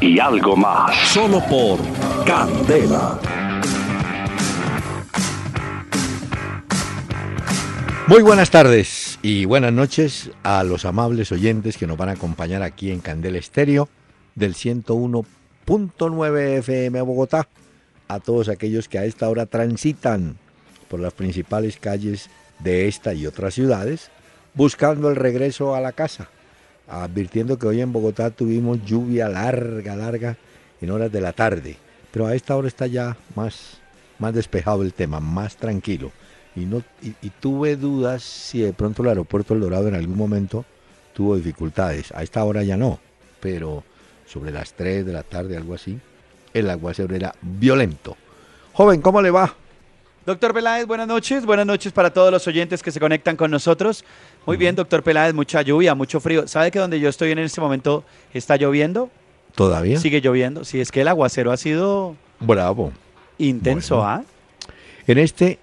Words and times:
y 0.00 0.18
algo 0.18 0.56
más. 0.56 0.96
Solo 1.08 1.40
por 1.46 1.78
Candela. 2.24 3.18
Muy 8.06 8.22
buenas 8.22 8.50
tardes 8.50 9.18
y 9.22 9.44
buenas 9.44 9.72
noches 9.72 10.30
a 10.42 10.64
los 10.64 10.84
amables 10.84 11.30
oyentes 11.32 11.76
que 11.76 11.86
nos 11.86 11.96
van 11.96 12.08
a 12.08 12.12
acompañar 12.12 12.62
aquí 12.62 12.90
en 12.90 13.00
Candela 13.00 13.38
Estéreo 13.38 13.88
del 14.34 14.54
101.9 14.54 16.58
FM 16.58 17.02
Bogotá. 17.02 17.46
A 18.08 18.18
todos 18.18 18.48
aquellos 18.48 18.88
que 18.88 18.98
a 18.98 19.04
esta 19.04 19.28
hora 19.28 19.46
transitan 19.46 20.36
por 20.88 20.98
las 20.98 21.12
principales 21.12 21.76
calles 21.76 22.30
de 22.58 22.88
esta 22.88 23.14
y 23.14 23.26
otras 23.26 23.54
ciudades, 23.54 24.10
buscando 24.54 25.08
el 25.08 25.16
regreso 25.16 25.76
a 25.76 25.80
la 25.80 25.92
casa, 25.92 26.28
advirtiendo 26.90 27.58
que 27.58 27.66
hoy 27.66 27.80
en 27.80 27.92
Bogotá 27.92 28.30
tuvimos 28.30 28.84
lluvia 28.84 29.28
larga, 29.28 29.96
larga, 29.96 30.36
en 30.80 30.90
horas 30.90 31.12
de 31.12 31.20
la 31.20 31.32
tarde, 31.32 31.76
pero 32.10 32.26
a 32.26 32.34
esta 32.34 32.56
hora 32.56 32.68
está 32.68 32.86
ya 32.86 33.16
más, 33.34 33.78
más 34.18 34.34
despejado 34.34 34.82
el 34.82 34.92
tema, 34.92 35.20
más 35.20 35.56
tranquilo. 35.56 36.10
Y, 36.56 36.60
no, 36.60 36.82
y, 37.02 37.30
tuve 37.40 37.76
dudas 37.76 38.22
si 38.22 38.60
de 38.60 38.72
pronto 38.72 39.02
el 39.02 39.10
aeropuerto 39.10 39.54
El 39.54 39.60
Dorado 39.60 39.86
en 39.86 39.94
algún 39.94 40.16
momento 40.16 40.64
tuvo 41.14 41.36
dificultades. 41.36 42.12
A 42.12 42.22
esta 42.22 42.42
hora 42.44 42.64
ya 42.64 42.76
no, 42.76 42.98
pero 43.38 43.84
sobre 44.26 44.50
las 44.50 44.72
3 44.72 45.06
de 45.06 45.12
la 45.12 45.22
tarde, 45.22 45.56
algo 45.56 45.74
así, 45.74 45.98
el 46.52 46.68
aguacero 46.68 47.14
era 47.14 47.34
violento. 47.40 48.16
Joven, 48.72 49.00
¿cómo 49.00 49.22
le 49.22 49.30
va? 49.30 49.54
Doctor 50.26 50.52
Peláez, 50.52 50.86
buenas 50.86 51.08
noches. 51.08 51.46
Buenas 51.46 51.66
noches 51.66 51.92
para 51.92 52.12
todos 52.12 52.30
los 52.30 52.46
oyentes 52.46 52.82
que 52.82 52.90
se 52.90 53.00
conectan 53.00 53.36
con 53.36 53.50
nosotros. 53.50 54.04
Muy 54.46 54.56
bien, 54.56 54.74
doctor 54.74 55.02
Peláez, 55.02 55.34
mucha 55.34 55.62
lluvia, 55.62 55.94
mucho 55.94 56.18
frío. 56.20 56.48
¿Sabe 56.48 56.70
que 56.70 56.78
donde 56.78 56.98
yo 56.98 57.08
estoy 57.08 57.30
en 57.30 57.38
este 57.38 57.60
momento 57.60 58.04
está 58.32 58.56
lloviendo? 58.56 59.10
¿Todavía? 59.54 59.98
Sigue 59.98 60.20
lloviendo. 60.20 60.64
Sí, 60.64 60.80
es 60.80 60.90
que 60.90 61.02
el 61.02 61.08
aguacero 61.08 61.52
ha 61.52 61.56
sido 61.56 62.16
Bravo. 62.40 62.92
intenso, 63.38 63.96
Bueno. 63.96 64.10
¿ah? 64.10 64.24
En 65.06 65.18
este 65.18 65.58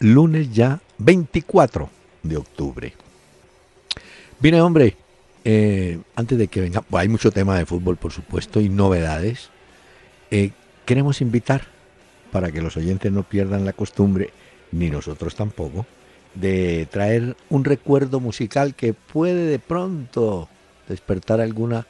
lunes 0.00 0.52
ya 0.52 0.80
24 0.98 1.88
de 2.22 2.36
octubre. 2.36 2.94
Viene, 4.40 4.60
hombre, 4.60 4.96
eh, 5.44 5.98
antes 6.14 6.38
de 6.38 6.48
que 6.48 6.60
venga, 6.60 6.80
pues 6.82 7.02
hay 7.02 7.08
mucho 7.08 7.30
tema 7.30 7.56
de 7.58 7.66
fútbol, 7.66 7.96
por 7.96 8.12
supuesto, 8.12 8.60
y 8.60 8.68
novedades. 8.68 9.50
Eh, 10.30 10.50
queremos 10.84 11.20
invitar, 11.20 11.62
para 12.32 12.50
que 12.52 12.60
los 12.62 12.76
oyentes 12.76 13.10
no 13.10 13.22
pierdan 13.22 13.64
la 13.64 13.72
costumbre, 13.72 14.30
ni 14.72 14.90
nosotros 14.90 15.34
tampoco, 15.34 15.86
de 16.34 16.86
traer 16.90 17.36
un 17.50 17.64
recuerdo 17.64 18.20
musical 18.20 18.74
que 18.74 18.94
puede 18.94 19.46
de 19.46 19.58
pronto 19.58 20.48
despertar 20.88 21.40
alguna 21.40 21.86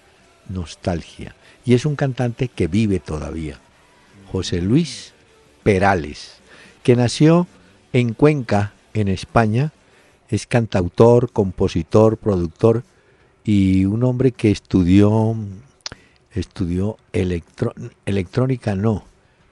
nostalgia. 0.48 1.34
Y 1.64 1.74
es 1.74 1.84
un 1.84 1.96
cantante 1.96 2.48
que 2.48 2.66
vive 2.66 2.98
todavía, 3.00 3.58
José 4.30 4.62
Luis 4.62 5.12
Perales, 5.62 6.36
que 6.82 6.96
nació 6.96 7.46
en 7.92 8.14
Cuenca, 8.14 8.72
en 8.94 9.08
España, 9.08 9.72
es 10.28 10.46
cantautor, 10.46 11.30
compositor, 11.30 12.16
productor 12.16 12.84
y 13.44 13.84
un 13.84 14.04
hombre 14.04 14.32
que 14.32 14.50
estudió 14.50 15.36
estudió 16.34 16.98
electrónica 17.12 18.74
no, 18.74 19.04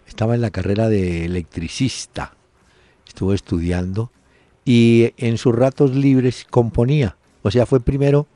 estaba 0.06 0.34
en 0.34 0.40
la 0.40 0.50
carrera 0.50 0.88
de 0.88 1.24
electricista, 1.24 2.34
estuvo 3.06 3.32
estudiando 3.32 4.10
y 4.66 5.14
en 5.16 5.38
sus 5.38 5.54
ratos 5.54 5.94
libres 5.94 6.44
componía, 6.50 7.16
o 7.42 7.50
sea, 7.52 7.64
fue 7.64 7.80
primero 7.80 8.26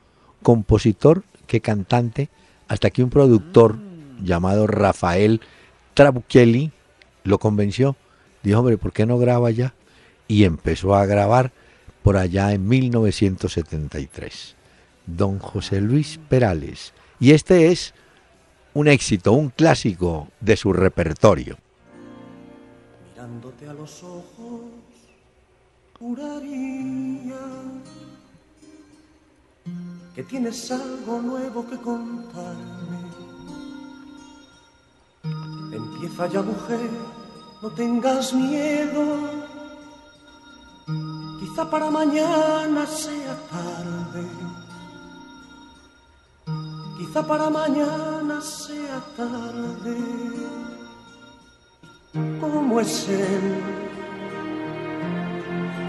compositor 0.42 1.24
que 1.48 1.60
cantante, 1.60 2.30
hasta 2.68 2.90
que 2.90 3.02
un 3.02 3.10
productor 3.10 3.76
llamado 4.22 4.68
Rafael 4.68 5.40
Trabuchelli 5.94 6.70
lo 7.24 7.38
convenció, 7.38 7.96
dijo, 8.44 8.60
hombre, 8.60 8.78
¿por 8.78 8.92
qué 8.92 9.06
no 9.06 9.18
graba 9.18 9.50
ya? 9.50 9.74
Y 10.28 10.44
empezó 10.44 10.94
a 10.94 11.04
grabar 11.04 11.50
por 12.04 12.16
allá 12.16 12.52
en 12.52 12.68
1973. 12.68 14.54
Don 15.06 15.40
José 15.40 15.80
Luis 15.80 16.20
Perales. 16.28 16.94
Y 17.18 17.32
este 17.32 17.72
es 17.72 17.92
un 18.72 18.86
éxito, 18.86 19.32
un 19.32 19.48
clásico 19.50 20.28
de 20.40 20.56
su 20.56 20.72
repertorio. 20.72 21.58
Juraría 26.10 27.38
que 30.14 30.22
tienes 30.24 30.70
algo 30.72 31.20
nuevo 31.22 31.66
que 31.68 31.78
contarme. 31.78 33.00
Empieza 35.72 36.26
ya, 36.26 36.42
mujer, 36.42 36.90
no 37.62 37.68
tengas 37.70 38.34
miedo. 38.34 39.04
Quizá 41.38 41.70
para 41.70 41.90
mañana 41.90 42.86
sea 42.86 43.34
tarde. 43.48 44.26
Quizá 46.98 47.24
para 47.26 47.48
mañana 47.50 48.40
sea 48.40 49.00
tarde. 49.16 49.96
¿Cómo 52.40 52.80
es 52.80 53.08
él? 53.08 53.89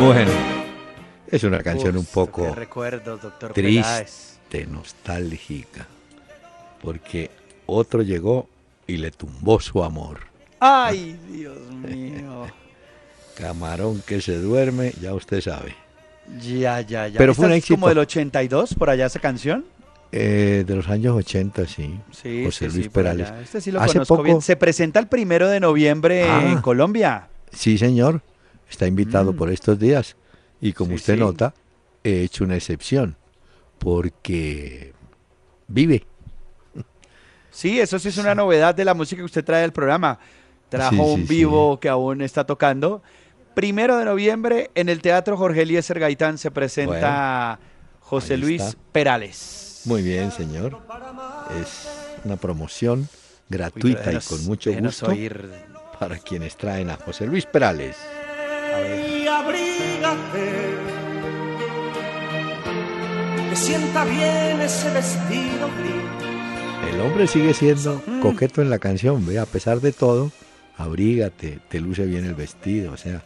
Bueno, 0.00 0.30
es 1.28 1.42
una 1.42 1.60
canción 1.62 1.96
un 1.96 2.04
poco 2.04 2.44
qué 2.44 2.54
recuerdos, 2.54 3.20
doctor 3.20 3.52
Peláez. 3.52 4.38
triste, 4.48 4.66
nostálgica, 4.70 5.86
porque 6.82 7.30
otro 7.66 8.02
llegó 8.02 8.48
y 8.86 8.98
le 8.98 9.10
tumbó 9.10 9.58
su 9.60 9.82
amor. 9.82 10.20
Ay, 10.60 11.18
Dios 11.32 11.58
mío. 11.72 12.46
Camarón 13.36 14.02
que 14.06 14.20
se 14.20 14.38
duerme, 14.38 14.92
ya 15.00 15.14
usted 15.14 15.40
sabe. 15.40 15.74
Ya, 16.40 16.80
ya, 16.80 17.08
ya. 17.08 17.18
Pero 17.18 17.34
fue 17.34 17.46
¿Esta 17.46 17.54
un 17.54 17.58
es 17.58 17.64
como 17.66 17.86
éxito. 17.86 17.88
del 17.88 17.98
82, 17.98 18.74
por 18.74 18.90
allá 18.90 19.06
esa 19.06 19.18
canción? 19.20 19.64
Eh, 20.12 20.62
de 20.66 20.76
los 20.76 20.88
años 20.88 21.16
80, 21.16 21.66
sí. 21.66 21.98
Sí, 22.12 22.44
José 22.44 22.70
sí, 22.70 22.74
Luis 22.76 22.84
sí, 22.86 22.90
Perales. 22.90 23.28
Este 23.42 23.60
sí 23.60 23.72
lo 23.72 23.80
Hace 23.80 23.94
conozco 23.94 24.14
poco- 24.14 24.22
bien. 24.24 24.40
Se 24.42 24.54
presenta 24.56 25.00
el 25.00 25.08
primero 25.08 25.48
de 25.48 25.58
noviembre 25.58 26.22
Ah. 26.28 26.44
en 26.52 26.60
Colombia. 26.60 27.26
Sí, 27.52 27.76
señor. 27.78 28.22
Está 28.70 28.86
invitado 28.86 29.32
Mm. 29.32 29.36
por 29.36 29.50
estos 29.50 29.78
días. 29.78 30.16
Y 30.60 30.72
como 30.72 30.90
Sí, 30.90 30.94
usted 30.96 31.14
sí. 31.14 31.20
nota, 31.20 31.54
he 32.02 32.22
hecho 32.22 32.44
una 32.44 32.56
excepción. 32.56 33.16
Porque 33.78 34.92
vive. 35.68 36.06
Sí, 37.50 37.80
eso 37.80 37.98
sí 37.98 38.08
es 38.08 38.18
una 38.18 38.34
novedad 38.34 38.74
de 38.74 38.84
la 38.84 38.94
música 38.94 39.20
que 39.20 39.24
usted 39.26 39.44
trae 39.44 39.64
al 39.64 39.72
programa. 39.72 40.18
Trajo 40.68 41.02
un 41.04 41.26
vivo 41.26 41.78
que 41.80 41.88
aún 41.88 42.20
está 42.20 42.44
tocando. 42.44 43.02
Primero 43.54 43.96
de 43.96 44.04
noviembre 44.04 44.70
en 44.74 44.88
el 44.88 45.00
Teatro 45.00 45.36
Jorge 45.36 45.62
Eliezer 45.62 45.98
Gaitán 46.00 46.36
se 46.38 46.50
presenta 46.50 47.58
José 48.00 48.34
ahí 48.34 48.40
Luis 48.40 48.62
está. 48.62 48.78
Perales. 48.92 49.82
Muy 49.84 50.02
bien, 50.02 50.30
señor. 50.32 50.78
Es 51.62 51.88
una 52.24 52.36
promoción 52.36 53.00
Uy, 53.00 53.06
gratuita 53.48 54.12
y 54.12 54.18
con 54.18 54.44
mucho 54.44 54.72
gusto 54.72 55.06
oír. 55.06 55.48
para 55.98 56.18
quienes 56.18 56.56
traen 56.56 56.90
a 56.90 56.96
José 56.96 57.26
Luis 57.26 57.46
Perales. 57.46 57.96
Abrígate. 59.38 60.76
Que 63.50 63.56
sienta 63.56 64.04
bien 64.04 64.60
ese 64.60 64.90
vestido 64.92 65.68
gris. 65.78 66.92
El 66.92 67.00
hombre 67.00 67.26
sigue 67.26 67.52
siendo 67.54 68.02
mm. 68.06 68.20
coqueto 68.20 68.62
en 68.62 68.70
la 68.70 68.78
canción, 68.78 69.26
ve, 69.26 69.38
a 69.38 69.46
pesar 69.46 69.80
de 69.80 69.92
todo, 69.92 70.30
abrígate, 70.78 71.58
te 71.68 71.80
luce 71.80 72.06
bien 72.06 72.24
el 72.24 72.34
vestido, 72.34 72.92
o 72.92 72.96
sea, 72.96 73.22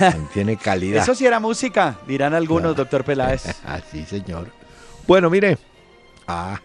mantiene 0.00 0.56
calidad. 0.62 1.02
Eso 1.02 1.14
sí 1.14 1.26
era 1.26 1.40
música, 1.40 1.98
dirán 2.06 2.34
algunos, 2.34 2.76
doctor 2.76 3.04
Peláez. 3.04 3.46
Así, 3.64 4.02
ah, 4.04 4.06
señor. 4.08 4.48
Bueno, 5.06 5.30
mire, 5.30 5.58
ah, 6.26 6.60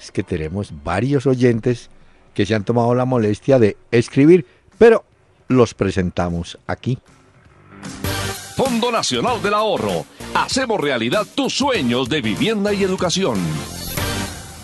es 0.00 0.10
que 0.10 0.22
tenemos 0.22 0.72
varios 0.82 1.26
oyentes 1.26 1.90
que 2.34 2.46
se 2.46 2.54
han 2.54 2.64
tomado 2.64 2.94
la 2.94 3.04
molestia 3.04 3.58
de 3.58 3.76
escribir, 3.90 4.46
pero 4.78 5.04
los 5.48 5.74
presentamos 5.74 6.58
aquí. 6.66 6.98
Fondo 8.56 8.90
Nacional 8.92 9.42
del 9.42 9.54
Ahorro. 9.54 10.04
Hacemos 10.34 10.80
realidad 10.80 11.26
tus 11.34 11.54
sueños 11.54 12.08
de 12.08 12.20
vivienda 12.20 12.72
y 12.72 12.82
educación. 12.82 13.38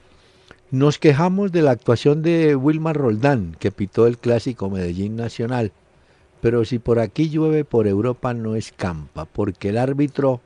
nos 0.70 0.99
quejamos 0.99 1.53
de 1.53 1.62
la 1.62 1.73
actuación 1.73 2.23
de 2.23 2.56
Wilmar 2.56 2.97
Roldán, 2.97 3.56
que 3.58 3.70
pitó 3.70 4.06
el 4.06 4.19
clásico 4.19 4.70
Medellín 4.70 5.17
Nacional. 5.17 5.73
Pero 6.41 6.64
si 6.64 6.79
por 6.79 6.99
aquí 6.99 7.29
llueve, 7.29 7.64
por 7.64 7.87
Europa 7.87 8.35
no 8.35 8.56
escampa, 8.56 9.25
porque 9.25 9.70
el 9.70 9.79
árbitro 9.79 10.41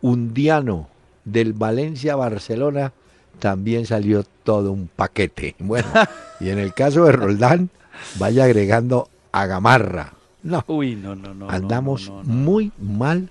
undiano 0.00 0.88
del 1.24 1.52
Valencia-Barcelona 1.52 2.92
también 3.38 3.86
salió 3.86 4.24
todo 4.44 4.72
un 4.72 4.88
paquete. 4.88 5.54
Bueno, 5.58 5.88
y 6.40 6.50
en 6.50 6.58
el 6.58 6.74
caso 6.74 7.04
de 7.04 7.12
Roldán, 7.12 7.70
vaya 8.18 8.44
agregando 8.44 9.08
a 9.32 9.46
Gamarra. 9.46 10.12
No, 10.42 10.64
Uy, 10.66 10.96
no, 10.96 11.14
no, 11.14 11.34
no 11.34 11.50
andamos 11.50 12.10
muy 12.24 12.72
mal, 12.78 13.30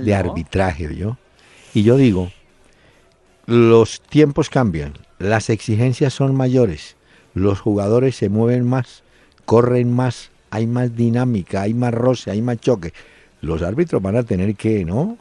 de 0.00 0.14
arbitraje, 0.14 0.94
yo. 0.94 1.16
Y 1.74 1.82
yo 1.82 1.96
digo, 1.96 2.30
los 3.46 4.00
tiempos 4.00 4.50
cambian, 4.50 4.94
las 5.18 5.50
exigencias 5.50 6.14
son 6.14 6.34
mayores, 6.34 6.96
los 7.34 7.60
jugadores 7.60 8.16
se 8.16 8.28
mueven 8.28 8.68
más, 8.68 9.02
corren 9.44 9.92
más, 9.92 10.30
hay 10.50 10.66
más 10.66 10.94
dinámica, 10.94 11.62
hay 11.62 11.74
más 11.74 11.94
roce, 11.94 12.30
hay 12.30 12.42
más 12.42 12.58
choque. 12.58 12.92
Los 13.40 13.62
árbitros 13.62 14.00
van 14.00 14.16
a 14.16 14.22
tener 14.22 14.54
que, 14.54 14.84
¿no? 14.84 15.18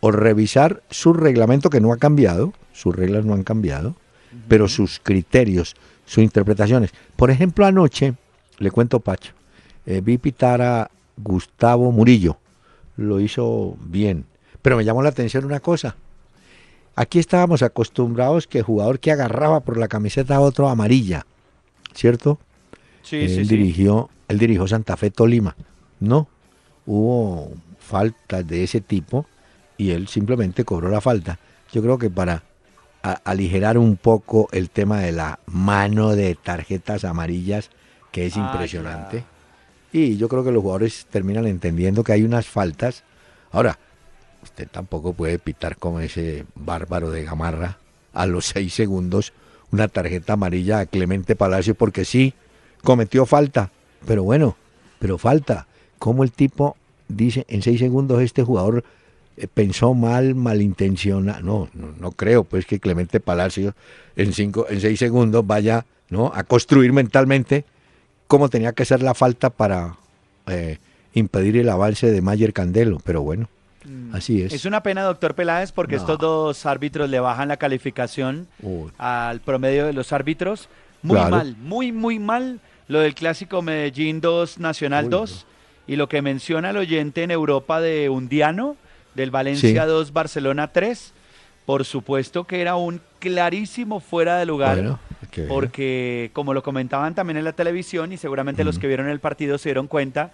O 0.00 0.10
revisar 0.10 0.82
su 0.90 1.12
reglamento 1.12 1.68
que 1.68 1.80
no 1.80 1.92
ha 1.92 1.98
cambiado, 1.98 2.54
sus 2.72 2.94
reglas 2.94 3.26
no 3.26 3.34
han 3.34 3.42
cambiado, 3.42 3.96
pero 4.48 4.68
sus 4.68 5.00
criterios, 5.02 5.74
sus 6.06 6.24
interpretaciones. 6.24 6.92
Por 7.16 7.30
ejemplo, 7.30 7.66
anoche, 7.66 8.14
le 8.58 8.70
cuento 8.70 9.00
Pacho, 9.00 9.32
eh, 9.90 10.00
vi 10.00 10.18
pitar 10.18 10.62
a 10.62 10.90
Gustavo 11.16 11.90
Murillo, 11.92 12.38
lo 12.96 13.20
hizo 13.20 13.76
bien, 13.80 14.24
pero 14.62 14.76
me 14.76 14.84
llamó 14.84 15.02
la 15.02 15.10
atención 15.10 15.44
una 15.44 15.60
cosa. 15.60 15.96
Aquí 16.96 17.18
estábamos 17.18 17.62
acostumbrados 17.62 18.46
que 18.46 18.58
el 18.58 18.64
jugador 18.64 19.00
que 19.00 19.12
agarraba 19.12 19.60
por 19.60 19.78
la 19.78 19.88
camiseta 19.88 20.36
a 20.36 20.40
otro 20.40 20.68
amarilla, 20.68 21.26
¿cierto? 21.94 22.38
Sí, 23.02 23.16
él 23.16 23.30
sí, 23.30 23.42
dirigió 23.44 24.10
él 24.30 24.38
dirigió 24.38 24.68
Santa 24.68 24.96
Fe 24.96 25.10
Tolima. 25.10 25.56
No, 25.98 26.28
hubo 26.86 27.50
faltas 27.80 28.46
de 28.46 28.62
ese 28.62 28.80
tipo 28.80 29.26
y 29.76 29.90
él 29.90 30.06
simplemente 30.06 30.64
cobró 30.64 30.88
la 30.88 31.00
falta. 31.00 31.40
Yo 31.72 31.82
creo 31.82 31.98
que 31.98 32.10
para 32.10 32.44
aligerar 33.24 33.76
un 33.76 33.96
poco 33.96 34.48
el 34.52 34.70
tema 34.70 35.00
de 35.00 35.10
la 35.10 35.40
mano 35.46 36.14
de 36.14 36.36
tarjetas 36.36 37.04
amarillas, 37.04 37.70
que 38.12 38.26
es 38.26 38.36
ah, 38.36 38.50
impresionante. 38.52 39.24
Y 39.92 40.16
yo 40.16 40.28
creo 40.28 40.44
que 40.44 40.52
los 40.52 40.62
jugadores 40.62 41.06
terminan 41.10 41.46
entendiendo 41.46 42.04
que 42.04 42.12
hay 42.12 42.22
unas 42.22 42.46
faltas. 42.46 43.02
Ahora, 43.50 43.78
usted 44.42 44.68
tampoco 44.68 45.12
puede 45.12 45.38
pitar 45.38 45.76
como 45.76 46.00
ese 46.00 46.44
bárbaro 46.54 47.10
de 47.10 47.24
Gamarra 47.24 47.78
a 48.12 48.26
los 48.26 48.46
seis 48.54 48.74
segundos 48.74 49.32
una 49.72 49.88
tarjeta 49.88 50.32
amarilla 50.32 50.80
a 50.80 50.86
Clemente 50.86 51.36
Palacio 51.36 51.74
porque 51.74 52.04
sí, 52.04 52.34
cometió 52.82 53.26
falta. 53.26 53.70
Pero 54.06 54.24
bueno, 54.24 54.56
pero 54.98 55.18
falta. 55.18 55.66
Como 55.98 56.24
el 56.24 56.32
tipo 56.32 56.76
dice 57.08 57.44
en 57.48 57.62
seis 57.62 57.80
segundos 57.80 58.22
este 58.22 58.42
jugador 58.42 58.84
eh, 59.36 59.46
pensó 59.52 59.94
mal, 59.94 60.34
malintencionado. 60.34 61.42
No, 61.42 61.68
no, 61.74 61.92
no, 61.98 62.12
creo 62.12 62.44
pues 62.44 62.66
que 62.66 62.80
Clemente 62.80 63.20
Palacio 63.20 63.74
en 64.16 64.32
cinco, 64.32 64.66
en 64.68 64.80
seis 64.80 64.98
segundos 64.98 65.46
vaya 65.46 65.86
¿no? 66.08 66.32
a 66.34 66.44
construir 66.44 66.92
mentalmente 66.92 67.64
cómo 68.30 68.48
tenía 68.48 68.72
que 68.74 68.84
ser 68.84 69.02
la 69.02 69.12
falta 69.12 69.50
para 69.50 69.96
eh, 70.46 70.78
impedir 71.14 71.56
el 71.56 71.68
avance 71.68 72.12
de 72.12 72.22
Mayer 72.22 72.52
Candelo. 72.52 72.98
Pero 73.04 73.22
bueno, 73.22 73.48
mm. 73.84 74.14
así 74.14 74.40
es. 74.40 74.52
Es 74.52 74.64
una 74.66 74.84
pena, 74.84 75.02
doctor 75.02 75.34
Peláez, 75.34 75.72
porque 75.72 75.96
estos 75.96 76.16
dos 76.16 76.64
árbitros 76.64 77.10
le 77.10 77.18
bajan 77.18 77.48
la 77.48 77.56
calificación 77.56 78.46
al 78.98 79.40
promedio 79.40 79.84
de 79.84 79.94
los 79.94 80.12
árbitros. 80.12 80.68
Muy 81.02 81.18
mal, 81.18 81.56
muy, 81.56 81.90
muy 81.90 82.20
mal 82.20 82.60
lo 82.86 83.00
del 83.00 83.16
clásico 83.16 83.62
Medellín 83.62 84.20
2, 84.20 84.60
Nacional 84.60 85.10
2, 85.10 85.46
y 85.88 85.96
lo 85.96 86.08
que 86.08 86.22
menciona 86.22 86.70
el 86.70 86.76
oyente 86.76 87.24
en 87.24 87.32
Europa 87.32 87.80
de 87.80 88.10
Undiano, 88.10 88.76
del 89.16 89.32
Valencia 89.32 89.86
2, 89.86 90.12
Barcelona 90.12 90.68
3, 90.72 91.14
por 91.66 91.84
supuesto 91.84 92.44
que 92.44 92.60
era 92.60 92.76
un 92.76 93.00
clarísimo 93.18 93.98
fuera 93.98 94.38
de 94.38 94.46
lugar, 94.46 94.98
porque 95.48 96.30
como 96.32 96.54
lo 96.54 96.62
comentaban 96.62 97.14
también 97.14 97.36
en 97.36 97.44
la 97.44 97.52
televisión 97.52 98.12
y 98.12 98.16
seguramente 98.16 98.64
los 98.64 98.78
que 98.78 98.86
vieron 98.86 99.08
el 99.08 99.20
partido 99.20 99.58
se 99.58 99.68
dieron 99.70 99.86
cuenta, 99.86 100.32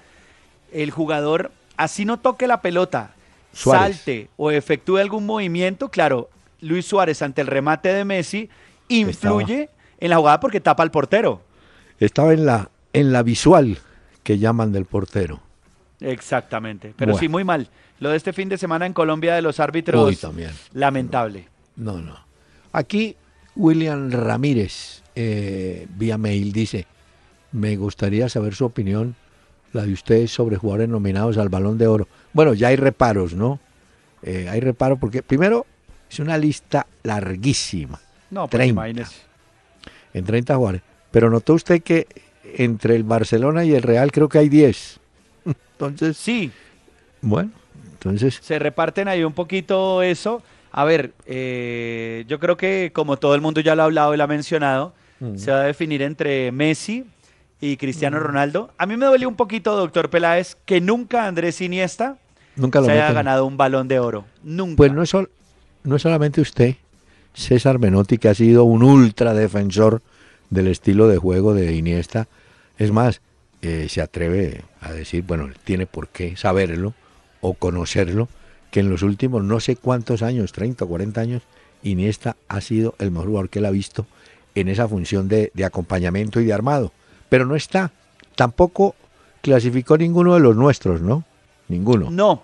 el 0.73 0.91
jugador 0.91 1.51
así 1.77 2.05
no 2.05 2.19
toque 2.19 2.47
la 2.47 2.61
pelota, 2.61 3.15
salte 3.53 4.29
o 4.37 4.51
efectúe 4.51 4.99
algún 4.99 5.27
movimiento, 5.27 5.89
claro, 5.91 6.29
Luis 6.61 6.87
Suárez 6.87 7.23
ante 7.23 7.41
el 7.41 7.47
remate 7.47 7.93
de 7.93 8.05
Messi 8.05 8.49
influye 8.89 9.69
en 9.99 10.11
la 10.11 10.17
jugada 10.17 10.41
porque 10.41 10.61
tapa 10.61 10.83
al 10.83 10.91
portero 10.91 11.43
estaba 11.99 12.33
en 12.33 12.47
la, 12.47 12.71
en 12.93 13.13
la 13.13 13.23
visual 13.23 13.79
que 14.23 14.39
llaman 14.39 14.73
del 14.73 14.85
portero. 14.85 15.41
Exactamente, 16.01 16.93
pero 16.97 17.17
sí, 17.17 17.29
muy 17.29 17.45
mal. 17.45 17.69
Lo 18.01 18.11
de 18.11 18.17
este 18.17 18.33
fin 18.33 18.49
de 18.49 18.59
semana 18.59 18.85
en 18.85 18.93
Colombia 18.93 19.35
de 19.35 19.43
los 19.43 19.61
árbitros, 19.61 20.21
también. 20.21 20.51
lamentable. 20.75 21.49
No, 21.77 21.99
no. 21.99 22.19
Aquí 22.73 23.17
William 23.57 24.11
Ramírez, 24.11 25.03
eh, 25.15 25.87
vía 25.97 26.19
mail, 26.19 26.53
dice, 26.53 26.87
me 27.53 27.77
gustaría 27.77 28.29
saber 28.29 28.55
su 28.55 28.67
opinión, 28.67 29.17
la 29.73 29.85
de 29.85 29.93
ustedes 29.93 30.31
sobre 30.31 30.57
jugadores 30.57 30.89
nominados 30.89 31.39
al 31.39 31.49
balón 31.49 31.79
de 31.79 31.87
oro. 31.87 32.09
Bueno, 32.33 32.55
ya 32.55 32.69
hay 32.69 32.77
reparos, 32.77 33.35
¿no? 33.35 33.59
Eh, 34.23 34.49
hay 34.49 34.61
reparos 34.61 34.99
porque 34.99 35.23
primero 35.23 35.67
es 36.11 36.19
una 36.19 36.39
lista 36.39 36.87
larguísima. 37.03 38.01
No, 38.31 38.49
pues 38.49 38.69
imagínese. 38.69 39.17
En 40.13 40.25
30 40.25 40.57
jugadores. 40.57 40.83
Pero 41.11 41.31
notó 41.31 41.55
usted 41.55 41.83
que 41.83 42.07
entre 42.55 42.97
el 42.97 43.05
Barcelona 43.05 43.65
y 43.65 43.75
el 43.75 43.83
Real 43.83 44.13
creo 44.13 44.29
que 44.29 44.39
hay 44.39 44.49
10. 44.49 45.01
Entonces. 45.73 46.17
Sí. 46.17 46.51
Bueno, 47.23 47.51
entonces. 47.93 48.39
Se 48.41 48.59
reparten 48.59 49.09
ahí 49.09 49.25
un 49.25 49.33
poquito 49.33 50.03
eso. 50.03 50.43
A 50.77 50.85
ver, 50.85 51.15
eh, 51.25 52.27
yo 52.29 52.39
creo 52.39 52.59
que 52.59 52.91
como 52.93 53.17
todo 53.17 53.35
el 53.35 53.41
mundo 53.41 53.63
ya 53.63 53.75
lo 53.75 53.81
ha 53.81 53.85
hablado 53.87 54.13
y 54.13 54.19
lo 54.19 54.25
ha 54.25 54.27
mencionado, 54.27 54.93
mm. 55.21 55.37
se 55.39 55.51
va 55.51 55.63
a 55.63 55.65
definir 55.65 56.03
entre 56.03 56.53
Messi 56.53 57.07
y 57.63 57.79
Cristiano 57.79 58.19
mm. 58.19 58.21
Ronaldo. 58.21 58.71
A 58.77 58.85
mí 58.85 58.95
me 58.99 59.07
duele 59.07 59.27
un 59.27 59.37
poquito, 59.37 59.75
doctor 59.75 60.11
Peláez, 60.11 60.59
que 60.67 60.83
nunca 60.83 61.27
Andrés 61.27 61.63
Iniesta 61.63 62.19
nunca 62.57 62.83
se 62.83 62.93
haya 62.93 63.11
ganado 63.11 63.47
un 63.47 63.57
balón 63.57 63.89
de 63.89 64.01
oro. 64.01 64.27
Nunca. 64.45 64.77
Pues 64.77 64.93
no 64.93 65.03
es, 65.03 65.15
no 65.83 65.97
es 65.97 66.03
solamente 66.03 66.43
usted, 66.43 66.75
César 67.33 67.79
Menotti, 67.79 68.19
que 68.19 68.29
ha 68.29 68.35
sido 68.35 68.65
un 68.65 68.83
ultra 68.83 69.33
defensor 69.33 70.03
del 70.51 70.67
estilo 70.67 71.09
de 71.09 71.17
juego 71.17 71.55
de 71.55 71.75
Iniesta. 71.75 72.29
Es 72.77 72.93
más, 72.93 73.23
eh, 73.63 73.87
se 73.89 74.03
atreve 74.03 74.61
a 74.83 74.93
decir, 74.93 75.25
bueno, 75.27 75.49
tiene 75.65 75.87
por 75.87 76.09
qué 76.09 76.37
saberlo 76.37 76.93
o 77.41 77.55
conocerlo, 77.55 78.29
que 78.71 78.81
en 78.81 78.91
los 78.91 79.03
últimos 79.03 79.45
no 79.45 79.61
sé 79.61 79.77
cuántos 79.77 80.23
años, 80.23 80.53
30 80.53 80.85
o 80.85 80.89
40 80.89 81.21
años, 81.21 81.43
Iniesta 81.83 82.37
ha 82.49 82.61
sido 82.61 82.95
el 82.99 83.11
mejor 83.11 83.29
jugador 83.29 83.49
que 83.49 83.59
él 83.61 83.67
ha 83.67 83.71
visto 83.71 84.07
en 84.55 84.69
esa 84.69 84.89
función 84.89 85.29
de, 85.29 85.53
acompañamiento 85.65 86.41
y 86.41 86.47
de 86.47 86.53
armado. 86.53 86.93
Pero 87.29 87.47
no 87.47 87.55
está. 87.57 87.93
Tampoco 88.35 88.95
clasificó 89.43 89.97
ninguno 89.97 90.35
de 90.35 90.41
los 90.41 90.57
nuestros, 90.57 91.01
¿no? 91.01 91.25
Ninguno. 91.69 92.11
No. 92.11 92.43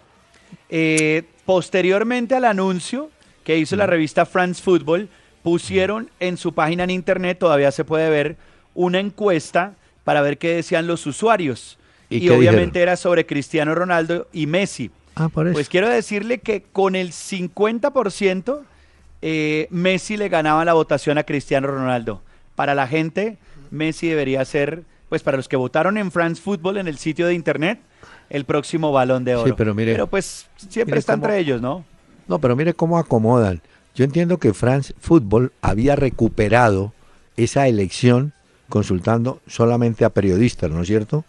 Eh, 0.68 1.24
posteriormente 1.44 2.34
al 2.34 2.44
anuncio 2.44 3.10
que 3.44 3.58
hizo 3.58 3.76
la 3.76 3.86
revista 3.86 4.26
France 4.26 4.62
Football, 4.62 5.08
pusieron 5.42 6.10
en 6.20 6.36
su 6.36 6.54
página 6.54 6.84
en 6.84 6.90
internet, 6.90 7.38
todavía 7.38 7.72
se 7.72 7.84
puede 7.84 8.08
ver, 8.08 8.36
una 8.74 9.00
encuesta 9.00 9.74
para 10.04 10.22
ver 10.22 10.38
qué 10.38 10.54
decían 10.54 10.86
los 10.86 11.06
usuarios. 11.06 11.78
Y, 12.08 12.28
obviamente 12.28 12.80
era 12.80 12.96
sobre 12.96 13.26
Cristiano 13.26 13.74
Ronaldo 13.74 14.28
y 14.32 14.46
Messi. 14.46 14.90
Ah, 15.14 15.28
por 15.28 15.46
eso. 15.46 15.54
Pues 15.54 15.68
quiero 15.68 15.88
decirle 15.88 16.38
que 16.38 16.62
con 16.62 16.94
el 16.96 17.12
50% 17.12 18.60
eh, 19.22 19.68
Messi 19.70 20.16
le 20.16 20.28
ganaba 20.28 20.64
la 20.64 20.72
votación 20.72 21.18
a 21.18 21.24
Cristiano 21.24 21.68
Ronaldo. 21.68 22.22
Para 22.54 22.74
la 22.74 22.86
gente, 22.86 23.38
Messi 23.70 24.08
debería 24.08 24.44
ser, 24.44 24.84
pues 25.08 25.22
para 25.22 25.36
los 25.36 25.48
que 25.48 25.56
votaron 25.56 25.96
en 25.96 26.10
France 26.10 26.40
Football 26.42 26.76
en 26.78 26.88
el 26.88 26.98
sitio 26.98 27.26
de 27.26 27.34
internet, 27.34 27.80
el 28.30 28.44
próximo 28.44 28.92
balón 28.92 29.24
de 29.24 29.36
oro. 29.36 29.46
Sí, 29.46 29.54
pero 29.56 29.74
mire. 29.74 29.92
Pero 29.92 30.06
pues 30.06 30.48
siempre 30.56 30.98
está 30.98 31.14
entre 31.14 31.38
ellos, 31.38 31.60
¿no? 31.60 31.84
No, 32.26 32.38
pero 32.38 32.56
mire 32.56 32.74
cómo 32.74 32.98
acomodan. 32.98 33.60
Yo 33.94 34.04
entiendo 34.04 34.38
que 34.38 34.54
France 34.54 34.94
Football 34.98 35.52
había 35.60 35.96
recuperado 35.96 36.92
esa 37.36 37.68
elección 37.68 38.32
consultando 38.68 39.40
solamente 39.46 40.04
a 40.04 40.10
periodistas, 40.10 40.70
¿no 40.70 40.80
es 40.80 40.88
cierto? 40.88 41.24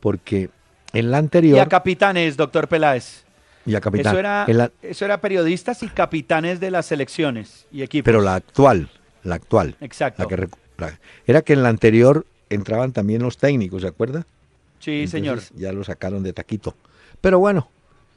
Porque 0.00 0.50
en 0.92 1.10
la 1.10 1.18
anterior... 1.18 1.56
Y 1.56 1.60
a 1.60 1.66
capitanes, 1.66 2.36
doctor 2.36 2.68
Peláez. 2.68 3.24
Y 3.66 3.74
a 3.74 3.80
capitanes. 3.80 4.70
Eso 4.82 5.04
era, 5.04 5.20
periodistas 5.20 5.82
y 5.82 5.88
capitanes 5.88 6.60
de 6.60 6.70
las 6.70 6.86
selecciones 6.86 7.66
y 7.70 7.82
equipos. 7.82 8.04
Pero 8.04 8.20
la 8.20 8.34
actual, 8.34 8.88
la 9.22 9.36
actual. 9.36 9.76
Exacto. 9.80 10.26
era 11.26 11.42
que 11.42 11.52
en 11.52 11.62
la 11.62 11.68
anterior 11.68 12.26
entraban 12.48 12.92
también 12.92 13.22
los 13.22 13.36
técnicos, 13.36 13.82
¿se 13.82 13.88
acuerda? 13.88 14.26
Sí, 14.78 15.06
señor. 15.06 15.40
Ya 15.56 15.72
lo 15.72 15.84
sacaron 15.84 16.22
de 16.22 16.32
taquito. 16.32 16.74
Pero 17.20 17.38
bueno. 17.38 17.68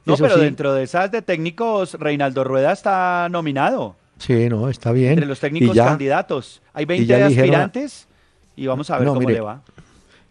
No, 0.06 0.18
pero 0.18 0.38
dentro 0.38 0.74
de 0.74 0.84
esas 0.84 1.12
de 1.12 1.22
técnicos, 1.22 1.94
Reinaldo 1.94 2.44
Rueda 2.44 2.74
está 2.74 3.28
nominado. 3.30 3.96
Sí, 4.18 4.50
no, 4.50 4.70
está 4.70 4.92
bien. 4.92 5.14
Entre 5.14 5.26
los 5.26 5.40
técnicos 5.40 5.76
candidatos. 5.76 6.62
Hay 6.74 6.86
20 6.86 7.24
aspirantes 7.24 8.08
y 8.56 8.68
vamos 8.68 8.90
a 8.90 8.98
ver 8.98 9.08
cómo 9.08 9.30
le 9.30 9.42
va. 9.42 9.62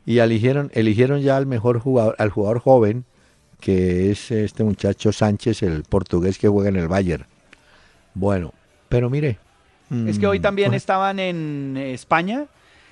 Y 0.05 0.19
eligieron, 0.19 0.71
eligieron 0.75 1.21
ya 1.21 1.37
al 1.37 1.47
mejor 1.47 1.79
jugador, 1.79 2.17
al 2.19 2.31
jugador 2.31 2.59
joven, 2.59 3.05
que 3.61 4.11
es 4.11 4.31
este 4.31 4.65
muchacho 4.65 5.13
Sánchez, 5.13 5.63
el 5.63 5.85
portugués 5.85 6.39
que 6.39 6.49
juega 6.49 6.69
en 6.69 6.77
el 6.77 6.89
Bayern. 6.89 7.27
Bueno, 8.15 8.53
pero 8.89 9.09
mire. 9.09 9.39
Es 10.07 10.19
que 10.19 10.27
hoy 10.27 10.39
mm, 10.39 10.43
también 10.43 10.75
estaban 10.75 11.19
en 11.19 11.77
España 11.77 12.47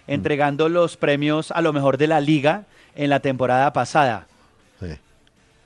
entregando 0.07 0.69
los 0.69 0.97
premios 0.97 1.51
a 1.51 1.63
lo 1.63 1.73
mejor 1.73 1.97
de 1.97 2.07
la 2.07 2.21
liga 2.21 2.65
en 2.95 3.11
la 3.11 3.21
temporada 3.21 3.73
pasada. 3.73 4.27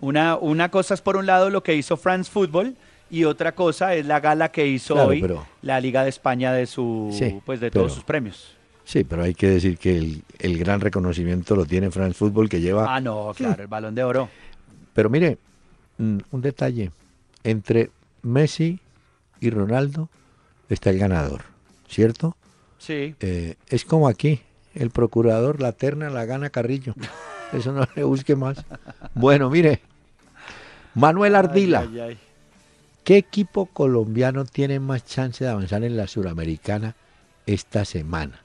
Una, 0.01 0.37
una 0.37 0.71
cosa 0.71 0.95
es 0.95 1.01
por 1.01 1.17
un 1.17 1.25
lado 1.25 1.49
lo 1.51 1.63
que 1.63 1.75
hizo 1.75 1.97
France 1.97 2.31
Football 2.31 2.77
y 3.11 3.25
otra 3.25 3.55
cosa 3.55 3.95
es 3.95 4.07
la 4.07 4.21
gala 4.21 4.51
que 4.51 4.67
hizo 4.67 4.95
hoy 4.95 5.25
la 5.63 5.81
Liga 5.81 6.03
de 6.03 6.11
España 6.11 6.53
de 6.53 6.67
su 6.67 7.43
pues 7.45 7.61
de 7.61 7.71
todos 7.71 7.95
sus 7.95 8.05
premios. 8.05 8.55
Sí, 8.85 9.03
pero 9.05 9.23
hay 9.23 9.35
que 9.35 9.49
decir 9.49 9.79
que 9.79 10.23
el, 10.39 10.59
gran 10.59 10.81
reconocimiento 10.81 11.57
lo 11.57 11.65
tiene 11.65 11.91
France 11.91 12.19
Football 12.19 12.49
que 12.49 12.61
lleva. 12.61 12.95
Ah, 12.95 13.01
no, 13.01 13.33
claro, 13.35 13.63
el 13.63 13.69
balón 13.69 13.95
de 13.95 14.05
oro. 14.05 14.29
Pero 14.93 15.09
mire, 15.09 15.39
mm, 15.99 16.19
un 16.31 16.41
detalle. 16.41 16.91
Entre 17.43 17.91
Messi 18.23 18.79
y 19.41 19.51
Ronaldo 19.51 20.09
está 20.69 20.91
el 20.91 20.99
ganador, 20.99 21.43
¿cierto? 21.89 22.37
Sí. 22.79 23.15
Eh, 23.21 23.57
es 23.69 23.85
como 23.85 24.09
aquí, 24.09 24.41
el 24.75 24.91
procurador, 24.91 25.61
la 25.61 25.73
terna 25.73 26.11
la 26.11 26.27
gana 26.27 26.51
Carrillo. 26.51 26.95
Eso 27.53 27.73
no 27.73 27.87
le 27.95 28.05
busque 28.05 28.37
más. 28.37 28.65
Bueno, 29.15 29.49
mire, 29.49 29.81
Manuel 30.95 31.35
Ardila. 31.37 31.89
¿Qué 33.03 33.19
equipo 33.19 33.67
colombiano 33.67 34.45
tiene 34.45 34.81
más 34.81 35.05
chance 35.05 35.45
de 35.45 35.51
avanzar 35.51 35.85
en 35.85 35.97
la 35.97 36.07
Suramericana 36.07 36.97
esta 37.47 37.85
semana? 37.85 38.44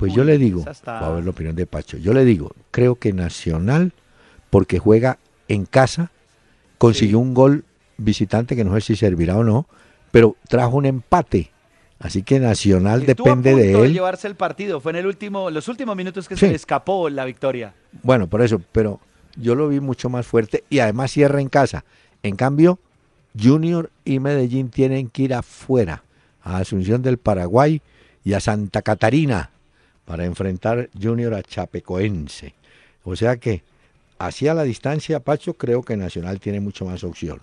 Pues 0.00 0.14
yo 0.14 0.24
le 0.24 0.38
digo, 0.38 0.64
va 0.64 1.06
a 1.06 1.10
ver 1.10 1.24
la 1.24 1.30
opinión 1.30 1.54
de 1.54 1.66
Pacho, 1.66 1.98
yo 1.98 2.14
le 2.14 2.24
digo, 2.24 2.52
creo 2.70 2.94
que 2.94 3.12
Nacional, 3.12 3.92
porque 4.48 4.78
juega 4.78 5.18
en 5.46 5.66
casa, 5.66 6.10
consiguió 6.78 7.18
un 7.18 7.34
gol 7.34 7.66
visitante 7.98 8.56
que 8.56 8.64
no 8.64 8.72
sé 8.72 8.80
si 8.80 8.96
servirá 8.96 9.36
o 9.36 9.44
no, 9.44 9.66
pero 10.10 10.36
trajo 10.48 10.78
un 10.78 10.86
empate. 10.86 11.50
Así 11.98 12.22
que 12.22 12.40
Nacional 12.40 13.04
depende 13.04 13.54
de 13.54 13.74
él. 13.74 13.82
De 13.82 13.92
llevarse 13.92 14.26
el 14.26 14.36
partido, 14.36 14.80
fue 14.80 14.92
en 14.92 14.96
el 14.96 15.06
último, 15.06 15.50
los 15.50 15.68
últimos 15.68 15.94
minutos 15.94 16.26
que 16.26 16.34
se 16.34 16.48
le 16.48 16.56
escapó 16.56 17.10
la 17.10 17.26
victoria. 17.26 17.74
Bueno, 18.02 18.26
por 18.26 18.40
eso, 18.40 18.58
pero 18.72 19.00
yo 19.36 19.54
lo 19.54 19.68
vi 19.68 19.80
mucho 19.80 20.08
más 20.08 20.26
fuerte 20.26 20.64
y 20.70 20.78
además 20.78 21.10
cierra 21.10 21.42
en 21.42 21.50
casa. 21.50 21.84
En 22.22 22.36
cambio, 22.36 22.78
Junior 23.38 23.90
y 24.06 24.18
Medellín 24.18 24.70
tienen 24.70 25.10
que 25.10 25.24
ir 25.24 25.34
afuera, 25.34 26.04
a 26.42 26.56
Asunción 26.56 27.02
del 27.02 27.18
Paraguay 27.18 27.82
y 28.24 28.32
a 28.32 28.40
Santa 28.40 28.80
Catarina 28.80 29.50
para 30.10 30.24
enfrentar 30.24 30.90
Junior 31.00 31.32
a 31.34 31.40
Chapecoense. 31.40 32.52
O 33.04 33.14
sea 33.14 33.36
que, 33.36 33.62
hacia 34.18 34.54
la 34.54 34.64
distancia, 34.64 35.20
Pacho, 35.20 35.54
creo 35.54 35.84
que 35.84 35.96
Nacional 35.96 36.40
tiene 36.40 36.58
mucho 36.58 36.84
más 36.84 37.04
opción. 37.04 37.38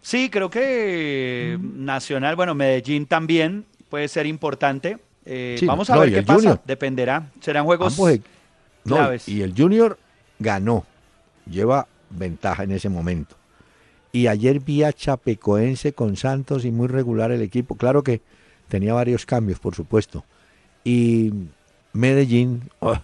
Sí, 0.00 0.30
creo 0.30 0.48
que 0.48 1.58
Nacional, 1.60 2.34
bueno, 2.34 2.54
Medellín 2.54 3.04
también, 3.04 3.66
puede 3.90 4.08
ser 4.08 4.24
importante. 4.24 4.96
Eh, 5.26 5.60
vamos 5.66 5.90
a 5.90 5.98
ver 5.98 6.10
qué 6.10 6.22
pasa, 6.22 6.58
dependerá. 6.64 7.30
Serán 7.42 7.66
juegos 7.66 7.94
claves. 8.84 9.28
y 9.28 9.42
el 9.42 9.52
Junior 9.54 9.98
ganó, 10.38 10.86
lleva 11.44 11.88
ventaja 12.08 12.62
en 12.62 12.70
ese 12.70 12.88
momento. 12.88 13.36
Y 14.12 14.28
ayer 14.28 14.60
vi 14.60 14.82
a 14.82 14.94
Chapecoense 14.94 15.92
con 15.92 16.16
Santos 16.16 16.64
y 16.64 16.70
muy 16.70 16.88
regular 16.88 17.32
el 17.32 17.42
equipo. 17.42 17.74
Claro 17.74 18.02
que 18.02 18.22
tenía 18.66 18.94
varios 18.94 19.26
cambios, 19.26 19.58
por 19.58 19.74
supuesto. 19.74 20.24
Y 20.84 21.32
Medellín, 21.98 22.62
oh, 22.78 22.96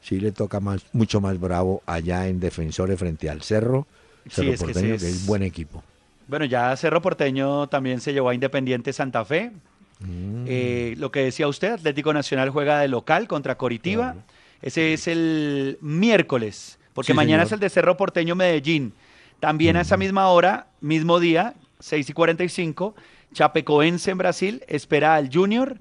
sí 0.00 0.20
le 0.20 0.30
toca 0.30 0.60
más, 0.60 0.84
mucho 0.92 1.20
más 1.20 1.40
bravo 1.40 1.82
allá 1.86 2.28
en 2.28 2.38
Defensores 2.38 2.98
frente 2.98 3.28
al 3.28 3.42
Cerro. 3.42 3.86
Cerro 4.30 4.54
Porteño, 4.54 4.96
que, 4.96 5.08
es... 5.08 5.26
buen 5.26 5.42
equipo. 5.42 5.82
Bueno, 6.28 6.44
ya 6.44 6.76
Cerro 6.76 7.02
Porteño 7.02 7.66
también 7.66 8.00
se 8.00 8.12
llevó 8.12 8.28
a 8.28 8.34
Independiente 8.34 8.92
Santa 8.92 9.24
Fe. 9.24 9.50
Mm. 9.98 10.44
Eh, 10.46 10.94
lo 10.98 11.10
que 11.10 11.24
decía 11.24 11.48
usted, 11.48 11.72
Atlético 11.72 12.12
Nacional 12.12 12.50
juega 12.50 12.78
de 12.78 12.86
local 12.86 13.26
contra 13.26 13.56
Coritiba. 13.56 14.14
Ese 14.62 14.92
es 14.92 15.08
el 15.08 15.78
miércoles, 15.80 16.78
porque 16.94 17.14
mañana 17.14 17.42
es 17.42 17.50
el 17.50 17.58
de 17.58 17.70
Cerro 17.70 17.96
Porteño 17.96 18.36
Medellín. 18.36 18.92
También 19.40 19.76
a 19.76 19.80
esa 19.80 19.96
misma 19.96 20.28
hora, 20.28 20.68
mismo 20.80 21.18
día, 21.18 21.54
6 21.80 22.08
y 22.08 22.12
45, 22.12 22.94
Chapecoense 23.34 24.12
en 24.12 24.18
Brasil 24.18 24.62
espera 24.68 25.16
al 25.16 25.28
Junior. 25.32 25.78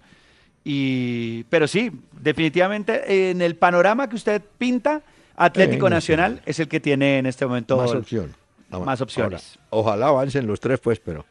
Y, 0.64 1.44
pero 1.46 1.68
sí, 1.68 1.92
definitivamente 2.20 3.32
en 3.32 3.42
el 3.42 3.56
panorama 3.56 4.08
que 4.08 4.16
usted 4.16 4.42
pinta, 4.58 5.02
Atlético 5.36 5.90
Nacional 5.90 6.42
es 6.46 6.60
el 6.60 6.68
que 6.68 6.80
tiene 6.80 7.18
en 7.18 7.26
este 7.26 7.46
momento 7.46 7.78
más, 7.78 7.92
opción. 7.92 8.36
más 8.70 9.02
opciones. 9.02 9.58
ojalá 9.72 10.08
avancen 10.08 10.46
los 10.46 10.60
tres, 10.60 10.80
pues, 10.80 11.00
pero 11.00 11.26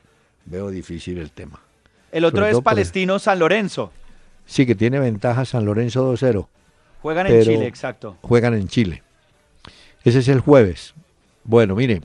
veo 0.47 0.71
difícil 0.71 1.19
el 1.19 1.31
tema. 1.31 1.61
El 2.11 2.25
otro 2.25 2.47
es 2.47 2.61
Palestino 2.61 3.19
San 3.21 3.39
Lorenzo. 3.39 3.93
Sí, 4.47 4.67
que 4.67 4.75
tiene 4.75 4.99
ventaja 4.99 5.45
San 5.45 5.65
Lorenzo 5.65 6.13
2-0. 6.13 6.49
Juegan 7.03 7.27
en 7.29 7.43
Chile, 7.43 7.67
exacto. 7.67 8.17
Juegan 8.23 8.55
en 8.55 8.67
Chile. 8.67 9.03
Ese 10.03 10.19
es 10.19 10.29
el 10.29 10.41
jueves. 10.41 10.95
Bueno, 11.45 11.77
mire. 11.77 12.03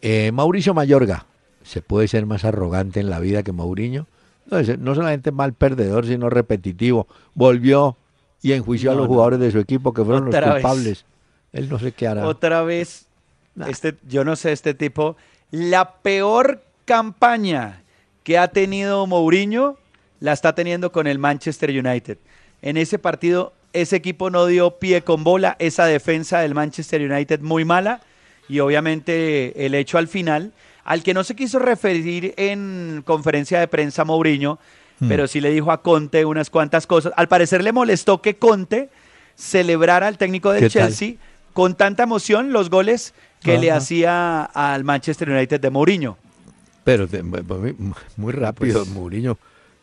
Eh, 0.00 0.30
Mauricio 0.32 0.74
Mayorga. 0.74 1.26
¿Se 1.64 1.82
puede 1.82 2.06
ser 2.06 2.26
más 2.26 2.44
arrogante 2.44 3.00
en 3.00 3.10
la 3.10 3.18
vida 3.18 3.42
que 3.42 3.52
Mauriño? 3.52 4.06
No, 4.50 4.60
no 4.60 4.94
solamente 4.94 5.32
mal 5.32 5.54
perdedor, 5.54 6.06
sino 6.06 6.30
repetitivo. 6.30 7.08
Volvió 7.34 7.96
y 8.42 8.52
enjuició 8.52 8.92
a 8.92 8.94
los 8.94 9.06
jugadores 9.06 9.40
de 9.40 9.50
su 9.50 9.58
equipo 9.58 9.92
que 9.92 10.04
fueron 10.04 10.26
los 10.26 10.34
culpables. 10.34 11.04
Él 11.52 11.68
no 11.68 11.78
sé 11.78 11.92
qué 11.92 12.06
hará. 12.06 12.26
Otra 12.26 12.62
vez, 12.62 13.06
este, 13.66 13.96
yo 14.08 14.24
no 14.24 14.36
sé, 14.36 14.52
este 14.52 14.74
tipo, 14.74 15.16
la 15.50 15.94
peor 15.96 16.62
campaña 16.84 17.82
que 18.22 18.38
ha 18.38 18.48
tenido 18.48 19.06
Mourinho 19.06 19.78
la 20.20 20.32
está 20.32 20.54
teniendo 20.54 20.92
con 20.92 21.06
el 21.06 21.18
Manchester 21.18 21.70
United. 21.70 22.18
En 22.62 22.76
ese 22.76 22.98
partido, 22.98 23.52
ese 23.72 23.96
equipo 23.96 24.30
no 24.30 24.46
dio 24.46 24.78
pie 24.78 25.02
con 25.02 25.24
bola, 25.24 25.56
esa 25.58 25.86
defensa 25.86 26.40
del 26.40 26.54
Manchester 26.54 27.02
United 27.02 27.40
muy 27.40 27.64
mala 27.64 28.00
y 28.48 28.60
obviamente 28.60 29.66
el 29.66 29.74
hecho 29.74 29.98
al 29.98 30.08
final, 30.08 30.52
al 30.86 31.02
que 31.02 31.12
no 31.12 31.24
se 31.24 31.34
quiso 31.34 31.58
referir 31.58 32.32
en 32.36 33.02
conferencia 33.04 33.58
de 33.58 33.66
prensa 33.66 34.04
Mourinho, 34.04 34.60
hmm. 35.00 35.08
pero 35.08 35.26
sí 35.26 35.40
le 35.40 35.50
dijo 35.50 35.72
a 35.72 35.82
Conte 35.82 36.24
unas 36.24 36.48
cuantas 36.48 36.86
cosas. 36.86 37.12
Al 37.16 37.26
parecer 37.26 37.62
le 37.64 37.72
molestó 37.72 38.22
que 38.22 38.36
Conte 38.36 38.88
celebrara 39.34 40.06
al 40.06 40.16
técnico 40.16 40.52
del 40.52 40.70
Chelsea 40.70 41.14
con 41.52 41.74
tanta 41.74 42.04
emoción 42.04 42.52
los 42.52 42.70
goles 42.70 43.14
que 43.42 43.58
le 43.58 43.72
hacía 43.72 44.44
al 44.44 44.84
Manchester 44.84 45.28
United 45.28 45.60
de 45.60 45.70
Mourinho. 45.70 46.16
Pero 46.84 47.08
muy 48.16 48.32
rápido, 48.32 48.84
pues, 48.84 48.94
Mourinho. 48.94 49.38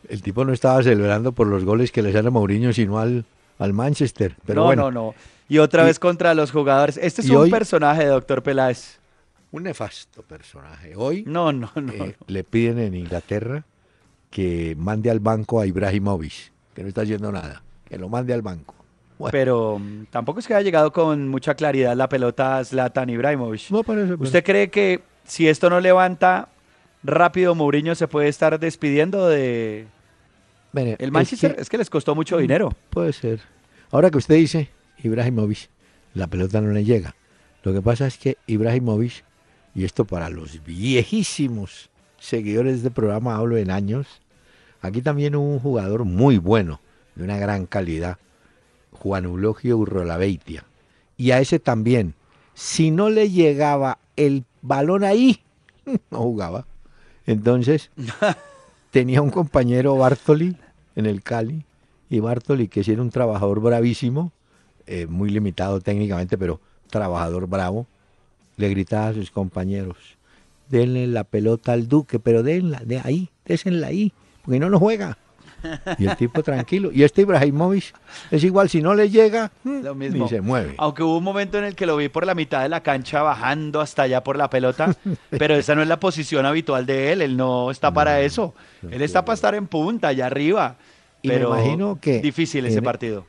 El 0.08 0.22
tipo 0.22 0.44
no 0.46 0.54
estaba 0.54 0.82
celebrando 0.82 1.32
por 1.32 1.46
los 1.46 1.64
goles 1.64 1.92
que 1.92 2.00
le 2.00 2.12
sale 2.12 2.28
a 2.28 2.30
Mourinho, 2.30 2.72
sino 2.72 2.98
al, 2.98 3.26
al 3.58 3.74
Manchester. 3.74 4.36
Pero 4.46 4.62
no, 4.62 4.66
bueno. 4.66 4.90
no, 4.90 5.08
no. 5.08 5.14
Y 5.50 5.58
otra 5.58 5.84
vez 5.84 5.98
contra 5.98 6.32
los 6.32 6.50
jugadores. 6.50 6.96
Este 6.96 7.20
es 7.20 7.28
un 7.28 7.50
personaje, 7.50 8.06
doctor 8.06 8.42
Peláez. 8.42 8.98
Un 9.54 9.62
nefasto 9.62 10.22
personaje. 10.22 10.94
Hoy 10.96 11.22
no, 11.26 11.52
no, 11.52 11.70
no, 11.76 11.92
eh, 11.92 12.16
le 12.26 12.42
piden 12.42 12.80
en 12.80 12.94
Inglaterra 12.94 13.64
que 14.28 14.74
mande 14.76 15.10
al 15.10 15.20
banco 15.20 15.60
a 15.60 15.66
Ibrahimovic, 15.66 16.50
que 16.74 16.82
no 16.82 16.88
está 16.88 17.02
haciendo 17.02 17.30
nada, 17.30 17.62
que 17.88 17.96
lo 17.96 18.08
mande 18.08 18.34
al 18.34 18.42
banco. 18.42 18.74
Pero 19.30 19.78
mm, 19.78 20.06
tampoco 20.10 20.40
es 20.40 20.48
que 20.48 20.54
haya 20.54 20.64
llegado 20.64 20.92
con 20.92 21.28
mucha 21.28 21.54
claridad 21.54 21.94
la 21.94 22.08
pelota 22.08 22.64
Zlatan 22.64 23.10
Ibrahimovic. 23.10 23.70
No 23.70 23.84
parece. 23.84 24.14
¿Usted 24.14 24.42
cree 24.42 24.70
que 24.70 25.02
si 25.22 25.46
esto 25.46 25.70
no 25.70 25.78
levanta 25.78 26.48
rápido 27.04 27.54
Mourinho 27.54 27.94
se 27.94 28.08
puede 28.08 28.28
estar 28.28 28.58
despidiendo 28.58 29.28
de 29.28 29.86
el 30.74 31.12
Manchester? 31.12 31.54
Es 31.60 31.70
que, 31.70 31.78
les 31.78 31.90
costó 31.90 32.16
mucho 32.16 32.38
dinero. 32.38 32.72
Puede 32.90 33.12
ser. 33.12 33.40
Ahora 33.92 34.10
que 34.10 34.18
usted 34.18 34.34
dice 34.34 34.68
Ibrahimovic, 35.00 35.68
la 36.14 36.26
pelota 36.26 36.60
no 36.60 36.72
le 36.72 36.84
llega. 36.84 37.14
Lo 37.62 37.72
que 37.72 37.80
pasa 37.80 38.08
es 38.08 38.18
que 38.18 38.36
Ibrahimovic, 38.48 39.24
y 39.74 39.84
esto 39.84 40.04
para 40.04 40.28
los 40.30 40.64
viejísimos 40.64 41.90
seguidores 42.18 42.82
del 42.82 42.92
programa 42.92 43.36
hablo 43.36 43.56
en 43.56 43.70
años, 43.70 44.06
aquí 44.80 45.02
también 45.02 45.34
hubo 45.34 45.46
un 45.46 45.60
jugador 45.60 46.04
muy 46.04 46.38
bueno, 46.38 46.80
de 47.14 47.24
una 47.24 47.36
gran 47.38 47.66
calidad, 47.66 48.18
Juan 48.92 49.24
Eulogio 49.24 49.76
Urrolabeitia. 49.76 50.64
Y 51.16 51.32
a 51.32 51.40
ese 51.40 51.58
también, 51.58 52.14
si 52.54 52.90
no 52.90 53.10
le 53.10 53.30
llegaba 53.30 53.98
el 54.16 54.44
balón 54.62 55.04
ahí, 55.04 55.40
no 56.10 56.18
jugaba. 56.18 56.66
Entonces, 57.26 57.90
tenía 58.90 59.22
un 59.22 59.30
compañero 59.30 59.96
Bartoli 59.96 60.56
en 60.96 61.06
el 61.06 61.22
Cali, 61.22 61.64
y 62.10 62.20
Bartoli, 62.20 62.68
que 62.68 62.84
sí 62.84 62.92
era 62.92 63.02
un 63.02 63.10
trabajador 63.10 63.60
bravísimo, 63.60 64.30
eh, 64.86 65.06
muy 65.06 65.30
limitado 65.30 65.80
técnicamente, 65.80 66.38
pero 66.38 66.60
trabajador 66.90 67.48
bravo, 67.48 67.86
le 68.56 68.68
gritaba 68.68 69.08
a 69.08 69.14
sus 69.14 69.30
compañeros, 69.30 69.96
denle 70.68 71.06
la 71.06 71.24
pelota 71.24 71.72
al 71.72 71.88
Duque, 71.88 72.18
pero 72.18 72.42
denla, 72.42 72.80
de 72.84 73.00
ahí, 73.02 73.30
désenla 73.44 73.88
ahí, 73.88 74.12
porque 74.42 74.58
no 74.58 74.70
nos 74.70 74.80
juega. 74.80 75.18
Y 75.98 76.06
el 76.06 76.16
tipo 76.16 76.42
tranquilo. 76.42 76.90
Y 76.92 77.04
este 77.04 77.22
Ibrahimovic 77.22 77.94
es 78.30 78.44
igual, 78.44 78.68
si 78.68 78.82
no 78.82 78.94
le 78.94 79.08
llega, 79.08 79.50
lo 79.64 79.94
mismo. 79.94 80.28
se 80.28 80.40
mueve. 80.42 80.74
Aunque 80.76 81.02
hubo 81.02 81.16
un 81.16 81.24
momento 81.24 81.58
en 81.58 81.64
el 81.64 81.74
que 81.74 81.86
lo 81.86 81.96
vi 81.96 82.08
por 82.08 82.26
la 82.26 82.34
mitad 82.34 82.62
de 82.62 82.68
la 82.68 82.82
cancha 82.82 83.22
bajando 83.22 83.80
hasta 83.80 84.02
allá 84.02 84.22
por 84.22 84.36
la 84.36 84.50
pelota, 84.50 84.94
pero 85.30 85.54
esa 85.54 85.74
no 85.74 85.82
es 85.82 85.88
la 85.88 85.98
posición 85.98 86.44
habitual 86.46 86.84
de 86.86 87.12
él, 87.12 87.22
él 87.22 87.36
no 87.36 87.70
está 87.70 87.92
para 87.92 88.20
eso. 88.20 88.54
Él 88.90 89.02
está 89.02 89.24
para 89.24 89.34
estar 89.34 89.54
en 89.54 89.66
punta, 89.66 90.08
allá 90.08 90.26
arriba. 90.26 90.76
Y 91.22 91.28
pero 91.28 91.54
me 91.54 91.60
imagino 91.60 91.98
que 91.98 92.20
difícil 92.20 92.66
ese 92.66 92.80
e- 92.80 92.82
partido. 92.82 93.24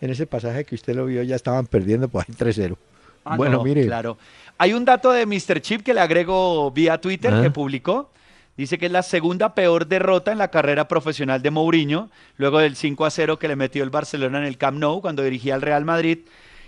En 0.00 0.10
ese 0.10 0.26
pasaje 0.26 0.64
que 0.64 0.76
usted 0.76 0.94
lo 0.94 1.06
vio 1.06 1.22
ya 1.24 1.36
estaban 1.36 1.66
perdiendo 1.66 2.08
por 2.08 2.24
ahí 2.26 2.34
3-0. 2.34 2.76
Ah, 3.24 3.36
bueno, 3.36 3.62
mire. 3.62 3.84
Claro. 3.84 4.16
Hay 4.62 4.74
un 4.74 4.84
dato 4.84 5.10
de 5.10 5.24
Mr. 5.24 5.62
Chip 5.62 5.82
que 5.82 5.94
le 5.94 6.00
agrego 6.00 6.70
vía 6.70 7.00
Twitter 7.00 7.40
que 7.40 7.50
publicó 7.50 8.10
Dice 8.58 8.76
que 8.76 8.84
es 8.84 8.92
la 8.92 9.02
segunda 9.02 9.54
peor 9.54 9.86
derrota 9.86 10.32
en 10.32 10.36
la 10.36 10.50
carrera 10.50 10.86
profesional 10.86 11.40
de 11.40 11.50
Mourinho, 11.50 12.10
luego 12.36 12.58
del 12.58 12.76
5 12.76 13.06
a 13.06 13.10
0 13.10 13.38
que 13.38 13.48
le 13.48 13.56
metió 13.56 13.82
el 13.82 13.88
Barcelona 13.88 14.36
en 14.36 14.44
el 14.44 14.58
Camp 14.58 14.76
Nou 14.78 15.00
cuando 15.00 15.22
dirigía 15.22 15.54
al 15.54 15.62
Real 15.62 15.86
Madrid. 15.86 16.18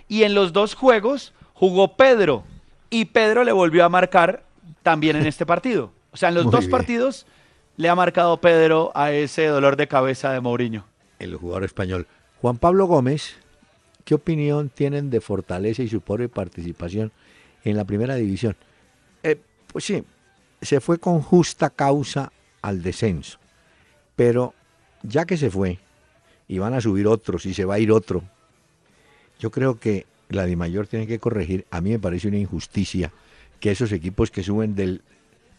Y 0.09 0.23
en 0.23 0.35
los 0.35 0.55
dos 0.55 0.75
juegos 0.75 1.35
jugó 1.53 1.99
Pedro 1.99 2.45
y 2.89 3.05
Pedro 3.05 3.45
le 3.45 3.53
volvió 3.53 3.85
a 3.85 3.91
marcar 3.91 4.43
también 4.83 5.17
en 5.17 5.27
este 5.27 5.45
partido. 5.45 5.93
O 6.13 6.17
sea, 6.17 6.31
en 6.31 6.35
los 6.35 6.51
dos 6.51 6.67
partidos 6.67 7.27
le 7.77 7.91
ha 7.91 7.95
marcado 7.95 8.41
Pedro 8.41 8.91
a 8.95 9.13
ese 9.13 9.45
dolor 9.49 9.77
de 9.77 9.87
cabeza 9.87 10.33
de 10.33 10.41
Mourinho. 10.41 10.87
El 11.19 11.37
jugador 11.37 11.65
español. 11.65 12.07
Juan 12.41 12.57
Pablo 12.57 12.87
Gómez, 12.87 13.35
¿qué 14.07 14.15
opinión 14.15 14.71
tienen 14.71 15.11
de 15.11 15.21
Fortaleza 15.21 15.83
y 15.83 15.89
su 15.89 16.01
pobre 16.01 16.31
participación 16.31 17.13
en 17.65 17.77
la 17.77 17.85
primera 17.85 18.15
división? 18.15 18.57
Eh, 19.23 19.41
pues 19.73 19.85
sí, 19.85 20.05
se 20.61 20.81
fue 20.81 20.99
con 20.99 21.21
justa 21.21 21.71
causa 21.71 22.33
al 22.61 22.83
descenso. 22.83 23.39
Pero 24.17 24.55
ya 25.03 25.25
que 25.25 25.37
se 25.37 25.51
fue, 25.51 25.79
y 26.49 26.59
van 26.59 26.75
a 26.75 26.81
subir 26.81 27.07
otros, 27.07 27.47
y 27.47 27.55
se 27.55 27.65
va 27.65 27.75
a 27.75 27.79
ir 27.79 27.91
otro, 27.91 28.23
yo 29.39 29.51
creo 29.51 29.79
que 29.79 30.07
la 30.29 30.47
de 30.47 30.57
mayor 30.57 30.87
tiene 30.87 31.07
que 31.07 31.19
corregir. 31.19 31.67
A 31.71 31.81
mí 31.81 31.91
me 31.91 31.99
parece 31.99 32.29
una 32.29 32.39
injusticia 32.39 33.13
que 33.61 33.71
esos 33.71 33.93
equipos 33.93 34.31
que 34.31 34.43
suben 34.43 34.75
del, 34.75 35.03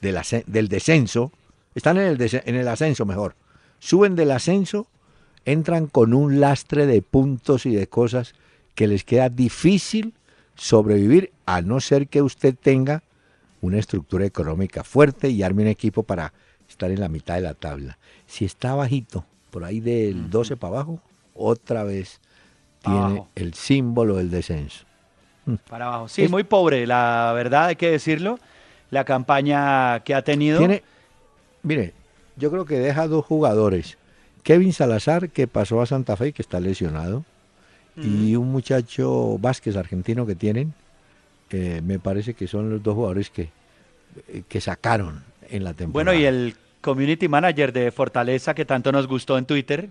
del, 0.01 0.67
descenso, 0.67 1.31
están 1.75 1.97
en 1.97 2.07
el, 2.07 2.41
en 2.45 2.55
el 2.55 2.67
ascenso 2.67 3.05
mejor, 3.05 3.35
suben 3.79 4.15
del 4.15 4.31
ascenso, 4.31 4.87
entran 5.45 5.87
con 5.87 6.13
un 6.13 6.39
lastre 6.39 6.85
de 6.85 7.01
puntos 7.01 7.65
y 7.65 7.73
de 7.75 7.87
cosas 7.87 8.33
que 8.75 8.87
les 8.87 9.03
queda 9.03 9.29
difícil 9.29 10.13
sobrevivir, 10.55 11.31
a 11.45 11.61
no 11.61 11.79
ser 11.79 12.07
que 12.07 12.21
usted 12.21 12.55
tenga 12.55 13.03
una 13.61 13.79
estructura 13.79 14.25
económica 14.25 14.83
fuerte 14.83 15.29
y 15.29 15.43
arme 15.43 15.63
un 15.63 15.69
equipo 15.69 16.03
para 16.03 16.33
estar 16.67 16.91
en 16.91 16.99
la 16.99 17.09
mitad 17.09 17.35
de 17.35 17.41
la 17.41 17.53
tabla. 17.53 17.97
Si 18.27 18.45
está 18.45 18.75
bajito, 18.75 19.25
por 19.51 19.63
ahí 19.63 19.79
del 19.79 20.29
12 20.29 20.57
para 20.57 20.75
abajo, 20.75 20.99
otra 21.33 21.83
vez 21.83 22.19
tiene 22.81 23.23
el 23.35 23.53
símbolo 23.53 24.17
del 24.17 24.29
descenso. 24.29 24.85
Mm. 25.45 25.55
Para 25.69 25.85
abajo. 25.85 26.07
Sí, 26.07 26.23
es, 26.23 26.31
muy 26.31 26.43
pobre, 26.43 26.85
la 26.87 27.31
verdad 27.35 27.67
hay 27.67 27.75
que 27.75 27.89
decirlo. 27.91 28.39
La 28.89 29.05
campaña 29.05 30.01
que 30.01 30.13
ha 30.13 30.23
tenido. 30.23 30.59
Tiene, 30.59 30.83
mire, 31.63 31.93
yo 32.35 32.51
creo 32.51 32.65
que 32.65 32.79
deja 32.79 33.07
dos 33.07 33.25
jugadores. 33.25 33.97
Kevin 34.43 34.73
Salazar, 34.73 35.29
que 35.29 35.47
pasó 35.47 35.81
a 35.81 35.85
Santa 35.85 36.15
Fe 36.17 36.27
y 36.27 36.33
que 36.33 36.41
está 36.41 36.59
lesionado, 36.59 37.23
y 37.95 38.35
un 38.35 38.51
muchacho 38.51 39.37
Vázquez 39.37 39.75
argentino 39.75 40.25
que 40.25 40.35
tienen, 40.35 40.73
me 41.51 41.99
parece 41.99 42.33
que 42.33 42.47
son 42.47 42.69
los 42.69 42.81
dos 42.81 42.95
jugadores 42.95 43.29
que, 43.29 43.49
eh, 44.27 44.43
que 44.47 44.61
sacaron 44.61 45.23
en 45.49 45.63
la 45.63 45.73
temporada. 45.73 46.11
Bueno, 46.11 46.13
y 46.13 46.25
el 46.25 46.55
community 46.81 47.27
manager 47.27 47.73
de 47.73 47.91
Fortaleza 47.91 48.53
que 48.53 48.65
tanto 48.65 48.91
nos 48.91 49.07
gustó 49.07 49.37
en 49.37 49.45
Twitter, 49.45 49.89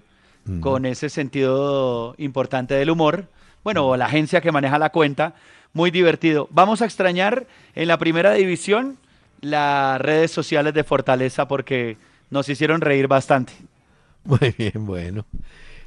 con 0.61 0.87
ese 0.87 1.09
sentido 1.09 2.17
importante 2.19 2.75
del 2.75 2.91
humor, 2.91 3.27
bueno, 3.63 3.97
la 3.97 4.07
agencia 4.07 4.41
que 4.41 4.51
maneja 4.51 4.77
la 4.77 4.91
cuenta, 4.91 5.35
muy 5.73 5.93
divertido. 5.93 6.49
Vamos 6.51 6.83
a 6.83 6.85
extrañar 6.85 7.47
en 7.77 7.87
la 7.87 7.97
primera 7.97 8.33
división 8.33 8.99
las 9.41 10.01
redes 10.01 10.33
sociales 10.33 10.75
de 10.75 10.83
Fortaleza 10.83 11.47
porque 11.47 11.97
nos 12.31 12.49
hicieron 12.49 12.81
reír 12.81 13.07
bastante. 13.07 13.53
Muy 14.25 14.53
bien, 14.59 14.85
bueno. 14.85 15.25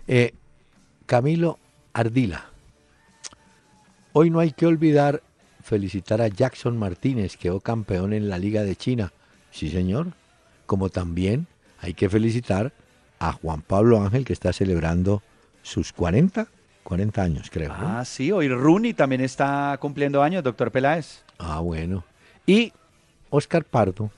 Eh, 0.07 0.33
Camilo 1.05 1.59
Ardila. 1.95 2.49
Hoy 4.11 4.29
no 4.29 4.39
hay 4.39 4.51
que 4.51 4.65
olvidar 4.65 5.23
felicitar 5.63 6.21
a 6.21 6.27
Jackson 6.27 6.77
Martínez, 6.77 7.37
quedó 7.37 7.61
campeón 7.61 8.11
en 8.11 8.27
la 8.27 8.37
Liga 8.37 8.63
de 8.63 8.75
China. 8.75 9.13
Sí, 9.49 9.69
señor. 9.69 10.07
Como 10.65 10.89
también 10.89 11.47
hay 11.79 11.93
que 11.93 12.09
felicitar 12.09 12.73
a 13.19 13.31
Juan 13.31 13.61
Pablo 13.61 14.01
Ángel, 14.01 14.25
que 14.25 14.33
está 14.33 14.51
celebrando 14.51 15.23
sus 15.61 15.93
40, 15.93 16.47
40 16.83 17.21
años, 17.21 17.49
creo. 17.49 17.71
Ah, 17.73 18.03
sí, 18.03 18.29
hoy 18.29 18.49
Rooney 18.49 18.93
también 18.93 19.21
está 19.21 19.77
cumpliendo 19.79 20.21
años, 20.21 20.43
doctor 20.43 20.71
Peláez. 20.71 21.23
Ah, 21.39 21.61
bueno. 21.61 22.03
Y 22.45 22.73
Oscar 23.29 23.63
Pardo. 23.63 24.11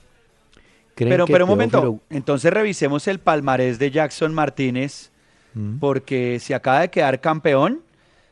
Pero, 0.96 1.26
pero 1.28 1.44
un 1.44 1.50
momento, 1.50 2.00
entonces 2.10 2.52
revisemos 2.52 3.06
el 3.06 3.20
palmarés 3.20 3.78
de 3.78 3.92
Jackson 3.92 4.34
Martínez, 4.34 5.12
mm. 5.58 5.78
porque 5.78 6.38
si 6.40 6.52
acaba 6.52 6.80
de 6.80 6.90
quedar 6.90 7.20
campeón, 7.20 7.82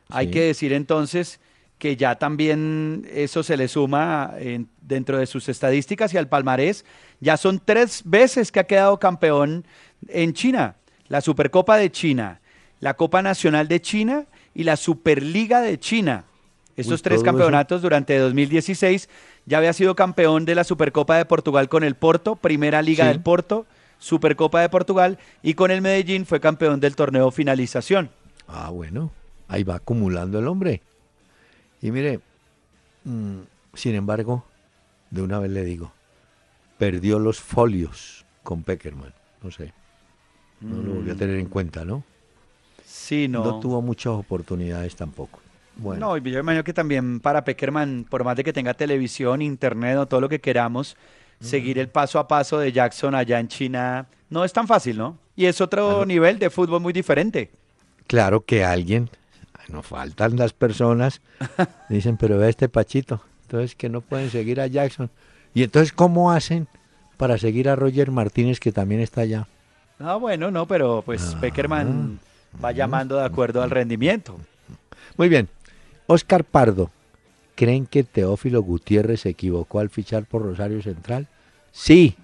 hay 0.08 0.30
que 0.30 0.42
decir 0.42 0.72
entonces 0.72 1.40
que 1.78 1.96
ya 1.96 2.14
también 2.14 3.06
eso 3.12 3.42
se 3.42 3.56
le 3.56 3.68
suma 3.68 4.34
dentro 4.80 5.18
de 5.18 5.26
sus 5.26 5.48
estadísticas 5.48 6.14
y 6.14 6.16
al 6.16 6.28
palmarés. 6.28 6.84
Ya 7.20 7.36
son 7.36 7.60
tres 7.62 8.02
veces 8.04 8.50
que 8.50 8.60
ha 8.60 8.64
quedado 8.64 8.98
campeón 8.98 9.64
en 10.08 10.32
China. 10.32 10.76
La 11.08 11.20
Supercopa 11.20 11.76
de 11.76 11.90
China, 11.90 12.40
la 12.80 12.94
Copa 12.94 13.22
Nacional 13.22 13.68
de 13.68 13.80
China 13.80 14.24
y 14.54 14.64
la 14.64 14.76
Superliga 14.76 15.60
de 15.60 15.78
China. 15.78 16.24
Estos 16.76 17.00
tres 17.00 17.22
campeonatos 17.22 17.80
durante 17.80 18.18
2016 18.18 19.08
ya 19.46 19.58
había 19.58 19.72
sido 19.72 19.94
campeón 19.94 20.44
de 20.44 20.54
la 20.54 20.64
Supercopa 20.64 21.16
de 21.16 21.24
Portugal 21.24 21.68
con 21.68 21.84
el 21.84 21.94
Porto, 21.94 22.36
Primera 22.36 22.82
Liga 22.82 23.06
del 23.06 23.20
Porto, 23.20 23.66
Supercopa 23.98 24.61
de 24.61 24.68
Portugal 24.68 25.18
y 25.42 25.54
con 25.54 25.70
el 25.70 25.82
Medellín 25.82 26.26
fue 26.26 26.40
campeón 26.40 26.80
del 26.80 26.96
torneo 26.96 27.30
finalización. 27.30 28.11
Ah, 28.46 28.70
bueno, 28.70 29.11
ahí 29.48 29.64
va 29.64 29.76
acumulando 29.76 30.38
el 30.38 30.46
hombre. 30.46 30.82
Y 31.82 31.90
mire, 31.90 32.20
mm, 33.04 33.38
sin 33.74 33.94
embargo, 33.94 34.44
de 35.11 35.22
una 35.22 35.38
vez 35.38 35.50
le 35.50 35.64
digo, 35.64 35.92
perdió 36.78 37.18
los 37.18 37.40
folios 37.40 38.24
con 38.42 38.62
Peckerman. 38.62 39.12
No 39.42 39.50
sé. 39.50 39.72
No 40.61 40.82
lo 40.82 40.94
volvió 40.94 41.12
a 41.12 41.16
tener 41.16 41.37
en 41.37 41.46
cuenta, 41.46 41.85
¿no? 41.85 42.02
Sí, 42.85 43.28
no. 43.28 43.44
No 43.44 43.61
tuvo 43.61 43.82
muchas 43.82 44.14
oportunidades 44.14 44.96
tampoco. 44.96 45.40
Bueno. 45.76 46.06
No, 46.06 46.16
yo 46.16 46.40
imagino 46.40 46.64
que 46.64 46.72
también 46.72 47.20
para 47.20 47.44
Peckerman, 47.44 48.06
por 48.09 48.24
más 48.24 48.37
de 48.37 48.44
que 48.44 48.52
tenga 48.52 48.72
televisión, 48.72 49.42
internet 49.42 49.98
o 49.98 50.06
todo 50.06 50.22
lo 50.22 50.28
que 50.28 50.40
queramos, 50.40 50.96
seguir 51.40 51.79
el 51.79 51.88
paso 51.88 52.18
a 52.18 52.29
paso 52.29 52.59
de 52.59 52.72
Jackson 52.72 53.14
allá 53.14 53.38
en 53.40 53.49
China 53.49 54.07
no 54.31 54.44
es 54.44 54.53
tan 54.53 54.66
fácil, 54.66 54.99
¿no? 54.99 55.18
Y 55.37 55.46
es 55.46 55.61
otro 55.61 56.07
nivel 56.07 56.38
de 56.38 56.51
fútbol 56.51 56.81
muy 56.81 56.92
diferente. 56.92 57.51
Claro 58.07 58.44
que 58.44 58.64
alguien 58.64 59.11
nos 59.68 59.87
faltan 59.87 60.37
las 60.37 60.53
personas. 60.53 61.20
Dicen, 61.88 62.16
pero 62.16 62.38
ve 62.38 62.49
este 62.49 62.68
Pachito, 62.68 63.22
Entonces 63.42 63.75
que 63.75 63.88
no 63.88 64.01
pueden 64.01 64.31
seguir 64.31 64.61
a 64.61 64.66
Jackson. 64.66 65.11
Y 65.55 65.62
entonces, 65.62 65.92
¿cómo 65.92 66.33
hacen 66.33 66.68
para 67.16 67.38
seguir 67.38 67.68
a 67.68 67.77
Roger 67.77 68.11
Martínez 68.11 68.61
que 68.61 68.72
también 68.72 69.01
está 69.01 69.22
allá? 69.22 69.46
Ah, 69.99 70.16
bueno, 70.16 70.51
no, 70.51 70.66
pero 70.66 71.03
pues 71.05 71.35
ah. 71.35 71.40
Peckerman 71.40 72.20
va 72.62 72.72
llamando 72.72 73.16
de 73.16 73.25
acuerdo 73.25 73.62
al 73.62 73.70
rendimiento. 73.70 74.38
Muy 75.16 75.29
bien. 75.29 75.49
Oscar 76.07 76.44
Pardo, 76.44 76.90
¿creen 77.56 77.86
que 77.86 78.04
Teófilo 78.04 78.62
Gutiérrez 78.62 79.22
se 79.22 79.30
equivocó 79.30 79.80
al 79.80 79.90
fichar 79.90 80.24
por 80.24 80.42
Rosario 80.42 80.80
Central? 80.82 81.26
Sí, 81.72 82.14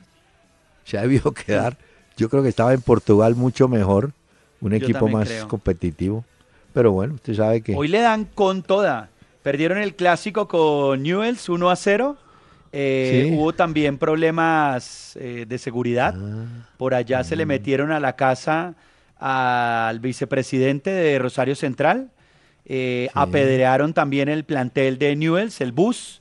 se 0.84 0.98
ha 0.98 1.02
debido 1.02 1.32
quedar. 1.34 1.76
Yo 2.16 2.28
creo 2.28 2.44
que 2.44 2.50
estaba 2.50 2.72
en 2.72 2.82
Portugal 2.82 3.34
mucho 3.34 3.66
mejor, 3.66 4.12
un 4.60 4.74
equipo 4.74 5.08
más 5.08 5.28
competitivo. 5.48 6.24
Pero 6.72 6.92
bueno, 6.92 7.14
usted 7.14 7.34
sabe 7.34 7.62
que... 7.62 7.74
Hoy 7.74 7.88
le 7.88 8.00
dan 8.00 8.24
con 8.26 8.62
toda. 8.62 9.10
Perdieron 9.42 9.78
el 9.78 9.94
clásico 9.94 10.46
con 10.46 11.02
Newells 11.02 11.48
1 11.48 11.70
a 11.70 11.76
0. 11.76 12.16
Eh, 12.74 13.34
hubo 13.34 13.52
también 13.52 13.98
problemas 13.98 15.16
eh, 15.16 15.44
de 15.46 15.58
seguridad. 15.58 16.14
Ah. 16.16 16.68
Por 16.76 16.94
allá 16.94 17.24
se 17.24 17.36
le 17.36 17.44
mm. 17.44 17.48
metieron 17.48 17.92
a 17.92 18.00
la 18.00 18.16
casa 18.16 18.74
al 19.18 20.00
vicepresidente 20.00 20.90
de 20.90 21.18
Rosario 21.18 21.54
Central. 21.54 22.10
Eh, 22.66 23.08
apedrearon 23.14 23.92
también 23.92 24.28
el 24.28 24.44
plantel 24.44 24.98
de 24.98 25.16
Newells, 25.16 25.60
el 25.60 25.72
bus. 25.72 26.20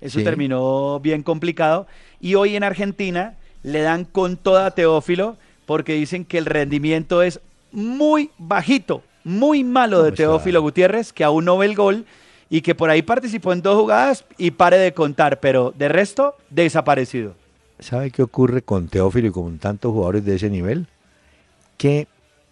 Eso 0.00 0.22
terminó 0.22 1.00
bien 1.00 1.22
complicado. 1.22 1.86
Y 2.20 2.34
hoy 2.34 2.56
en 2.56 2.64
Argentina 2.64 3.36
le 3.62 3.80
dan 3.80 4.04
con 4.04 4.36
toda 4.36 4.70
Teófilo 4.72 5.36
porque 5.66 5.94
dicen 5.94 6.24
que 6.24 6.38
el 6.38 6.46
rendimiento 6.46 7.22
es 7.22 7.40
muy 7.72 8.30
bajito, 8.38 9.02
muy 9.24 9.64
malo 9.64 10.02
de 10.02 10.12
Teófilo 10.12 10.60
Gutiérrez, 10.60 11.12
que 11.12 11.24
aún 11.24 11.46
no 11.46 11.56
ve 11.58 11.66
el 11.66 11.74
gol 11.74 12.04
y 12.50 12.60
que 12.60 12.74
por 12.74 12.90
ahí 12.90 13.02
participó 13.02 13.52
en 13.52 13.62
dos 13.62 13.80
jugadas 13.80 14.24
y 14.36 14.50
pare 14.52 14.76
de 14.76 14.92
contar, 14.92 15.40
pero 15.40 15.72
de 15.76 15.88
resto, 15.88 16.36
desaparecido. 16.50 17.34
¿Sabe 17.78 18.10
qué 18.10 18.22
ocurre 18.22 18.62
con 18.62 18.88
Teófilo 18.88 19.28
y 19.28 19.32
con 19.32 19.58
tantos 19.58 19.92
jugadores 19.92 20.24
de 20.24 20.36
ese 20.36 20.50
nivel? 20.50 20.86
Que 21.78 22.06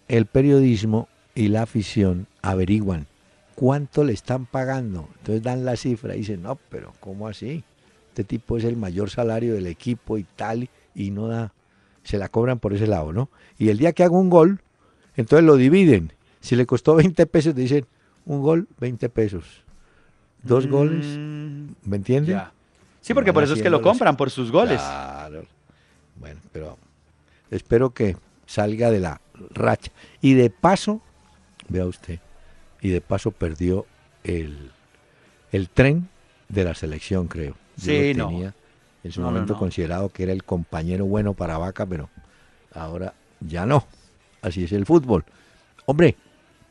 el 0.07 0.25
periodismo 0.25 1.07
y 1.35 1.47
la 1.47 1.61
afición 1.61 2.27
averiguan 2.41 3.07
cuánto 3.63 4.03
le 4.03 4.11
están 4.11 4.45
pagando. 4.45 5.07
Entonces 5.19 5.41
dan 5.41 5.63
la 5.63 5.77
cifra 5.77 6.15
y 6.15 6.17
dicen, 6.17 6.41
no, 6.41 6.59
pero 6.67 6.91
¿cómo 6.99 7.29
así? 7.29 7.63
Este 8.09 8.25
tipo 8.25 8.57
es 8.57 8.65
el 8.65 8.75
mayor 8.75 9.09
salario 9.09 9.53
del 9.53 9.67
equipo 9.67 10.17
y 10.17 10.25
tal, 10.25 10.67
y 10.93 11.11
no 11.11 11.29
da, 11.29 11.53
se 12.03 12.17
la 12.17 12.27
cobran 12.27 12.59
por 12.59 12.73
ese 12.73 12.87
lado, 12.87 13.13
¿no? 13.13 13.29
Y 13.57 13.69
el 13.69 13.77
día 13.77 13.93
que 13.93 14.03
haga 14.03 14.17
un 14.17 14.29
gol, 14.29 14.59
entonces 15.15 15.45
lo 15.45 15.55
dividen. 15.55 16.11
Si 16.41 16.57
le 16.57 16.65
costó 16.65 16.95
20 16.95 17.25
pesos, 17.25 17.55
dicen, 17.55 17.85
un 18.25 18.41
gol, 18.41 18.67
20 18.81 19.07
pesos. 19.07 19.45
Dos 20.41 20.67
goles, 20.67 21.05
mm, 21.17 21.89
¿me 21.89 21.95
entienden? 21.95 22.41
Sí, 22.99 23.13
porque 23.13 23.31
por 23.31 23.45
eso 23.45 23.53
es 23.53 23.61
que 23.61 23.69
lo 23.69 23.81
compran, 23.81 24.17
por 24.17 24.29
sus 24.29 24.51
goles. 24.51 24.81
Claro. 24.81 25.45
Bueno, 26.17 26.41
pero 26.51 26.77
espero 27.49 27.91
que 27.91 28.17
salga 28.45 28.91
de 28.91 28.99
la 28.99 29.21
racha. 29.51 29.89
Y 30.19 30.33
de 30.33 30.49
paso, 30.49 31.01
vea 31.69 31.85
usted, 31.85 32.19
y 32.83 32.89
de 32.89 33.01
paso 33.01 33.31
perdió 33.31 33.87
el, 34.23 34.69
el 35.51 35.69
tren 35.69 36.09
de 36.49 36.65
la 36.65 36.75
selección, 36.75 37.27
creo. 37.27 37.55
sí, 37.77 38.13
no. 38.13 38.27
Tenía 38.27 38.53
en 39.03 39.11
su 39.11 39.21
momento 39.21 39.57
considerado 39.57 40.09
que 40.09 40.23
era 40.23 40.31
el 40.31 40.43
compañero 40.43 41.05
bueno 41.05 41.33
para 41.33 41.57
Vaca, 41.57 41.85
pero 41.85 42.09
ahora 42.73 43.13
ya 43.39 43.65
no. 43.65 43.85
Así 44.41 44.65
es 44.65 44.71
el 44.73 44.85
fútbol. 44.85 45.25
Hombre, 45.85 46.15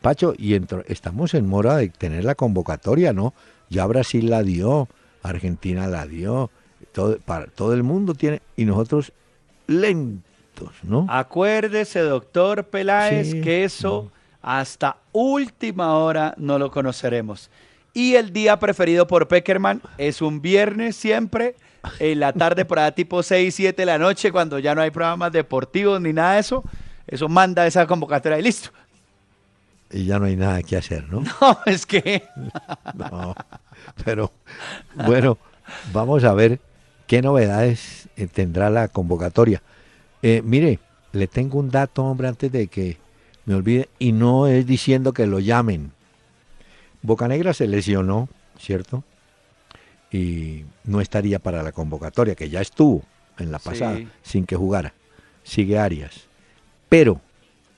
Pacho, 0.01 0.35
y 0.37 0.59
estamos 0.87 1.35
en 1.35 1.47
mora 1.47 1.77
de 1.77 1.89
tener 1.89 2.25
la 2.25 2.35
convocatoria, 2.35 3.13
¿no? 3.13 3.35
Ya 3.69 3.87
Brasil 3.87 4.31
la 4.31 4.43
dio, 4.43 4.89
Argentina 5.23 5.87
la 5.87 6.07
dio, 6.07 6.51
todo, 6.93 7.19
para, 7.19 7.47
todo 7.47 7.73
el 7.73 7.83
mundo 7.83 8.15
tiene, 8.15 8.43
y 8.57 8.65
nosotros 8.65 9.13
lentos, 9.67 10.73
¿no? 10.83 11.07
Acuérdese, 11.09 12.01
doctor 12.01 12.65
Peláez, 12.65 13.35
que 13.35 13.65
eso 13.65 14.11
hasta 14.41 14.97
última 15.13 15.97
hora 15.97 16.35
no 16.37 16.59
lo 16.59 16.71
conoceremos. 16.71 17.51
Y 17.95 18.15
el 18.15 18.33
día 18.33 18.59
preferido 18.59 19.07
por 19.07 19.29
Peckerman 19.29 19.83
es 19.99 20.23
un 20.23 20.41
viernes 20.41 20.97
siempre, 20.97 21.57
en 21.99 22.21
la 22.21 22.33
tarde 22.33 22.65
por 22.65 22.79
allá 22.79 22.93
tipo 22.93 23.23
6, 23.23 23.55
7 23.55 23.83
de 23.83 23.87
la 23.87 23.99
noche, 23.99 24.33
cuando 24.33 24.59
ya 24.59 24.75
no 24.75 24.81
hay 24.81 24.91
programas 24.91 25.33
deportivos 25.33 26.01
ni 26.01 26.13
nada 26.13 26.35
de 26.35 26.41
eso. 26.41 26.65
Eso 27.07 27.29
manda 27.29 27.67
esa 27.67 27.87
convocatoria 27.87 28.39
y 28.39 28.43
listo. 28.43 28.71
Y 29.91 30.07
ya 30.07 30.19
no 30.19 30.25
hay 30.25 30.37
nada 30.37 30.63
que 30.63 30.77
hacer, 30.77 31.05
¿no? 31.11 31.23
No, 31.41 31.59
es 31.67 31.85
que... 31.85 32.23
no, 32.95 33.35
pero 34.05 34.33
bueno, 34.95 35.37
vamos 35.93 36.25
a 36.25 36.33
ver 36.33 36.61
qué 37.07 37.21
novedades 37.21 38.09
eh, 38.17 38.27
tendrá 38.27 38.71
la 38.71 38.89
convocatoria. 38.89 39.63
Eh, 40.23 40.41
mire, 40.43 40.79
le 41.13 41.27
tengo 41.27 41.59
un 41.59 41.71
dato, 41.71 42.05
hombre, 42.05 42.29
antes 42.29 42.51
de 42.51 42.69
que 42.69 42.97
me 43.45 43.55
olvide, 43.55 43.89
y 43.99 44.13
no 44.13 44.47
es 44.47 44.67
diciendo 44.67 45.13
que 45.13 45.27
lo 45.27 45.41
llamen. 45.41 45.93
Bocanegra 47.03 47.53
se 47.53 47.67
lesionó, 47.67 48.29
¿cierto? 48.59 49.03
Y 50.13 50.65
no 50.85 51.01
estaría 51.01 51.39
para 51.39 51.63
la 51.63 51.73
convocatoria, 51.73 52.35
que 52.35 52.51
ya 52.51 52.61
estuvo 52.61 53.03
en 53.39 53.51
la 53.51 53.59
pasada, 53.59 53.99
sin 54.23 54.47
que 54.47 54.57
jugara. 54.57 54.95
Sigue 55.43 55.79
Arias. 55.79 56.29
Pero 56.89 57.21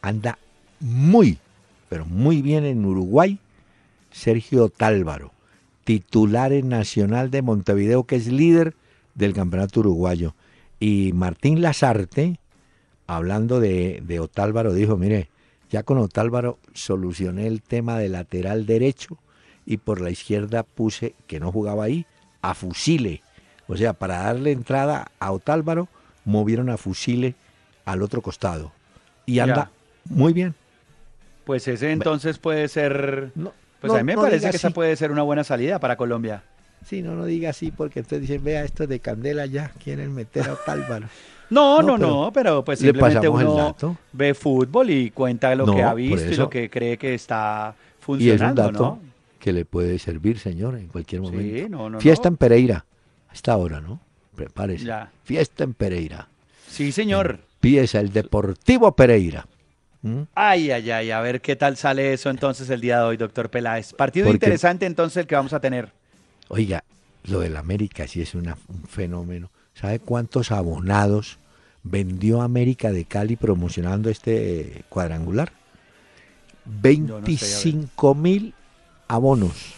anda 0.02 0.38
muy, 0.80 1.38
pero 1.88 2.04
muy 2.04 2.42
bien 2.42 2.64
en 2.64 2.84
Uruguay, 2.84 3.38
Sergio 4.10 4.68
Tálvaro, 4.68 5.32
titular 5.84 6.52
en 6.52 6.68
Nacional 6.68 7.30
de 7.30 7.42
Montevideo, 7.42 8.04
que 8.04 8.16
es 8.16 8.26
líder 8.26 8.74
del 9.14 9.32
campeonato 9.32 9.80
uruguayo. 9.80 10.34
Y 10.80 11.12
Martín 11.14 11.62
Lazarte, 11.62 12.38
hablando 13.06 13.60
de, 13.60 14.02
de 14.04 14.20
Otálvaro, 14.20 14.74
dijo, 14.74 14.96
mire, 14.96 15.28
ya 15.74 15.82
con 15.82 15.98
Otálvaro 15.98 16.60
solucioné 16.72 17.48
el 17.48 17.60
tema 17.60 17.98
de 17.98 18.08
lateral 18.08 18.64
derecho 18.64 19.18
y 19.66 19.78
por 19.78 20.00
la 20.00 20.10
izquierda 20.10 20.62
puse, 20.62 21.16
que 21.26 21.40
no 21.40 21.50
jugaba 21.50 21.82
ahí, 21.82 22.06
a 22.42 22.54
Fusile. 22.54 23.22
O 23.66 23.76
sea, 23.76 23.92
para 23.92 24.18
darle 24.18 24.52
entrada 24.52 25.10
a 25.18 25.32
Otálvaro, 25.32 25.88
movieron 26.24 26.70
a 26.70 26.76
Fusile 26.76 27.34
al 27.86 28.02
otro 28.02 28.22
costado. 28.22 28.70
Y 29.26 29.40
anda 29.40 29.72
muy 30.04 30.32
bien. 30.32 30.54
Pues 31.44 31.66
ese 31.66 31.90
entonces 31.90 32.38
puede 32.38 32.68
ser... 32.68 33.32
pues 33.80 33.92
a 33.94 33.96
mí 33.96 34.04
me 34.04 34.14
parece 34.14 34.50
que 34.50 34.56
esa 34.56 34.70
puede 34.70 34.94
ser 34.94 35.10
una 35.10 35.24
buena 35.24 35.42
salida 35.42 35.80
para 35.80 35.96
Colombia. 35.96 36.44
Sí, 36.86 37.02
no, 37.02 37.16
no 37.16 37.24
diga 37.24 37.50
así, 37.50 37.72
porque 37.72 37.98
ustedes 37.98 38.22
dicen, 38.22 38.44
vea 38.44 38.62
esto 38.62 38.86
de 38.86 39.00
Candela 39.00 39.44
ya, 39.46 39.72
quieren 39.82 40.14
meter 40.14 40.50
a 40.50 40.52
Otálvaro. 40.52 41.08
No, 41.50 41.82
no, 41.82 41.98
no, 41.98 42.30
pero 42.32 42.64
pues 42.64 42.78
simplemente 42.78 43.28
uno 43.28 43.76
ve 44.12 44.34
fútbol 44.34 44.90
y 44.90 45.10
cuenta 45.10 45.54
lo 45.54 45.66
que 45.66 45.82
ha 45.82 45.94
visto 45.94 46.32
y 46.32 46.36
lo 46.36 46.48
que 46.50 46.70
cree 46.70 46.96
que 46.96 47.14
está 47.14 47.74
funcionando, 48.00 48.62
y 48.62 48.64
es 48.64 48.68
un 48.68 48.72
dato 48.72 48.98
que 49.38 49.52
le 49.52 49.64
puede 49.64 49.98
servir, 49.98 50.38
señor, 50.38 50.76
en 50.76 50.88
cualquier 50.88 51.20
momento. 51.20 52.00
Fiesta 52.00 52.28
en 52.28 52.36
Pereira, 52.36 52.86
a 53.28 53.32
esta 53.32 53.56
hora, 53.56 53.80
¿no? 53.80 54.00
Prepárese. 54.34 54.90
Fiesta 55.22 55.64
en 55.64 55.74
Pereira. 55.74 56.28
Sí, 56.68 56.92
señor. 56.92 57.40
Empieza 57.56 58.00
el 58.00 58.12
Deportivo 58.12 58.96
Pereira. 58.96 59.46
¿Mm? 60.02 60.22
Ay, 60.34 60.70
ay, 60.70 60.90
ay, 60.90 61.10
a 61.10 61.20
ver 61.20 61.40
qué 61.40 61.56
tal 61.56 61.76
sale 61.76 62.12
eso 62.12 62.28
entonces 62.28 62.68
el 62.68 62.80
día 62.80 62.98
de 62.98 63.04
hoy, 63.04 63.16
doctor 63.16 63.48
Peláez. 63.48 63.94
Partido 63.94 64.30
interesante 64.30 64.84
entonces 64.84 65.18
el 65.18 65.26
que 65.26 65.34
vamos 65.34 65.52
a 65.52 65.60
tener. 65.60 65.92
Oiga, 66.48 66.84
lo 67.24 67.40
del 67.40 67.56
América 67.56 68.06
sí 68.06 68.20
es 68.20 68.34
un 68.34 68.54
fenómeno. 68.86 69.50
¿Sabe 69.74 69.98
cuántos 69.98 70.52
abonados 70.52 71.38
vendió 71.82 72.42
América 72.42 72.92
de 72.92 73.04
Cali 73.04 73.36
promocionando 73.36 74.08
este 74.08 74.84
cuadrangular? 74.88 75.52
25 76.64 78.14
mil 78.14 78.54
abonos. 79.08 79.74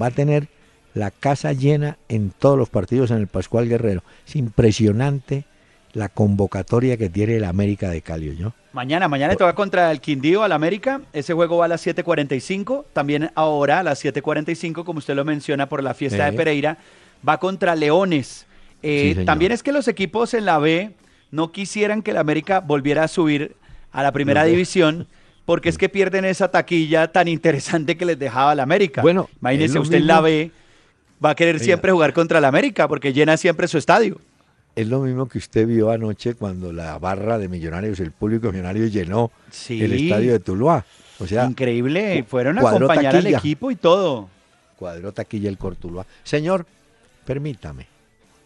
Va 0.00 0.06
a 0.06 0.10
tener 0.10 0.48
la 0.94 1.10
casa 1.10 1.52
llena 1.52 1.98
en 2.08 2.30
todos 2.30 2.58
los 2.58 2.70
partidos 2.70 3.10
en 3.10 3.18
el 3.18 3.26
Pascual 3.26 3.68
Guerrero. 3.68 4.02
Es 4.26 4.34
impresionante 4.36 5.44
la 5.92 6.08
convocatoria 6.08 6.96
que 6.96 7.08
tiene 7.08 7.36
el 7.36 7.44
América 7.44 7.90
de 7.90 8.02
Cali, 8.02 8.36
¿no? 8.38 8.52
Mañana, 8.72 9.06
mañana 9.06 9.36
te 9.36 9.44
va 9.44 9.54
contra 9.54 9.92
el 9.92 10.00
Quindío 10.00 10.42
al 10.42 10.50
América. 10.50 11.02
Ese 11.12 11.34
juego 11.34 11.58
va 11.58 11.66
a 11.66 11.68
las 11.68 11.86
7:45. 11.86 12.86
También 12.92 13.30
ahora 13.36 13.80
a 13.80 13.82
las 13.84 14.04
7:45, 14.04 14.84
como 14.84 14.98
usted 14.98 15.14
lo 15.14 15.24
menciona, 15.24 15.68
por 15.68 15.82
la 15.82 15.94
fiesta 15.94 16.28
de 16.28 16.32
Pereira, 16.36 16.78
va 17.26 17.38
contra 17.38 17.76
Leones. 17.76 18.46
Eh, 18.86 19.22
también 19.24 19.50
es 19.50 19.62
que 19.62 19.72
los 19.72 19.88
equipos 19.88 20.34
en 20.34 20.44
la 20.44 20.58
B 20.58 20.92
no 21.30 21.52
quisieran 21.52 22.02
que 22.02 22.10
el 22.10 22.18
América 22.18 22.60
volviera 22.60 23.04
a 23.04 23.08
subir 23.08 23.56
a 23.92 24.02
la 24.02 24.12
primera 24.12 24.44
división 24.44 25.08
porque 25.46 25.70
es 25.70 25.78
que 25.78 25.88
pierden 25.88 26.26
esa 26.26 26.50
taquilla 26.50 27.10
tan 27.10 27.28
interesante 27.28 27.96
que 27.96 28.04
les 28.04 28.18
dejaba 28.18 28.54
la 28.54 28.62
América. 28.62 29.00
Bueno, 29.00 29.30
imagínese 29.40 29.78
usted 29.78 29.96
en 29.98 30.06
la 30.06 30.20
B 30.20 30.50
va 31.24 31.30
a 31.30 31.34
querer 31.34 31.60
siempre 31.60 31.92
jugar 31.92 32.12
contra 32.12 32.38
el 32.40 32.44
América 32.44 32.86
porque 32.86 33.14
llena 33.14 33.38
siempre 33.38 33.68
su 33.68 33.78
estadio. 33.78 34.20
Es 34.76 34.86
lo 34.88 35.00
mismo 35.00 35.28
que 35.28 35.38
usted 35.38 35.66
vio 35.66 35.90
anoche 35.90 36.34
cuando 36.34 36.72
la 36.72 36.98
barra 36.98 37.38
de 37.38 37.48
Millonarios, 37.48 38.00
el 38.00 38.10
público 38.10 38.50
millonario 38.50 38.86
llenó 38.88 39.30
el 39.68 39.92
estadio 39.92 40.32
de 40.32 40.40
Tuluá. 40.40 40.84
O 41.20 41.26
sea, 41.26 41.46
increíble, 41.46 42.24
fueron 42.28 42.58
a 42.58 42.68
acompañar 42.68 43.16
al 43.16 43.26
equipo 43.28 43.70
y 43.70 43.76
todo. 43.76 44.28
Cuadró 44.76 45.12
taquilla 45.12 45.48
el 45.48 45.56
Cortuluá. 45.56 46.04
Señor, 46.24 46.66
permítame, 47.24 47.86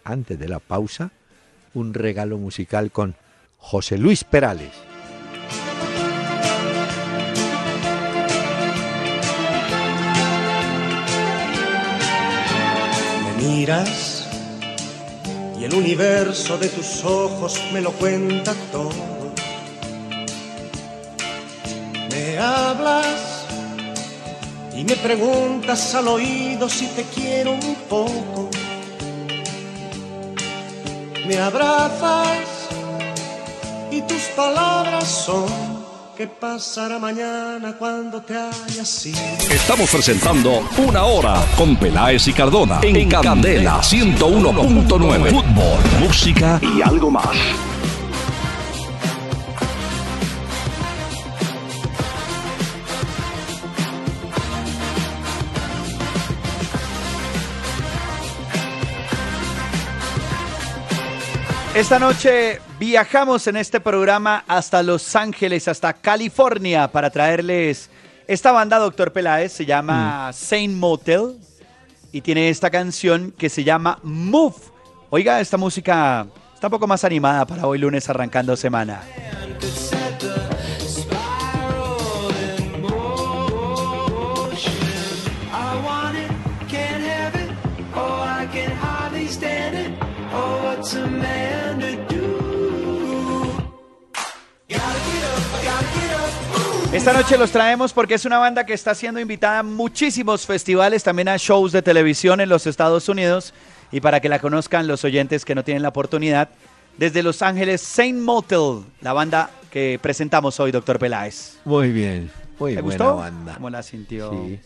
antes 0.09 0.39
de 0.39 0.49
la 0.49 0.59
pausa, 0.59 1.11
un 1.75 1.93
regalo 1.95 2.39
musical 2.39 2.91
con 2.91 3.15
José 3.59 3.99
Luis 3.99 4.25
Perales. 4.25 4.73
Me 13.25 13.43
miras 13.43 14.27
y 15.61 15.65
el 15.65 15.75
universo 15.75 16.57
de 16.57 16.69
tus 16.69 17.05
ojos 17.05 17.61
me 17.73 17.81
lo 17.81 17.93
cuenta 17.93 18.55
todo. 18.73 19.35
Me 22.11 22.39
hablas 22.39 23.47
y 24.75 24.85
me 24.85 24.97
preguntas 24.97 25.95
al 25.95 26.09
oído 26.09 26.69
si 26.69 26.87
te 26.87 27.03
quiero 27.15 27.53
un 27.53 27.75
poco. 27.89 28.49
Me 31.29 31.37
abrazas 31.37 32.71
y 33.91 34.01
tus 34.01 34.23
palabras 34.35 35.05
son 35.05 35.47
¿Qué 36.17 36.27
pasará 36.27 36.99
mañana 36.99 37.77
cuando 37.79 38.23
te 38.23 38.35
hayas 38.35 39.07
ido? 39.07 39.21
Estamos 39.51 39.91
presentando 39.91 40.67
Una 40.79 41.05
Hora 41.05 41.45
con 41.57 41.77
Peláez 41.77 42.27
y 42.29 42.33
Cardona 42.33 42.81
en, 42.83 43.09
Candela 43.09 43.81
101.9. 43.81 45.31
Fútbol, 45.31 46.01
música 46.01 46.59
y 46.61 46.81
algo 46.81 47.11
más. 47.11 47.29
Esta 61.79 62.01
noche 62.01 62.61
viajamos 62.81 63.47
en 63.47 63.57
este 63.57 63.79
programa 63.79 64.43
hasta 64.49 64.83
Los 64.83 65.15
Ángeles, 65.15 65.69
hasta 65.69 65.93
California, 65.93 66.91
para 66.91 67.09
traerles 67.09 67.89
esta 68.27 68.51
banda, 68.51 68.79
Doctor 68.79 69.13
Peláez, 69.13 69.53
se 69.53 69.65
llama 69.65 70.29
mm. 70.29 70.33
Saint 70.33 70.75
Motel 70.75 71.39
y 72.11 72.21
tiene 72.21 72.49
esta 72.49 72.69
canción 72.69 73.31
que 73.31 73.49
se 73.49 73.63
llama 73.63 74.01
Move. 74.03 74.57
Oiga, 75.11 75.41
esta 75.41 75.57
música 75.57 76.27
está 76.53 76.67
un 76.67 76.73
poco 76.73 76.89
más 76.89 77.05
animada 77.05 77.47
para 77.47 77.65
hoy 77.65 77.79
lunes 77.79 78.11
arrancando 78.11 78.57
semana. 78.57 79.01
Esta 96.93 97.13
noche 97.13 97.37
los 97.37 97.51
traemos 97.51 97.93
porque 97.93 98.15
es 98.15 98.25
una 98.25 98.39
banda 98.39 98.65
que 98.65 98.73
está 98.73 98.95
siendo 98.95 99.21
invitada 99.21 99.59
a 99.59 99.63
muchísimos 99.63 100.47
festivales, 100.47 101.03
también 101.05 101.29
a 101.29 101.37
shows 101.37 101.73
de 101.73 101.83
televisión 101.83 102.41
en 102.41 102.49
los 102.49 102.67
Estados 102.67 103.09
Unidos. 103.09 103.53
Y 103.93 104.01
para 104.01 104.21
que 104.21 104.29
la 104.29 104.39
conozcan 104.39 104.87
los 104.87 105.05
oyentes 105.05 105.45
que 105.45 105.55
no 105.55 105.65
tienen 105.65 105.83
la 105.83 105.91
oportunidad, 105.91 106.49
desde 106.97 107.23
Los 107.23 107.43
Ángeles, 107.43 107.81
Saint 107.81 108.19
Motel, 108.21 108.83
la 109.01 109.13
banda 109.13 109.51
que 109.71 109.99
presentamos 110.03 110.59
hoy, 110.61 110.73
doctor 110.73 110.99
Peláez. 110.99 111.59
Muy 111.65 111.91
bien, 111.93 112.31
muy 112.59 112.75
¿Te 112.75 112.83
buena 112.83 113.05
gustó? 113.05 113.17
banda. 113.17 113.55
¿Cómo 113.55 113.71
la 113.71 113.83
sintió? 113.83 114.31
Sí. 114.33 114.61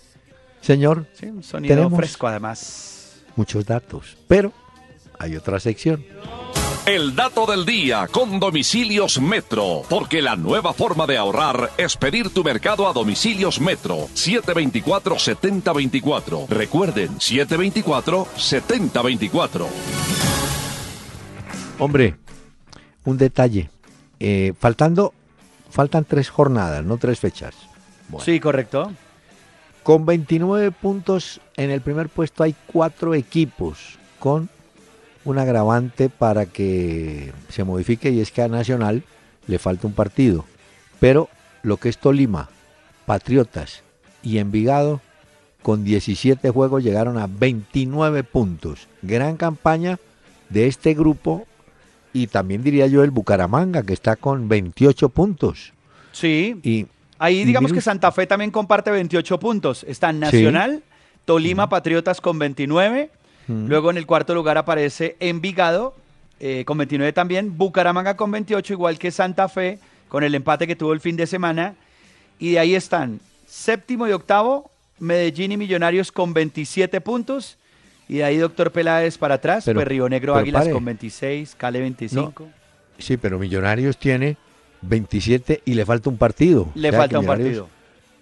Señor, 0.60 1.06
Sí, 1.14 1.26
un 1.26 1.42
sonido 1.42 1.90
fresco 1.90 2.26
además. 2.28 3.20
muchos 3.36 3.64
datos, 3.66 4.16
pero 4.28 4.52
hay 5.18 5.36
otra 5.36 5.58
sección. 5.60 6.04
El 6.84 7.14
dato 7.14 7.46
del 7.46 7.64
día 7.64 8.08
con 8.10 8.40
Domicilios 8.40 9.20
Metro, 9.20 9.82
porque 9.88 10.20
la 10.20 10.34
nueva 10.34 10.72
forma 10.72 11.06
de 11.06 11.16
ahorrar 11.16 11.70
es 11.76 11.96
pedir 11.96 12.30
tu 12.30 12.42
mercado 12.42 12.88
a 12.88 12.92
Domicilios 12.92 13.60
Metro 13.60 14.08
724-7024. 14.16 16.48
Recuerden, 16.48 17.10
724-7024. 17.18 19.66
Hombre, 21.78 22.16
un 23.04 23.16
detalle. 23.16 23.70
Eh, 24.18 24.52
faltando, 24.58 25.14
faltan 25.70 26.04
tres 26.04 26.30
jornadas, 26.30 26.84
no 26.84 26.96
tres 26.96 27.20
fechas. 27.20 27.54
Bueno. 28.08 28.24
Sí, 28.24 28.40
correcto. 28.40 28.90
Con 29.84 30.04
29 30.04 30.72
puntos 30.72 31.40
en 31.56 31.70
el 31.70 31.80
primer 31.80 32.08
puesto 32.08 32.42
hay 32.42 32.56
cuatro 32.66 33.14
equipos 33.14 34.00
con 34.18 34.50
un 35.24 35.38
agravante 35.38 36.08
para 36.08 36.46
que 36.46 37.32
se 37.48 37.64
modifique 37.64 38.10
y 38.10 38.20
es 38.20 38.30
que 38.30 38.42
a 38.42 38.48
Nacional 38.48 39.02
le 39.46 39.58
falta 39.58 39.86
un 39.86 39.92
partido. 39.92 40.44
Pero 41.00 41.28
lo 41.62 41.76
que 41.76 41.88
es 41.88 41.98
Tolima, 41.98 42.48
Patriotas 43.06 43.82
y 44.22 44.38
Envigado 44.38 45.00
con 45.62 45.84
17 45.84 46.50
juegos 46.50 46.82
llegaron 46.82 47.18
a 47.18 47.26
29 47.26 48.24
puntos. 48.24 48.88
Gran 49.02 49.36
campaña 49.36 49.98
de 50.48 50.66
este 50.66 50.94
grupo 50.94 51.46
y 52.12 52.26
también 52.26 52.62
diría 52.62 52.86
yo 52.86 53.04
el 53.04 53.10
Bucaramanga 53.10 53.82
que 53.82 53.92
está 53.92 54.16
con 54.16 54.48
28 54.48 55.08
puntos. 55.08 55.72
Sí. 56.12 56.60
Y 56.62 56.86
Ahí 57.22 57.44
digamos 57.44 57.72
que 57.72 57.80
Santa 57.80 58.10
Fe 58.10 58.26
también 58.26 58.50
comparte 58.50 58.90
28 58.90 59.38
puntos. 59.38 59.84
Está 59.86 60.12
Nacional, 60.12 60.82
Tolima, 61.24 61.68
Patriotas 61.68 62.20
con 62.20 62.36
29. 62.36 63.10
Mm. 63.48 63.66
Luego 63.66 63.90
en 63.90 63.96
el 63.96 64.06
cuarto 64.06 64.34
lugar 64.34 64.58
aparece 64.58 65.16
Envigado 65.20 65.94
eh, 66.40 66.64
con 66.64 66.78
29 66.78 67.12
también. 67.12 67.56
Bucaramanga 67.56 68.16
con 68.16 68.30
28, 68.30 68.72
igual 68.72 68.98
que 68.98 69.10
Santa 69.10 69.48
Fe, 69.48 69.78
con 70.08 70.24
el 70.24 70.34
empate 70.34 70.66
que 70.66 70.76
tuvo 70.76 70.92
el 70.92 71.00
fin 71.00 71.16
de 71.16 71.26
semana. 71.26 71.74
Y 72.38 72.52
de 72.52 72.58
ahí 72.58 72.74
están 72.74 73.20
séptimo 73.46 74.08
y 74.08 74.12
octavo, 74.12 74.70
Medellín 74.98 75.52
y 75.52 75.56
Millonarios 75.56 76.10
con 76.12 76.32
27 76.34 77.00
puntos. 77.00 77.56
Y 78.08 78.16
de 78.16 78.24
ahí 78.24 78.36
Doctor 78.36 78.72
Peláez 78.72 79.16
para 79.18 79.36
atrás, 79.36 79.64
Pero- 79.64 79.76
pues 79.78 79.88
Río 79.88 80.08
Negro 80.08 80.34
Águilas 80.34 80.62
pare. 80.62 80.72
con 80.72 80.84
26, 80.84 81.54
Cale 81.56 81.80
25. 81.80 82.48
Sí, 82.98 83.16
pero 83.16 83.38
Millonarios 83.38 83.96
tiene 83.96 84.36
27 84.82 85.62
y 85.64 85.74
le 85.74 85.86
falta 85.86 86.10
un 86.10 86.18
partido. 86.18 86.68
Le 86.74 86.88
O 86.88 86.92
sea, 86.92 87.00
falta 87.00 87.18
un 87.18 87.26
partido. 87.26 87.68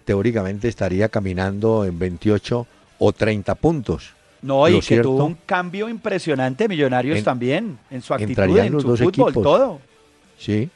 Teóricamente 0.04 0.68
estaría 0.68 1.08
caminando 1.08 1.84
en 1.84 1.98
28 1.98 2.66
o 2.98 3.12
30 3.12 3.54
puntos. 3.56 4.14
No, 4.42 4.66
y 4.68 4.72
Lo 4.72 4.78
que 4.80 4.86
cierto- 4.86 5.08
tuvo 5.10 5.24
un 5.26 5.36
cambio 5.46 5.88
impresionante 5.88 6.66
Millonarios 6.68 7.18
En- 7.18 7.24
también, 7.24 7.78
en 7.90 8.00
su 8.02 8.14
actitud, 8.14 8.58
en 8.58 8.72
los 8.72 8.82
su 8.82 8.88
dos 8.88 8.98
fútbol, 9.00 9.10
equipos. 9.30 9.42
todo. 9.42 9.80
Sí, 10.38 10.70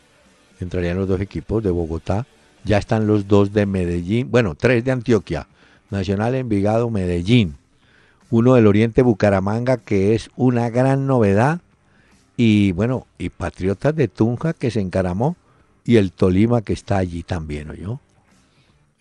entrarían 0.61 0.96
los 0.98 1.09
dos 1.09 1.20
equipos 1.20 1.62
de 1.62 1.70
Bogotá. 1.70 2.27
Ya 2.64 2.79
están 2.79 3.07
los 3.07 3.27
dos 3.29 3.53
de 3.53 3.66
Medellín, 3.66 4.31
bueno, 4.31 4.55
tres 4.55 4.85
de 4.85 4.90
Antioquia. 4.92 5.46
Nacional, 5.90 6.35
Envigado, 6.35 6.90
Medellín. 6.90 7.57
Uno 8.31 8.55
del 8.55 8.66
Oriente, 8.66 9.03
Bucaramanga, 9.03 9.77
que 9.77 10.14
es 10.14 10.31
una 10.37 10.68
gran 10.70 11.07
novedad. 11.07 11.61
Y 12.37 12.72
bueno, 12.72 13.07
y 13.18 13.29
Patriotas 13.29 13.94
de 13.94 14.09
Tunja, 14.09 14.55
que 14.55 14.70
se 14.70 14.81
encaramó. 14.81 15.37
Y 15.85 15.96
el 15.96 16.11
Tolima, 16.12 16.62
que 16.62 16.72
está 16.72 16.96
allí 16.96 17.22
también, 17.22 17.70
¿oyó? 17.70 18.00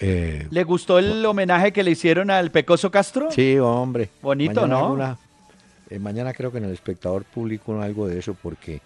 Eh, 0.06 0.48
¿Le 0.50 0.64
gustó 0.66 1.00
el 1.00 1.26
homenaje 1.26 1.72
que 1.72 1.82
le 1.82 1.92
hicieron 1.92 2.30
al 2.30 2.52
Pecoso 2.52 2.92
Castro? 2.92 3.32
Sí, 3.32 3.58
hombre. 3.58 4.10
Bonito, 4.22 4.54
Mañana 4.62 4.68
¿no? 4.80 4.86
hago 4.86 4.94
una- 4.96 5.18
eh, 5.90 6.00
mañana 6.00 6.34
creo 6.34 6.52
que 6.52 6.58
en 6.58 6.66
el 6.66 6.74
espectador 6.74 7.24
público 7.24 7.82
algo 7.82 8.08
de 8.08 8.20
eso 8.20 8.34
porque 8.42 8.82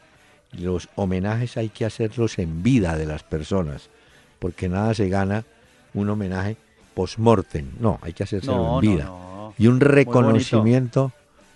los 0.52 0.90
homenajes 0.96 1.58
hay 1.58 1.70
que 1.70 1.86
hacerlos 1.86 2.38
en 2.38 2.62
vida 2.62 2.96
de 2.96 3.06
las 3.08 3.24
personas, 3.24 3.90
porque 4.38 4.70
nada 4.70 4.94
se 4.94 5.10
gana 5.10 5.44
un 5.96 6.08
homenaje 6.10 6.56
post-mortem. 6.94 7.66
No, 7.80 7.98
hay 8.04 8.14
que 8.14 8.24
hacérselo 8.24 8.56
No, 8.58 8.76
en 8.76 8.82
vida. 8.82 9.06
no. 9.06 9.54
Y 9.58 9.66
un 9.68 9.80
reconocimiento 9.80 11.12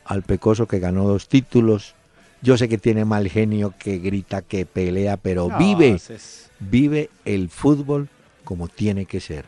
al 0.06 0.24
Pecoso 0.24 0.67
que 0.67 0.80
ganó 0.80 1.08
dos 1.08 1.28
títulos. 1.28 1.93
Yo 2.41 2.58
sé 2.58 2.67
que 2.67 2.80
tiene 2.80 3.06
mal 3.06 3.28
genio, 3.30 3.76
que 3.78 4.00
grita, 4.00 4.41
que 4.41 4.65
pelea, 4.65 5.17
pero 5.17 5.50
vive, 5.60 5.89
es- 5.91 6.50
vive 6.60 7.12
el 7.26 7.50
fútbol 7.50 8.10
como 8.43 8.67
tiene 8.67 9.06
que 9.06 9.19
ser. 9.19 9.45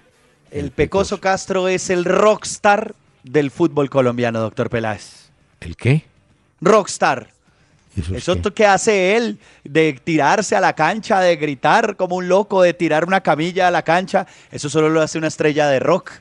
El 0.54 0.72
Pecoso 0.72 1.20
Castro 1.20 1.68
es 1.68 1.89
el 1.89 2.06
rockstar 2.06 2.94
del 3.24 3.50
fútbol 3.52 3.89
colombiano, 3.89 4.39
doctor 4.39 4.70
Peláez. 4.70 5.30
¿El 5.60 5.76
qué? 5.76 6.04
Rockstar. 6.62 7.30
¿Eso 7.98 8.16
es 8.16 8.28
Eso 8.28 8.54
que 8.54 8.66
hace 8.66 9.16
él, 9.16 9.39
de 9.63 10.00
tirarse 10.04 10.56
a 10.56 10.62
la 10.62 10.74
cancha, 10.74 11.20
de 11.20 11.36
gritar 11.36 11.96
como 11.96 12.16
un 12.16 12.28
loco, 12.28 12.62
de 12.62 12.74
tirar 12.74 13.06
una 13.06 13.22
camilla 13.22 13.68
a 13.68 13.72
la 13.72 13.82
cancha, 13.84 14.26
eso 14.52 14.70
solo 14.70 14.89
lo 14.89 15.02
hace 15.02 15.18
una 15.18 15.28
estrella 15.28 15.68
de 15.68 15.80
rock. 15.80 16.12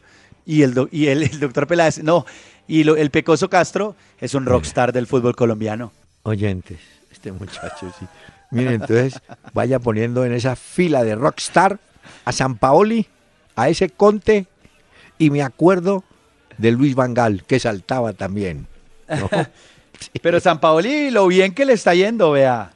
Y 0.45 0.63
el, 0.63 0.75
do- 0.75 0.89
y 0.91 1.07
el, 1.09 1.23
el 1.23 1.39
doctor 1.41 1.67
Peláez, 1.67 2.03
no. 2.03 2.27
Y 2.67 2.85
lo- 2.85 2.97
el 2.97 3.11
Pecoso 3.11 3.49
Castro 3.51 3.97
es 4.21 4.35
un 4.35 4.45
rockstar 4.47 4.93
del 4.93 5.07
fútbol 5.07 5.37
colombiano. 5.37 5.93
oyentes, 6.25 6.79
este 7.11 7.33
muchacho 7.33 7.93
sí. 7.99 8.07
Miren, 8.51 8.75
entonces 8.75 9.15
vaya 9.55 9.79
poniendo 9.79 10.25
en 10.25 10.33
esa 10.33 10.57
fila 10.57 11.05
de 11.05 11.15
rockstar 11.17 11.79
a 12.27 12.33
San 12.33 12.57
Paoli, 12.59 13.09
a 13.57 13.69
ese 13.69 13.89
Conte, 13.91 14.47
y 15.19 15.31
me 15.31 15.43
acuerdo 15.43 16.05
de 16.59 16.73
Luis 16.73 16.95
Vangal, 16.95 17.45
que 17.45 17.59
saltaba 17.59 18.13
también. 18.13 18.67
¿no? 19.09 19.29
Pero 20.23 20.41
San 20.41 20.61
Paoli, 20.61 21.11
lo 21.11 21.27
bien 21.27 21.55
que 21.55 21.65
le 21.65 21.75
está 21.75 21.95
yendo, 21.95 22.33
vea. 22.33 22.73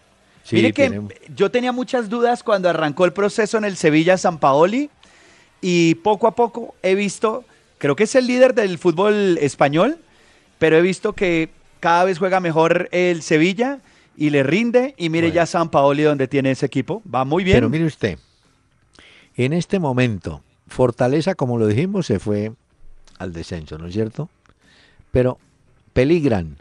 Mire 0.52 0.72
que 0.72 1.00
yo 1.34 1.50
tenía 1.50 1.72
muchas 1.72 2.08
dudas 2.08 2.42
cuando 2.42 2.68
arrancó 2.68 3.04
el 3.04 3.12
proceso 3.12 3.58
en 3.58 3.64
el 3.64 3.76
Sevilla 3.76 4.16
San 4.16 4.38
Paoli 4.38 4.90
y 5.60 5.96
poco 5.96 6.28
a 6.28 6.36
poco 6.36 6.76
he 6.82 6.94
visto, 6.94 7.44
creo 7.78 7.96
que 7.96 8.04
es 8.04 8.14
el 8.14 8.28
líder 8.28 8.54
del 8.54 8.78
fútbol 8.78 9.38
español, 9.40 9.98
pero 10.58 10.76
he 10.76 10.82
visto 10.82 11.14
que 11.14 11.50
cada 11.80 12.04
vez 12.04 12.18
juega 12.18 12.38
mejor 12.38 12.88
el 12.92 13.22
Sevilla 13.22 13.80
y 14.16 14.30
le 14.30 14.44
rinde. 14.44 14.94
Y 14.96 15.08
mire 15.08 15.32
ya 15.32 15.46
San 15.46 15.68
Paoli 15.68 16.04
donde 16.04 16.28
tiene 16.28 16.52
ese 16.52 16.66
equipo, 16.66 17.02
va 17.12 17.24
muy 17.24 17.42
bien. 17.42 17.56
Pero 17.56 17.68
mire 17.68 17.84
usted, 17.84 18.18
en 19.36 19.52
este 19.52 19.80
momento, 19.80 20.42
Fortaleza, 20.66 21.34
como 21.34 21.58
lo 21.58 21.66
dijimos, 21.66 22.06
se 22.06 22.18
fue 22.18 22.52
al 23.18 23.32
descenso, 23.32 23.78
¿no 23.78 23.86
es 23.86 23.94
cierto? 23.94 24.28
Pero 25.10 25.38
peligran 25.92 26.56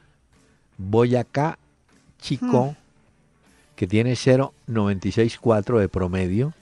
Boyacá 0.78 1.58
Chico, 2.20 2.68
hmm. 2.68 2.76
que 3.76 3.88
tiene 3.88 4.14
0.964 4.14 5.80
de 5.80 5.90
promedio, 5.90 6.54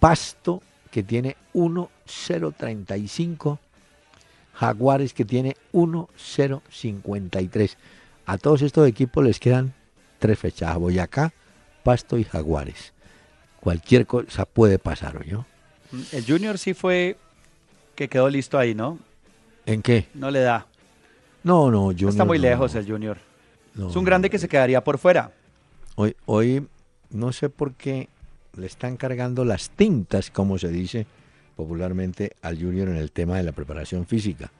Pasto, 0.00 0.62
que 0.90 1.02
tiene 1.02 1.36
1.035, 1.54 3.58
Jaguares, 4.54 5.12
que 5.14 5.24
tiene 5.24 5.56
1.053. 5.72 7.76
A 8.26 8.38
todos 8.38 8.62
estos 8.62 8.88
equipos 8.88 9.22
les 9.24 9.38
quedan 9.38 9.74
tres 10.18 10.38
fechas, 10.38 10.76
Boyacá, 10.76 11.32
Pasto 11.82 12.18
y 12.18 12.24
Jaguares. 12.24 12.92
Cualquier 13.60 14.06
cosa 14.06 14.44
puede 14.44 14.78
pasar, 14.78 15.26
¿no? 15.26 15.46
El 16.12 16.24
Junior 16.26 16.58
sí 16.58 16.74
fue 16.74 17.16
que 17.94 18.08
quedó 18.08 18.28
listo 18.28 18.58
ahí, 18.58 18.74
¿no? 18.74 18.98
¿En 19.66 19.82
qué? 19.82 20.06
No 20.14 20.30
le 20.30 20.40
da. 20.40 20.66
No, 21.42 21.70
no, 21.70 21.86
Junior. 21.86 22.10
Está 22.10 22.24
muy 22.24 22.38
lejos 22.38 22.74
el 22.74 22.86
Junior. 22.86 23.18
es 23.76 23.96
un 23.96 24.04
grande 24.04 24.30
que 24.30 24.38
se 24.38 24.48
quedaría 24.48 24.82
por 24.82 24.98
fuera. 24.98 25.32
Hoy, 25.96 26.16
hoy 26.26 26.66
no 27.10 27.32
sé 27.32 27.48
por 27.48 27.74
qué 27.74 28.08
le 28.56 28.66
están 28.66 28.96
cargando 28.96 29.44
las 29.44 29.70
tintas, 29.70 30.30
como 30.30 30.58
se 30.58 30.68
dice 30.68 31.06
popularmente, 31.56 32.32
al 32.42 32.60
Junior 32.60 32.88
en 32.88 32.96
el 32.96 33.12
tema 33.12 33.36
de 33.36 33.44
la 33.44 33.52
preparación 33.52 34.06
física. 34.06 34.50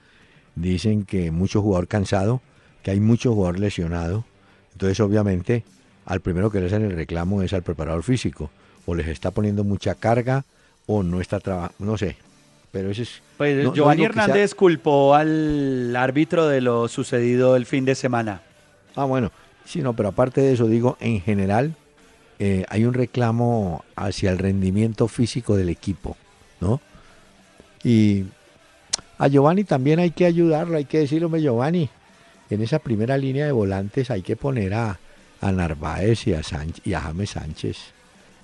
Dicen 0.54 1.04
que 1.04 1.30
mucho 1.30 1.60
jugador 1.60 1.88
cansado, 1.88 2.40
que 2.82 2.92
hay 2.92 3.00
mucho 3.00 3.34
jugador 3.34 3.58
lesionado. 3.58 4.24
Entonces, 4.72 5.00
obviamente, 5.00 5.64
al 6.04 6.20
primero 6.20 6.50
que 6.50 6.60
le 6.60 6.66
hacen 6.66 6.82
el 6.82 6.92
reclamo 6.92 7.42
es 7.42 7.52
al 7.52 7.62
preparador 7.62 8.02
físico. 8.02 8.50
O 8.86 8.94
les 8.94 9.08
está 9.08 9.30
poniendo 9.30 9.64
mucha 9.64 9.94
carga 9.94 10.44
o 10.86 11.02
no 11.02 11.20
está 11.20 11.40
trabajando, 11.40 11.76
no 11.78 11.98
sé. 11.98 12.16
Pero 12.70 12.90
ese 12.90 13.02
es. 13.02 13.22
Pues 13.36 13.72
Giovanni 13.72 14.04
Hernández 14.04 14.54
culpó 14.54 15.14
al 15.14 15.94
árbitro 15.94 16.48
de 16.48 16.60
lo 16.60 16.88
sucedido 16.88 17.56
el 17.56 17.66
fin 17.66 17.84
de 17.84 17.94
semana. 17.94 18.42
Ah, 18.96 19.04
bueno. 19.04 19.30
Sí, 19.64 19.80
no, 19.80 19.94
pero 19.94 20.10
aparte 20.10 20.40
de 20.40 20.52
eso, 20.52 20.66
digo, 20.66 20.96
en 21.00 21.20
general, 21.20 21.74
eh, 22.38 22.64
hay 22.68 22.84
un 22.84 22.94
reclamo 22.94 23.84
hacia 23.96 24.30
el 24.30 24.38
rendimiento 24.38 25.08
físico 25.08 25.56
del 25.56 25.68
equipo, 25.68 26.16
¿no? 26.60 26.80
Y 27.82 28.24
a 29.18 29.28
Giovanni 29.28 29.64
también 29.64 30.00
hay 30.00 30.10
que 30.10 30.26
ayudarlo, 30.26 30.76
hay 30.76 30.84
que 30.84 30.98
decirlo, 30.98 31.34
Giovanni, 31.36 31.88
en 32.50 32.62
esa 32.62 32.78
primera 32.78 33.16
línea 33.16 33.46
de 33.46 33.52
volantes 33.52 34.10
hay 34.10 34.22
que 34.22 34.36
poner 34.36 34.74
a, 34.74 34.98
a 35.40 35.52
Narváez 35.52 36.26
y 36.26 36.34
a, 36.34 36.42
Sánchez, 36.42 36.86
y 36.86 36.94
a 36.94 37.00
James 37.00 37.30
Sánchez. 37.30 37.78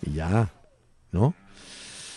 Y 0.02 0.12
ya, 0.14 0.48
¿no? 1.12 1.34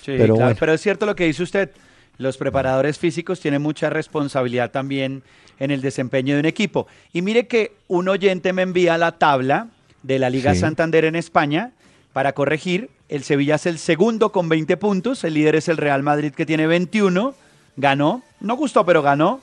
Sí, 0.03 0.15
pero, 0.17 0.35
pero 0.59 0.73
es 0.73 0.81
cierto 0.81 1.05
lo 1.05 1.15
que 1.15 1.25
dice 1.25 1.43
usted. 1.43 1.71
Los 2.17 2.37
preparadores 2.37 2.99
físicos 2.99 3.39
tienen 3.39 3.61
mucha 3.61 3.89
responsabilidad 3.89 4.69
también 4.69 5.23
en 5.59 5.71
el 5.71 5.81
desempeño 5.81 6.35
de 6.35 6.41
un 6.41 6.45
equipo. 6.45 6.87
Y 7.11 7.21
mire 7.21 7.47
que 7.47 7.73
un 7.87 8.09
oyente 8.09 8.53
me 8.53 8.61
envía 8.61 8.97
la 8.97 9.13
tabla 9.13 9.69
de 10.03 10.19
la 10.19 10.29
Liga 10.29 10.53
Santander 10.53 11.05
en 11.05 11.15
España 11.15 11.71
para 12.11 12.33
corregir. 12.33 12.89
El 13.09 13.23
Sevilla 13.23 13.55
es 13.55 13.65
el 13.65 13.79
segundo 13.79 14.31
con 14.31 14.49
20 14.49 14.77
puntos, 14.77 15.23
el 15.23 15.35
líder 15.35 15.55
es 15.55 15.67
el 15.67 15.77
Real 15.77 16.03
Madrid 16.03 16.33
que 16.33 16.45
tiene 16.45 16.67
21, 16.67 17.33
ganó, 17.77 18.23
no 18.39 18.55
gustó 18.55 18.85
pero 18.85 19.01
ganó. 19.01 19.41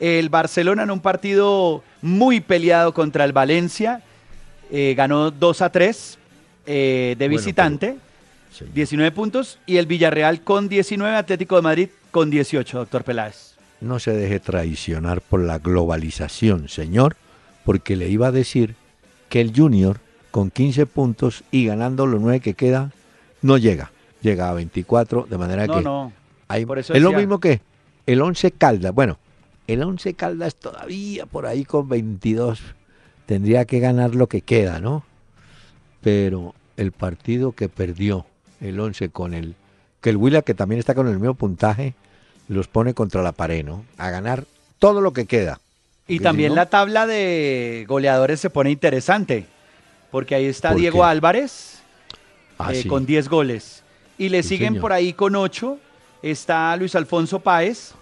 El 0.00 0.28
Barcelona 0.28 0.82
en 0.82 0.90
un 0.90 1.00
partido 1.00 1.82
muy 2.02 2.40
peleado 2.40 2.92
contra 2.92 3.24
el 3.24 3.32
Valencia, 3.32 4.02
eh, 4.70 4.94
ganó 4.96 5.30
2 5.30 5.62
a 5.62 5.70
3 5.70 6.18
eh, 6.66 7.14
de 7.18 7.28
visitante. 7.28 7.96
19 8.74 9.12
puntos 9.12 9.58
y 9.66 9.78
el 9.78 9.86
Villarreal 9.86 10.42
con 10.42 10.68
19, 10.68 11.16
Atlético 11.16 11.56
de 11.56 11.62
Madrid 11.62 11.88
con 12.10 12.30
18, 12.30 12.78
doctor 12.78 13.04
Peláez. 13.04 13.54
No 13.80 13.98
se 13.98 14.12
deje 14.12 14.40
traicionar 14.40 15.20
por 15.20 15.40
la 15.40 15.58
globalización, 15.58 16.68
señor, 16.68 17.16
porque 17.64 17.96
le 17.96 18.08
iba 18.08 18.28
a 18.28 18.32
decir 18.32 18.76
que 19.28 19.40
el 19.40 19.52
Junior 19.54 19.98
con 20.30 20.50
15 20.50 20.86
puntos 20.86 21.44
y 21.50 21.66
ganando 21.66 22.06
los 22.06 22.20
9 22.20 22.40
que 22.40 22.54
quedan, 22.54 22.92
no 23.42 23.58
llega. 23.58 23.90
Llega 24.22 24.48
a 24.48 24.54
24, 24.54 25.26
de 25.28 25.38
manera 25.38 25.68
que... 25.68 25.80
No, 25.82 26.12
hay, 26.48 26.66
es 26.76 27.02
lo 27.02 27.12
mismo 27.12 27.40
que 27.40 27.60
el 28.06 28.22
11 28.22 28.52
Caldas. 28.52 28.94
Bueno, 28.94 29.18
el 29.66 29.82
11 29.82 30.14
Caldas 30.14 30.56
todavía 30.56 31.26
por 31.26 31.46
ahí 31.46 31.64
con 31.64 31.88
22 31.88 32.60
tendría 33.26 33.64
que 33.64 33.80
ganar 33.80 34.14
lo 34.14 34.28
que 34.28 34.40
queda, 34.40 34.80
¿no? 34.80 35.04
Pero 36.00 36.54
el 36.76 36.92
partido 36.92 37.52
que 37.52 37.68
perdió 37.68 38.26
el 38.64 38.80
11 38.80 39.10
con 39.10 39.34
el 39.34 39.54
que 40.00 40.10
el 40.10 40.16
Huila 40.16 40.42
que 40.42 40.54
también 40.54 40.78
está 40.78 40.94
con 40.94 41.08
el 41.08 41.18
mismo 41.18 41.34
puntaje 41.34 41.94
los 42.48 42.68
pone 42.68 42.92
contra 42.94 43.22
la 43.22 43.32
pared, 43.32 43.64
¿no? 43.64 43.84
A 43.96 44.10
ganar 44.10 44.44
todo 44.78 45.00
lo 45.00 45.12
que 45.12 45.26
queda. 45.26 45.60
Y 46.06 46.20
también 46.20 46.54
la 46.54 46.66
tabla 46.66 47.06
de 47.06 47.86
goleadores 47.88 48.38
se 48.38 48.50
pone 48.50 48.70
interesante, 48.70 49.46
porque 50.10 50.34
ahí 50.34 50.44
está 50.44 50.74
Diego 50.74 51.04
Álvarez 51.04 51.78
ah, 52.58 52.74
eh, 52.74 52.86
con 52.86 53.06
10 53.06 53.30
goles. 53.30 53.82
Y 54.18 54.28
le 54.28 54.42
siguen 54.42 54.78
por 54.78 54.92
ahí 54.92 55.14
con 55.14 55.34
8, 55.34 55.78
está 56.22 56.76
Luis 56.76 56.94
Alfonso 56.94 57.40
Páez 57.40 57.92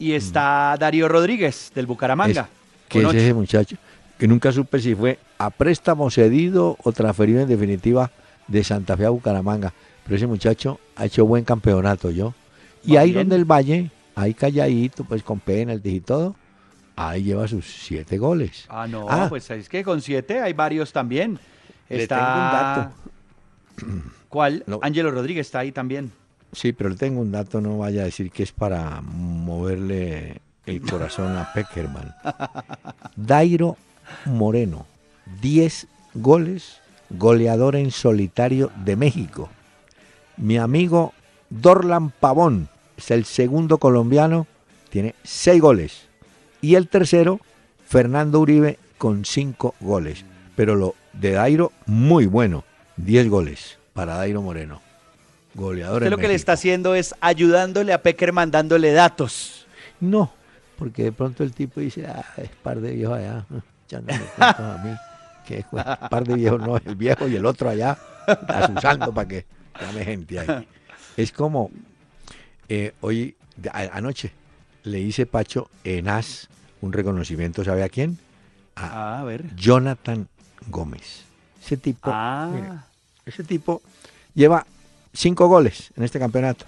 y 0.00 0.10
mm. 0.10 0.14
está 0.14 0.76
Darío 0.78 1.08
Rodríguez 1.08 1.70
del 1.72 1.86
Bucaramanga. 1.86 2.48
que 2.88 3.00
es 3.00 3.14
ese 3.14 3.34
muchacho 3.34 3.76
que 4.18 4.28
nunca 4.28 4.52
supe 4.52 4.80
si 4.80 4.94
fue 4.94 5.18
a 5.38 5.50
préstamo 5.50 6.10
cedido 6.10 6.76
o 6.82 6.92
transferido 6.92 7.40
en 7.40 7.48
definitiva 7.48 8.10
de 8.46 8.64
Santa 8.64 8.96
Fe 8.96 9.06
a 9.06 9.10
Bucaramanga. 9.10 9.72
Pero 10.04 10.16
ese 10.16 10.26
muchacho 10.26 10.78
ha 10.96 11.06
hecho 11.06 11.26
buen 11.26 11.44
campeonato, 11.44 12.10
yo. 12.10 12.34
Y 12.84 12.96
ahí 12.96 13.12
donde 13.12 13.36
el 13.36 13.44
Valle, 13.44 13.90
ahí 14.14 14.34
calladito, 14.34 15.04
pues 15.04 15.22
con 15.22 15.40
penaltis 15.40 15.94
y 15.94 16.00
todo, 16.00 16.36
ahí 16.96 17.24
lleva 17.24 17.48
sus 17.48 17.66
siete 17.66 18.18
goles. 18.18 18.66
Ah, 18.68 18.86
no, 18.86 19.06
ah. 19.08 19.26
pues 19.28 19.50
es 19.50 19.68
que 19.68 19.82
con 19.82 20.02
siete 20.02 20.40
hay 20.40 20.52
varios 20.52 20.92
también. 20.92 21.38
Está... 21.88 22.16
tengo 22.16 22.30
un 22.32 22.52
dato. 22.52 24.10
¿Cuál? 24.28 24.64
Ángelo 24.82 25.10
Rodríguez 25.10 25.46
está 25.46 25.60
ahí 25.60 25.72
también. 25.72 26.12
Sí, 26.52 26.72
pero 26.72 26.90
le 26.90 26.96
tengo 26.96 27.20
un 27.20 27.32
dato, 27.32 27.60
no 27.60 27.78
vaya 27.78 28.02
a 28.02 28.04
decir 28.04 28.30
que 28.30 28.42
es 28.42 28.52
para 28.52 29.00
moverle 29.00 30.40
el 30.66 30.80
corazón 30.82 31.36
a 31.36 31.52
Peckerman. 31.52 32.14
Dairo 33.16 33.76
Moreno, 34.26 34.86
10 35.40 35.86
goles, 36.14 36.80
goleador 37.10 37.76
en 37.76 37.90
solitario 37.90 38.70
de 38.84 38.96
México. 38.96 39.50
Mi 40.36 40.58
amigo 40.58 41.12
Dorlan 41.50 42.10
Pavón 42.10 42.68
es 42.96 43.10
el 43.10 43.24
segundo 43.24 43.78
colombiano, 43.78 44.46
tiene 44.90 45.14
6 45.22 45.60
goles. 45.60 46.08
Y 46.60 46.74
el 46.76 46.88
tercero, 46.88 47.40
Fernando 47.86 48.40
Uribe, 48.40 48.78
con 48.98 49.24
5 49.24 49.74
goles. 49.80 50.24
Pero 50.56 50.74
lo 50.74 50.94
de 51.12 51.32
Dairo, 51.32 51.72
muy 51.86 52.26
bueno, 52.26 52.64
10 52.96 53.28
goles 53.28 53.78
para 53.92 54.16
Dairo 54.16 54.42
Moreno. 54.42 54.80
Goleador. 55.54 56.02
Usted 56.02 56.10
lo 56.10 56.18
que 56.18 56.28
le 56.28 56.34
está 56.34 56.52
haciendo 56.52 56.94
es 56.94 57.14
ayudándole 57.20 57.92
a 57.92 58.02
Peckerman 58.02 58.50
dándole 58.50 58.92
datos. 58.92 59.66
No, 60.00 60.32
porque 60.76 61.04
de 61.04 61.12
pronto 61.12 61.44
el 61.44 61.52
tipo 61.52 61.80
dice, 61.80 62.06
ah, 62.06 62.24
es 62.36 62.50
par 62.50 62.80
de 62.80 62.92
viejos 62.92 63.18
allá, 63.18 63.46
echándome 63.86 64.20
a 64.38 64.80
mí, 64.84 64.90
que 65.46 65.58
es 65.58 65.66
par 66.10 66.24
de 66.24 66.34
viejos, 66.34 66.60
no, 66.60 66.76
el 66.76 66.96
viejo 66.96 67.28
y 67.28 67.36
el 67.36 67.46
otro 67.46 67.70
allá, 67.70 67.96
asusando 68.48 69.14
para 69.14 69.28
que 69.28 69.46
llame 69.80 70.04
gente 70.04 70.38
ahí. 70.38 70.68
Es 71.16 71.32
como, 71.32 71.70
eh, 72.68 72.92
hoy, 73.00 73.36
anoche, 73.92 74.32
le 74.82 75.00
hice 75.00 75.26
Pacho 75.26 75.70
en 75.84 76.08
As 76.08 76.48
un 76.80 76.92
reconocimiento, 76.92 77.64
¿sabe 77.64 77.82
a 77.82 77.88
quién? 77.88 78.18
A, 78.74 79.20
a 79.20 79.24
ver. 79.24 79.54
Jonathan 79.56 80.28
Gómez. 80.68 81.24
Ese 81.64 81.76
tipo, 81.76 82.10
ah. 82.12 82.84
ese 83.24 83.42
tipo 83.42 83.80
lleva 84.34 84.66
cinco 85.12 85.48
goles 85.48 85.92
en 85.96 86.02
este 86.02 86.18
campeonato. 86.18 86.66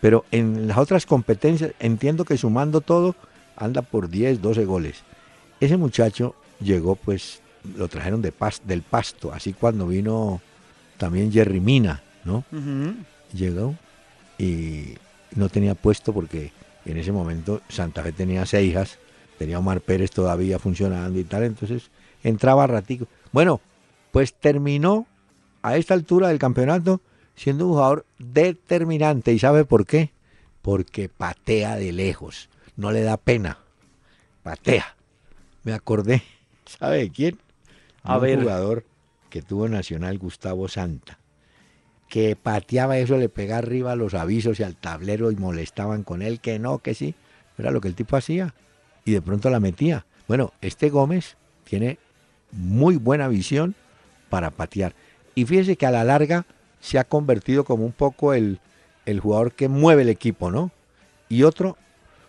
Pero 0.00 0.24
en 0.30 0.68
las 0.68 0.78
otras 0.78 1.06
competencias, 1.06 1.72
entiendo 1.80 2.24
que 2.24 2.36
sumando 2.36 2.80
todo, 2.80 3.16
anda 3.56 3.82
por 3.82 4.08
10, 4.08 4.40
12 4.40 4.64
goles. 4.64 5.02
Ese 5.58 5.76
muchacho 5.76 6.36
llegó, 6.60 6.94
pues, 6.96 7.40
lo 7.76 7.88
trajeron 7.88 8.22
de 8.22 8.32
del 8.64 8.82
pasto, 8.82 9.32
así 9.32 9.52
cuando 9.52 9.88
vino 9.88 10.40
también 10.98 11.32
Jerry 11.32 11.60
Mina, 11.60 12.02
¿no? 12.26 12.44
Llegó 13.32 13.74
y 14.38 14.94
no 15.34 15.48
tenía 15.48 15.74
puesto 15.74 16.12
porque 16.12 16.52
en 16.84 16.98
ese 16.98 17.12
momento 17.12 17.62
Santa 17.68 18.02
Fe 18.02 18.12
tenía 18.12 18.44
seis 18.44 18.70
hijas, 18.70 18.98
tenía 19.38 19.58
Omar 19.58 19.80
Pérez 19.80 20.10
todavía 20.10 20.58
funcionando 20.58 21.18
y 21.18 21.24
tal, 21.24 21.44
entonces 21.44 21.90
entraba 22.22 22.66
ratico. 22.66 23.06
Bueno, 23.32 23.60
pues 24.10 24.34
terminó 24.34 25.06
a 25.62 25.76
esta 25.76 25.94
altura 25.94 26.28
del 26.28 26.38
campeonato 26.38 27.00
siendo 27.34 27.66
un 27.66 27.72
jugador 27.72 28.06
determinante. 28.18 29.32
¿Y 29.32 29.38
sabe 29.38 29.64
por 29.64 29.86
qué? 29.86 30.10
Porque 30.62 31.08
patea 31.08 31.76
de 31.76 31.92
lejos, 31.92 32.48
no 32.76 32.90
le 32.90 33.02
da 33.02 33.16
pena, 33.16 33.58
patea. 34.42 34.96
Me 35.62 35.72
acordé, 35.72 36.22
¿sabe 36.66 36.98
de 36.98 37.10
quién? 37.10 37.38
A 38.02 38.18
un 38.18 38.40
jugador 38.40 38.84
que 39.30 39.42
tuvo 39.42 39.68
Nacional, 39.68 40.18
Gustavo 40.18 40.68
Santa, 40.68 41.18
que 42.08 42.36
pateaba 42.36 42.98
eso, 42.98 43.16
le 43.16 43.28
pegaba 43.28 43.58
arriba 43.58 43.92
a 43.92 43.96
los 43.96 44.14
avisos 44.14 44.60
y 44.60 44.62
al 44.62 44.76
tablero 44.76 45.30
y 45.30 45.36
molestaban 45.36 46.02
con 46.02 46.22
él, 46.22 46.40
que 46.40 46.58
no, 46.58 46.78
que 46.78 46.94
sí. 46.94 47.14
Era 47.58 47.70
lo 47.70 47.80
que 47.80 47.88
el 47.88 47.94
tipo 47.94 48.16
hacía. 48.16 48.54
Y 49.04 49.12
de 49.12 49.22
pronto 49.22 49.50
la 49.50 49.60
metía. 49.60 50.04
Bueno, 50.28 50.52
este 50.60 50.90
Gómez 50.90 51.36
tiene 51.64 51.98
muy 52.52 52.96
buena 52.96 53.28
visión 53.28 53.74
para 54.28 54.50
patear. 54.50 54.94
Y 55.34 55.44
fíjese 55.46 55.76
que 55.76 55.86
a 55.86 55.90
la 55.90 56.04
larga 56.04 56.46
se 56.80 56.98
ha 56.98 57.04
convertido 57.04 57.64
como 57.64 57.84
un 57.84 57.92
poco 57.92 58.34
el, 58.34 58.60
el 59.04 59.20
jugador 59.20 59.52
que 59.52 59.68
mueve 59.68 60.02
el 60.02 60.08
equipo, 60.08 60.50
¿no? 60.50 60.70
Y 61.28 61.42
otro, 61.42 61.76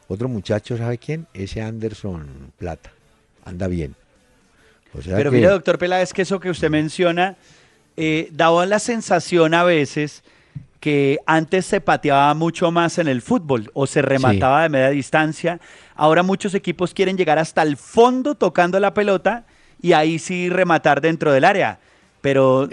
otro 0.07 0.27
muchacho, 0.27 0.77
¿sabe 0.77 0.97
quién? 0.97 1.27
Ese 1.33 1.61
Anderson 1.61 2.51
Plata. 2.57 2.91
Anda 3.45 3.67
bien. 3.67 3.95
Pero 5.05 5.31
mire, 5.31 5.47
doctor 5.47 5.77
Peláez, 5.77 6.13
que 6.13 6.23
eso 6.23 6.39
que 6.39 6.49
usted 6.49 6.69
menciona 6.69 7.35
eh, 7.97 8.29
daba 8.31 8.65
la 8.65 8.79
sensación 8.79 9.53
a 9.53 9.63
veces 9.63 10.23
que 10.79 11.17
antes 11.25 11.65
se 11.65 11.81
pateaba 11.81 12.33
mucho 12.35 12.71
más 12.71 12.99
en 12.99 13.07
el 13.07 13.21
fútbol 13.23 13.71
o 13.73 13.87
se 13.87 14.01
remataba 14.01 14.61
de 14.61 14.69
media 14.69 14.89
distancia. 14.89 15.59
Ahora 15.95 16.21
muchos 16.21 16.53
equipos 16.53 16.93
quieren 16.93 17.17
llegar 17.17 17.39
hasta 17.39 17.63
el 17.63 17.75
fondo 17.75 18.35
tocando 18.35 18.79
la 18.79 18.93
pelota 18.93 19.45
y 19.81 19.93
ahí 19.93 20.19
sí 20.19 20.49
rematar 20.49 21.01
dentro 21.01 21.31
del 21.31 21.43
área. 21.43 21.79
Pero 22.21 22.69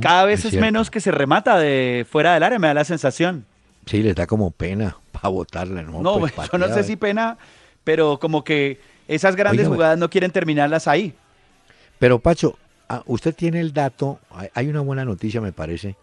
cada 0.00 0.24
vez 0.24 0.44
es, 0.44 0.54
menos 0.54 0.90
que 0.90 1.00
se 1.00 1.12
remata 1.12 1.56
de 1.58 2.04
fuera 2.10 2.34
del 2.34 2.42
área, 2.42 2.58
me 2.58 2.66
da 2.66 2.74
la 2.74 2.84
sensación. 2.84 3.44
Sí, 3.86 4.02
les 4.02 4.16
da 4.16 4.26
como 4.26 4.50
pena 4.50 4.96
para 5.12 5.28
botarla, 5.28 5.82
¿no? 5.82 6.02
No, 6.02 6.18
pues, 6.18 6.32
yo 6.52 6.58
no 6.58 6.68
sé 6.68 6.82
si 6.82 6.96
pena, 6.96 7.38
pero 7.84 8.18
como 8.18 8.42
que 8.42 8.80
esas 9.06 9.36
grandes 9.36 9.68
jugadas 9.68 9.96
no 9.96 10.10
quieren 10.10 10.30
terminarlas 10.30 10.88
ahí. 10.88 11.14
Pero 11.98 12.18
Pacho, 12.18 12.58
ah, 12.88 13.02
usted 13.06 13.34
tiene 13.34 13.60
el 13.60 13.72
dato, 13.72 14.18
hay 14.54 14.68
una 14.68 14.80
buena 14.80 15.04
noticia 15.04 15.40
me 15.40 15.52
parece, 15.52 15.96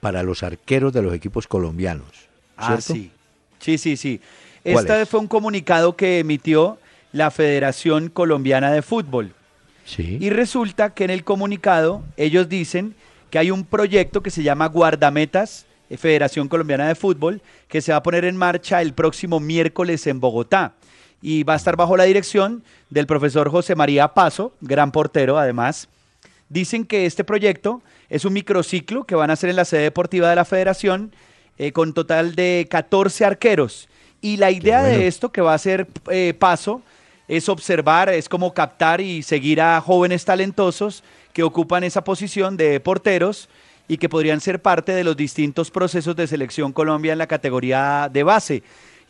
para 0.00 0.22
los 0.22 0.42
arqueros 0.42 0.92
de 0.92 1.02
los 1.02 1.14
equipos 1.14 1.46
colombianos. 1.46 2.08
Ah, 2.56 2.80
sí. 2.80 3.10
Sí, 3.58 3.78
sí, 3.78 3.96
sí. 3.96 4.20
Este 4.64 5.06
fue 5.06 5.20
un 5.20 5.28
comunicado 5.28 5.96
que 5.96 6.18
emitió 6.18 6.78
la 7.12 7.30
Federación 7.30 8.08
Colombiana 8.08 8.72
de 8.72 8.82
Fútbol. 8.82 9.34
Sí. 9.84 10.18
Y 10.20 10.30
resulta 10.30 10.94
que 10.94 11.04
en 11.04 11.10
el 11.10 11.24
comunicado 11.24 12.02
ellos 12.16 12.48
dicen 12.48 12.94
que 13.30 13.38
hay 13.38 13.50
un 13.50 13.64
proyecto 13.64 14.22
que 14.22 14.30
se 14.30 14.42
llama 14.42 14.66
Guardametas 14.66 15.66
eh, 15.88 15.96
Federación 15.96 16.48
Colombiana 16.48 16.88
de 16.88 16.94
Fútbol 16.94 17.42
que 17.68 17.80
se 17.80 17.92
va 17.92 17.98
a 17.98 18.02
poner 18.02 18.24
en 18.24 18.36
marcha 18.36 18.80
el 18.80 18.94
próximo 18.94 19.40
miércoles 19.40 20.06
en 20.06 20.20
Bogotá 20.20 20.74
y 21.20 21.44
va 21.44 21.54
a 21.54 21.56
estar 21.56 21.76
bajo 21.76 21.96
la 21.96 22.04
dirección 22.04 22.62
del 22.90 23.06
profesor 23.06 23.50
José 23.50 23.74
María 23.74 24.08
Paso, 24.08 24.54
gran 24.60 24.90
portero 24.90 25.38
además. 25.38 25.88
Dicen 26.52 26.84
que 26.84 27.06
este 27.06 27.24
proyecto 27.24 27.80
es 28.10 28.26
un 28.26 28.34
microciclo 28.34 29.04
que 29.04 29.14
van 29.14 29.30
a 29.30 29.32
hacer 29.32 29.48
en 29.48 29.56
la 29.56 29.64
sede 29.64 29.84
deportiva 29.84 30.28
de 30.28 30.36
la 30.36 30.44
federación 30.44 31.14
eh, 31.56 31.72
con 31.72 31.94
total 31.94 32.34
de 32.34 32.66
14 32.70 33.24
arqueros. 33.24 33.88
Y 34.20 34.36
la 34.36 34.50
idea 34.50 34.82
de 34.82 35.06
esto 35.06 35.32
que 35.32 35.40
va 35.40 35.54
a 35.54 35.58
ser 35.58 35.86
eh, 36.10 36.34
Paso 36.38 36.82
es 37.26 37.48
observar, 37.48 38.10
es 38.10 38.28
como 38.28 38.52
captar 38.52 39.00
y 39.00 39.22
seguir 39.22 39.62
a 39.62 39.80
jóvenes 39.80 40.26
talentosos 40.26 41.02
que 41.32 41.42
ocupan 41.42 41.84
esa 41.84 42.04
posición 42.04 42.58
de 42.58 42.78
porteros 42.80 43.48
y 43.88 43.96
que 43.96 44.10
podrían 44.10 44.42
ser 44.42 44.60
parte 44.60 44.92
de 44.92 45.04
los 45.04 45.16
distintos 45.16 45.70
procesos 45.70 46.14
de 46.14 46.26
selección 46.26 46.72
Colombia 46.72 47.12
en 47.12 47.18
la 47.18 47.26
categoría 47.26 48.10
de 48.12 48.22
base 48.22 48.62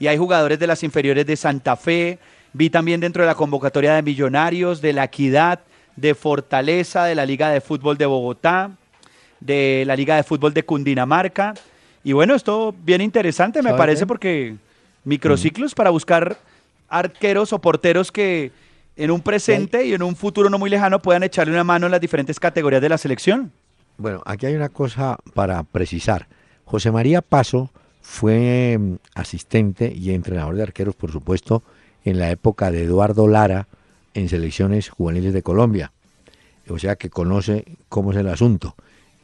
y 0.02 0.08
hay 0.08 0.16
jugadores 0.16 0.58
de 0.58 0.66
las 0.66 0.82
inferiores 0.82 1.26
de 1.26 1.36
Santa 1.36 1.76
Fe, 1.76 2.18
vi 2.52 2.70
también 2.70 3.00
dentro 3.00 3.22
de 3.22 3.28
la 3.28 3.36
convocatoria 3.36 3.94
de 3.94 4.02
Millonarios, 4.02 4.80
de 4.80 4.92
la 4.92 5.04
Equidad, 5.04 5.60
de 5.96 6.14
Fortaleza, 6.14 7.04
de 7.04 7.14
la 7.14 7.26
Liga 7.26 7.50
de 7.50 7.60
Fútbol 7.60 7.98
de 7.98 8.06
Bogotá, 8.06 8.70
de 9.40 9.84
la 9.86 9.96
Liga 9.96 10.16
de 10.16 10.22
Fútbol 10.22 10.54
de 10.54 10.64
Cundinamarca. 10.64 11.54
Y 12.04 12.12
bueno, 12.12 12.34
esto 12.34 12.74
bien 12.84 13.00
interesante 13.00 13.62
me 13.62 13.74
parece 13.74 14.06
porque 14.06 14.56
microciclos 15.04 15.74
para 15.74 15.90
buscar 15.90 16.36
arqueros 16.88 17.52
o 17.52 17.60
porteros 17.60 18.12
que 18.12 18.52
en 18.96 19.10
un 19.10 19.20
presente 19.20 19.86
y 19.86 19.94
en 19.94 20.02
un 20.02 20.16
futuro 20.16 20.50
no 20.50 20.58
muy 20.58 20.68
lejano 20.68 21.00
puedan 21.00 21.22
echarle 21.22 21.52
una 21.52 21.64
mano 21.64 21.86
en 21.86 21.92
las 21.92 22.00
diferentes 22.00 22.38
categorías 22.38 22.82
de 22.82 22.88
la 22.88 22.98
selección. 22.98 23.52
Bueno, 23.96 24.22
aquí 24.26 24.46
hay 24.46 24.54
una 24.54 24.68
cosa 24.68 25.18
para 25.34 25.62
precisar. 25.62 26.26
José 26.64 26.90
María 26.90 27.22
Paso 27.22 27.70
fue 28.00 28.76
mm, 28.78 28.94
asistente 29.14 29.92
y 29.94 30.12
entrenador 30.12 30.56
de 30.56 30.62
arqueros, 30.62 30.94
por 30.94 31.12
supuesto, 31.12 31.62
en 32.04 32.18
la 32.18 32.30
época 32.30 32.70
de 32.70 32.82
Eduardo 32.82 33.28
Lara 33.28 33.68
en 34.14 34.28
selecciones 34.28 34.88
juveniles 34.88 35.32
de 35.32 35.42
Colombia. 35.42 35.92
O 36.68 36.78
sea 36.78 36.96
que 36.96 37.10
conoce 37.10 37.64
cómo 37.88 38.12
es 38.12 38.18
el 38.18 38.28
asunto. 38.28 38.74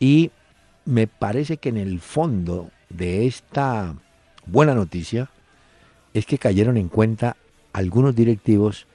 Y 0.01 0.31
me 0.85 1.07
parece 1.07 1.59
que 1.59 1.69
en 1.69 1.77
el 1.77 2.01
fondo 2.01 2.71
de 2.89 3.27
esta 3.27 3.95
buena 4.47 4.75
noticia 4.75 5.31
es 6.15 6.27
que 6.27 6.39
cayeron 6.39 6.77
en 6.77 6.89
cuenta 6.89 7.37
algunos 7.73 8.17
directivos 8.17 8.87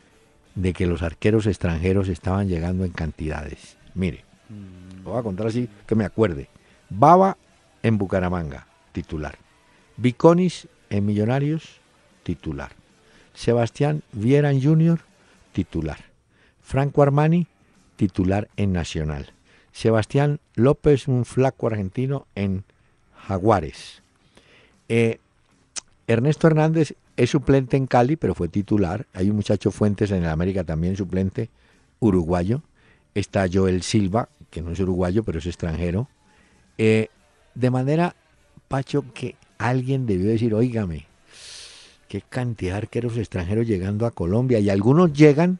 de 0.55 0.73
que 0.73 0.87
los 0.87 1.01
arqueros 1.01 1.47
extranjeros 1.47 2.07
estaban 2.09 2.47
llegando 2.47 2.85
en 2.85 2.91
cantidades. 2.91 3.77
Mire, 3.95 4.23
lo 5.03 5.11
voy 5.11 5.19
a 5.19 5.23
contar 5.23 5.47
así 5.47 5.69
que 5.87 5.95
me 5.95 6.05
acuerde. 6.05 6.49
Baba 6.89 7.37
en 7.81 7.97
Bucaramanga, 7.97 8.67
titular. 8.91 9.37
Viconis 9.97 10.67
en 10.89 11.05
Millonarios, 11.05 11.79
titular. 12.23 12.71
Sebastián 13.33 14.03
Vieran 14.11 14.61
Jr., 14.61 14.99
titular. 15.53 15.99
Franco 16.61 17.03
Armani, 17.03 17.47
titular 17.95 18.49
en 18.57 18.73
Nacional. 18.73 19.31
Sebastián 19.71 20.39
López, 20.55 21.07
un 21.07 21.25
flaco 21.25 21.67
argentino 21.67 22.27
en 22.35 22.63
Jaguares. 23.27 24.01
Eh, 24.89 25.19
Ernesto 26.07 26.47
Hernández 26.47 26.95
es 27.15 27.29
suplente 27.29 27.77
en 27.77 27.87
Cali, 27.87 28.15
pero 28.15 28.35
fue 28.35 28.49
titular. 28.49 29.05
Hay 29.13 29.29
un 29.29 29.35
muchacho 29.35 29.71
Fuentes 29.71 30.11
en 30.11 30.23
el 30.23 30.29
América 30.29 30.63
también 30.63 30.95
suplente, 30.95 31.49
uruguayo. 31.99 32.61
Está 33.15 33.47
Joel 33.51 33.83
Silva, 33.83 34.29
que 34.49 34.61
no 34.61 34.71
es 34.71 34.79
uruguayo, 34.79 35.23
pero 35.23 35.39
es 35.39 35.45
extranjero. 35.45 36.07
Eh, 36.77 37.09
de 37.55 37.69
manera, 37.69 38.15
Pacho, 38.67 39.05
que 39.13 39.35
alguien 39.57 40.05
debió 40.05 40.29
decir, 40.29 40.53
oígame, 40.53 41.05
qué 42.07 42.21
cantidad 42.21 42.73
de 42.73 42.77
arqueros 42.79 43.17
extranjeros 43.17 43.67
llegando 43.67 44.05
a 44.05 44.11
Colombia. 44.11 44.59
Y 44.59 44.69
algunos 44.69 45.13
llegan 45.13 45.59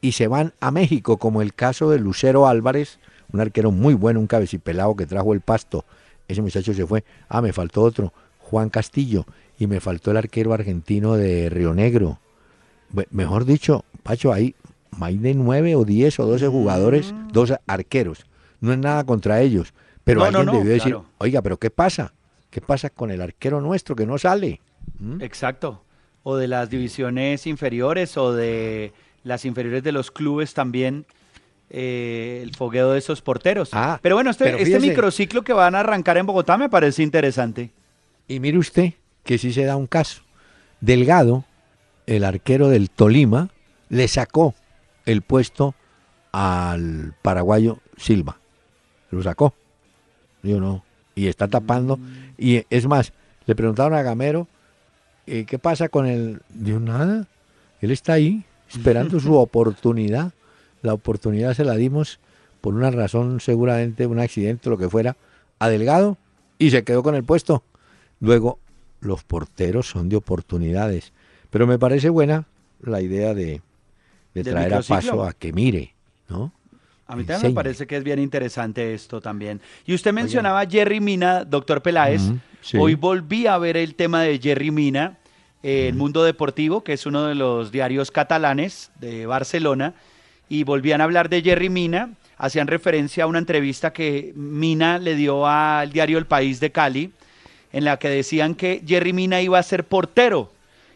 y 0.00 0.12
se 0.12 0.28
van 0.28 0.52
a 0.60 0.70
México, 0.70 1.16
como 1.16 1.42
el 1.42 1.54
caso 1.54 1.90
de 1.90 1.98
Lucero 1.98 2.46
Álvarez, 2.46 2.98
un 3.32 3.40
arquero 3.40 3.70
muy 3.70 3.94
bueno, 3.94 4.20
un 4.20 4.26
cabecipelado 4.26 4.94
que 4.96 5.06
trajo 5.06 5.32
el 5.32 5.40
pasto. 5.40 5.84
Ese 6.28 6.42
muchacho 6.42 6.74
se 6.74 6.86
fue. 6.86 7.04
Ah, 7.28 7.40
me 7.42 7.52
faltó 7.52 7.82
otro, 7.82 8.12
Juan 8.38 8.68
Castillo. 8.68 9.26
Y 9.58 9.66
me 9.66 9.80
faltó 9.80 10.10
el 10.10 10.18
arquero 10.18 10.52
argentino 10.52 11.14
de 11.14 11.48
Río 11.48 11.72
Negro. 11.72 12.18
Mejor 13.10 13.44
dicho, 13.44 13.84
Pacho, 14.02 14.32
hay 14.32 14.54
más 14.90 15.20
de 15.20 15.34
nueve 15.34 15.74
o 15.76 15.84
diez 15.84 16.18
o 16.20 16.26
doce 16.26 16.46
jugadores, 16.46 17.12
mm. 17.12 17.28
dos 17.32 17.54
arqueros. 17.66 18.26
No 18.60 18.72
es 18.72 18.78
nada 18.78 19.04
contra 19.04 19.40
ellos. 19.40 19.72
Pero 20.04 20.22
alguien 20.22 20.46
debió 20.46 20.70
decir, 20.70 20.96
oiga, 21.18 21.42
pero 21.42 21.56
¿qué 21.56 21.70
pasa? 21.70 22.12
¿Qué 22.50 22.60
pasa 22.60 22.90
con 22.90 23.10
el 23.10 23.20
arquero 23.20 23.60
nuestro 23.60 23.96
que 23.96 24.06
no 24.06 24.18
sale? 24.18 24.60
¿Mm? 24.98 25.22
Exacto. 25.22 25.82
O 26.22 26.36
de 26.36 26.48
las 26.48 26.70
divisiones 26.70 27.46
inferiores 27.46 28.16
o 28.16 28.32
de 28.32 28.92
las 29.22 29.44
inferiores 29.44 29.82
de 29.82 29.92
los 29.92 30.10
clubes 30.10 30.54
también. 30.54 31.06
Eh, 31.68 32.40
el 32.42 32.54
fogueo 32.54 32.92
de 32.92 32.98
esos 32.98 33.22
porteros. 33.22 33.70
Ah, 33.72 33.98
pero 34.00 34.14
bueno, 34.14 34.30
este, 34.30 34.62
este 34.62 34.78
microciclo 34.78 35.42
que 35.42 35.52
van 35.52 35.74
a 35.74 35.80
arrancar 35.80 36.16
en 36.16 36.26
Bogotá 36.26 36.56
me 36.56 36.68
parece 36.68 37.02
interesante. 37.02 37.72
Y 38.28 38.38
mire 38.38 38.58
usted 38.58 38.92
que 39.24 39.36
sí 39.36 39.52
se 39.52 39.64
da 39.64 39.76
un 39.76 39.88
caso. 39.88 40.22
Delgado, 40.80 41.44
el 42.06 42.22
arquero 42.22 42.68
del 42.68 42.88
Tolima, 42.88 43.50
le 43.88 44.06
sacó 44.06 44.54
el 45.06 45.22
puesto 45.22 45.74
al 46.32 47.14
paraguayo 47.22 47.80
Silva. 47.96 48.38
Lo 49.10 49.22
sacó. 49.22 49.54
Yo 50.42 50.60
no, 50.60 50.84
y 51.14 51.26
está 51.26 51.48
tapando. 51.48 51.98
Y 52.38 52.64
es 52.70 52.86
más, 52.86 53.12
le 53.46 53.54
preguntaron 53.54 53.94
a 53.94 54.02
Gamero, 54.02 54.46
eh, 55.26 55.44
¿qué 55.46 55.58
pasa 55.58 55.88
con 55.88 56.06
él? 56.06 56.40
Dijo, 56.48 56.80
nada, 56.80 57.26
él 57.80 57.90
está 57.90 58.14
ahí 58.14 58.44
esperando 58.72 59.20
su 59.20 59.34
oportunidad. 59.38 60.32
La 60.82 60.94
oportunidad 60.94 61.54
se 61.54 61.64
la 61.64 61.74
dimos 61.74 62.18
por 62.60 62.74
una 62.74 62.90
razón, 62.90 63.40
seguramente 63.40 64.06
un 64.06 64.18
accidente, 64.18 64.70
lo 64.70 64.78
que 64.78 64.88
fuera, 64.88 65.16
a 65.58 65.68
Delgado 65.68 66.16
y 66.58 66.70
se 66.70 66.84
quedó 66.84 67.02
con 67.02 67.14
el 67.14 67.24
puesto. 67.24 67.62
Luego, 68.20 68.58
los 69.00 69.24
porteros 69.24 69.88
son 69.88 70.08
de 70.08 70.16
oportunidades. 70.16 71.12
Pero 71.50 71.66
me 71.66 71.78
parece 71.78 72.08
buena 72.08 72.46
la 72.82 73.00
idea 73.00 73.34
de, 73.34 73.62
traer 74.42 74.74
a 74.74 74.82
paso 74.82 75.24
a 75.24 75.32
que 75.32 75.52
mire, 75.52 75.94
¿no? 76.28 76.52
A 77.08 77.14
mí 77.14 77.24
también 77.24 77.52
me 77.52 77.54
parece 77.54 77.86
que 77.86 77.96
es 77.96 78.02
bien 78.02 78.18
interesante 78.18 78.92
esto 78.92 79.20
también. 79.20 79.60
Y 79.86 79.94
usted 79.94 80.12
mencionaba 80.12 80.60
a 80.60 80.66
Jerry 80.66 81.00
Mina, 81.00 81.44
doctor 81.44 81.80
Peláez. 81.80 82.22
Hoy 82.74 82.94
volví 82.94 83.46
a 83.46 83.58
ver 83.58 83.76
el 83.76 83.94
tema 83.94 84.22
de 84.22 84.38
Jerry 84.38 84.70
Mina, 84.70 85.18
eh, 85.62 85.88
El 85.88 85.94
Mundo 85.94 86.24
Deportivo, 86.24 86.82
que 86.82 86.94
es 86.94 87.06
uno 87.06 87.26
de 87.26 87.34
los 87.34 87.70
diarios 87.70 88.10
catalanes 88.10 88.90
de 89.00 89.26
Barcelona, 89.26 89.94
y 90.48 90.64
volvían 90.64 91.00
a 91.00 91.04
hablar 91.04 91.28
de 91.28 91.42
Jerry 91.42 91.68
Mina. 91.68 92.10
Hacían 92.38 92.66
referencia 92.66 93.24
a 93.24 93.26
una 93.26 93.38
entrevista 93.38 93.92
que 93.92 94.32
Mina 94.34 94.98
le 94.98 95.14
dio 95.14 95.46
al 95.46 95.92
diario 95.92 96.18
El 96.18 96.26
País 96.26 96.58
de 96.58 96.72
Cali, 96.72 97.12
en 97.72 97.84
la 97.84 97.98
que 97.98 98.08
decían 98.08 98.54
que 98.54 98.82
Jerry 98.86 99.12
Mina 99.12 99.40
iba 99.40 99.58
a 99.58 99.62
ser 99.62 99.84
portero 99.84 100.50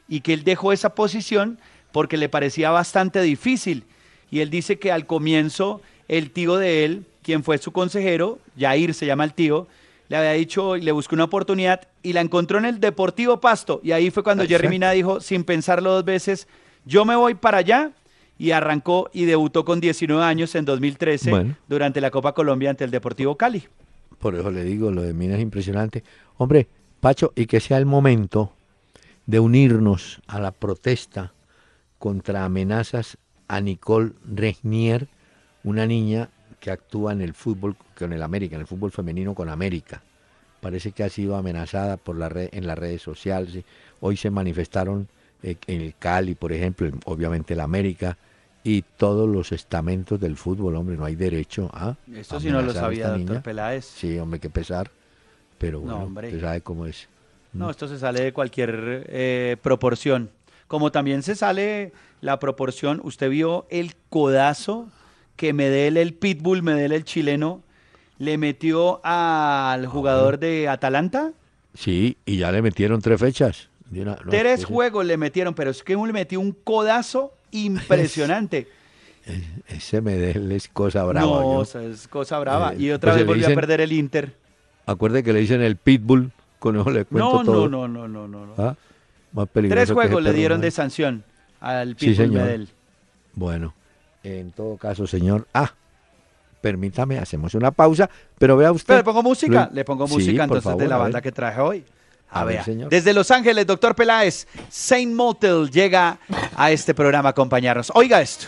y 0.09 0.21
que 0.21 0.33
él 0.33 0.45
dejó 0.45 0.73
esa 0.73 0.95
posición 0.95 1.59
porque 1.93 2.17
le 2.17 2.29
parecía 2.29 2.71
bastante 2.71 3.23
difícil. 3.23 3.85
Y 4.31 4.41
él 4.41 4.51
dice 4.51 4.79
que 4.79 4.93
al 4.93 5.07
comienzo 5.07 5.83
el 6.09 6.31
tío 6.31 6.57
de 6.57 6.85
él, 6.85 7.05
quien 7.23 7.45
fue 7.45 7.59
su 7.59 7.73
consejero, 7.73 8.39
Jair 8.59 8.95
se 8.95 9.07
llama 9.07 9.25
el 9.25 9.35
tío, 9.35 9.69
le 10.11 10.17
había 10.17 10.33
dicho 10.33 10.77
y 10.77 10.83
le 10.83 10.91
buscó 10.91 11.15
una 11.15 11.25
oportunidad 11.25 11.83
y 12.03 12.13
la 12.13 12.21
encontró 12.21 12.59
en 12.59 12.65
el 12.65 12.81
Deportivo 12.81 13.41
Pasto. 13.41 13.81
Y 13.85 13.93
ahí 13.93 14.11
fue 14.11 14.25
cuando 14.25 14.45
Jerry 14.45 14.69
Mina 14.69 14.91
dijo, 14.91 15.21
sin 15.21 15.45
pensarlo 15.45 15.93
dos 15.93 16.05
veces, 16.05 16.49
yo 16.85 17.05
me 17.05 17.15
voy 17.15 17.35
para 17.35 17.59
allá. 17.59 17.93
Y 18.37 18.51
arrancó 18.53 19.09
y 19.13 19.27
debutó 19.27 19.67
con 19.67 19.81
19 19.81 20.25
años 20.25 20.55
en 20.55 20.65
2013 20.65 21.55
durante 21.69 22.01
la 22.01 22.11
Copa 22.11 22.33
Colombia 22.33 22.71
ante 22.71 22.85
el 22.85 22.91
Deportivo 22.91 23.37
Cali. 23.37 23.65
Por 24.19 24.35
eso 24.35 24.51
le 24.51 24.65
digo, 24.65 24.91
lo 24.91 25.03
de 25.03 25.13
Mina 25.13 25.37
es 25.37 25.43
impresionante. 25.43 26.03
Hombre, 26.39 26.67
Pacho, 27.01 27.33
y 27.37 27.47
que 27.47 27.61
sea 27.61 27.77
el 27.77 27.87
momento 27.87 28.53
de 29.27 29.39
unirnos 29.39 30.23
a 30.27 30.41
la 30.41 30.53
protesta 30.53 31.35
contra 31.99 32.47
amenazas 32.47 33.19
a 33.47 33.61
Nicole 33.61 34.13
Regnier, 34.25 35.07
una 35.63 35.87
niña 35.87 36.31
que 36.61 36.71
actúa 36.71 37.13
en 37.13 37.23
el 37.23 37.35
fútbol 37.35 37.75
con 37.99 38.13
el 38.13 38.23
América, 38.23 38.55
en 38.55 38.61
el 38.61 38.67
fútbol 38.67 38.93
femenino 38.93 39.35
con 39.35 39.49
América. 39.49 40.03
Parece 40.61 40.93
que 40.93 41.03
ha 41.03 41.09
sido 41.09 41.37
amenazada 41.37 41.97
por 41.97 42.17
la 42.17 42.29
red, 42.29 42.51
en 42.53 42.67
las 42.67 42.79
redes 42.79 43.03
sociales. 43.03 43.65
Hoy 44.01 44.17
se 44.17 44.31
manifestaron 44.31 45.09
eh, 45.43 45.57
en 45.67 45.81
el 45.81 45.95
Cali, 45.99 46.35
por 46.35 46.53
ejemplo, 46.53 46.91
obviamente 47.07 47.55
el 47.55 47.61
América 47.61 48.19
y 48.63 48.83
todos 48.83 49.27
los 49.27 49.53
estamentos 49.53 50.21
del 50.21 50.37
fútbol, 50.37 50.77
hombre, 50.77 50.97
no 50.97 51.07
hay 51.07 51.17
derecho 51.17 51.71
a. 51.73 51.97
Esto 52.15 52.39
sí 52.39 52.51
no 52.51 52.61
lo 52.61 52.73
sabía, 52.75 53.09
doctor 53.09 53.43
Peláez. 53.43 53.87
Sí, 53.87 54.19
hombre, 54.19 54.39
que 54.39 54.51
pesar. 54.51 54.91
Pero 55.57 55.81
bueno, 55.81 56.05
usted 56.05 56.41
sabe 56.41 56.61
cómo 56.61 56.87
es. 56.87 57.09
No, 57.53 57.67
mm. 57.67 57.71
esto 57.71 57.89
se 57.89 57.99
sale 57.99 58.23
de 58.23 58.33
cualquier 58.33 59.07
eh, 59.09 59.57
proporción. 59.63 60.31
Como 60.69 60.93
también 60.93 61.23
se 61.23 61.35
sale 61.35 61.93
la 62.21 62.39
proporción, 62.39 63.01
usted 63.03 63.31
vio 63.31 63.67
el 63.71 63.95
codazo 64.09 64.89
que 65.41 65.55
Medel, 65.55 65.97
el 65.97 66.13
pitbull, 66.13 66.63
Medel, 66.63 66.93
el 66.93 67.05
chileno, 67.05 67.63
le 68.19 68.37
metió 68.37 69.01
al 69.03 69.87
jugador 69.87 70.39
de 70.39 70.69
Atalanta. 70.69 71.33
Sí, 71.73 72.19
y 72.27 72.37
ya 72.37 72.53
le 72.53 72.61
metieron 72.61 73.01
tres 73.01 73.19
fechas. 73.19 73.71
tres 74.29 74.67
juegos 74.67 75.07
le 75.07 75.17
metieron, 75.17 75.55
pero 75.55 75.71
es 75.71 75.83
que 75.83 75.97
le 75.97 76.13
metió 76.13 76.39
un 76.41 76.53
codazo 76.53 77.33
impresionante. 77.53 78.69
Ese 79.67 80.03
Medel 80.03 80.53
es 80.53 80.69
cosa 80.69 81.05
brava. 81.05 81.27
No, 81.27 81.63
es 81.63 82.07
cosa 82.07 82.39
brava. 82.39 82.75
Eh, 82.75 82.81
y 82.83 82.91
otra 82.91 83.13
pues 83.13 83.23
vez 83.23 83.27
volvió 83.27 83.47
a 83.47 83.55
perder 83.55 83.81
el 83.81 83.93
Inter. 83.93 84.35
Acuerde 84.85 85.23
que 85.23 85.33
le 85.33 85.41
dicen 85.41 85.63
el 85.63 85.77
pitbull, 85.77 86.33
con 86.59 86.79
eso 86.79 86.91
le 86.91 87.07
cuento 87.07 87.39
no, 87.39 87.45
todo. 87.45 87.69
No, 87.71 87.89
no, 87.89 88.07
no, 88.07 88.29
no, 88.29 88.45
no. 88.45 88.55
¿Ah? 88.59 88.77
Tres 89.55 89.91
juegos 89.91 90.23
le 90.23 90.35
dieron 90.35 90.61
de 90.61 90.71
sanción 90.71 91.25
al 91.61 91.97
pitbull 91.97 92.27
sí, 92.27 92.31
Medel. 92.31 92.69
Bueno, 93.33 93.73
en 94.23 94.53
todo 94.53 94.77
caso, 94.77 95.07
señor. 95.07 95.47
Ah, 95.55 95.73
permítame, 96.61 97.19
hacemos 97.19 97.55
una 97.55 97.71
pausa, 97.71 98.09
pero 98.39 98.57
vea 98.57 98.73
usted. 98.73 98.97
¿Le 98.97 99.05
pongo 99.05 99.23
música? 99.23 99.71
Le 99.73 99.85
pongo 99.85 100.07
música 100.07 100.45
entonces 100.45 100.77
de 100.77 100.89
la 100.89 100.97
banda 100.97 101.21
que 101.21 101.33
traje 101.33 101.61
hoy. 101.61 101.85
A, 102.33 102.45
ver, 102.45 102.63
señor. 102.63 102.91
Desde 102.91 103.13
Los 103.13 103.31
Ángeles, 103.31 103.67
doctor 103.67 103.97
Peláez, 103.97 104.47
Saint 104.69 105.13
Motel 105.13 105.69
llega 105.71 106.19
a 106.57 106.71
este 106.71 106.95
programa 106.95 107.31
a 107.31 107.33
acompañarnos. 107.33 107.91
Oiga 107.95 108.21
esto. 108.21 108.47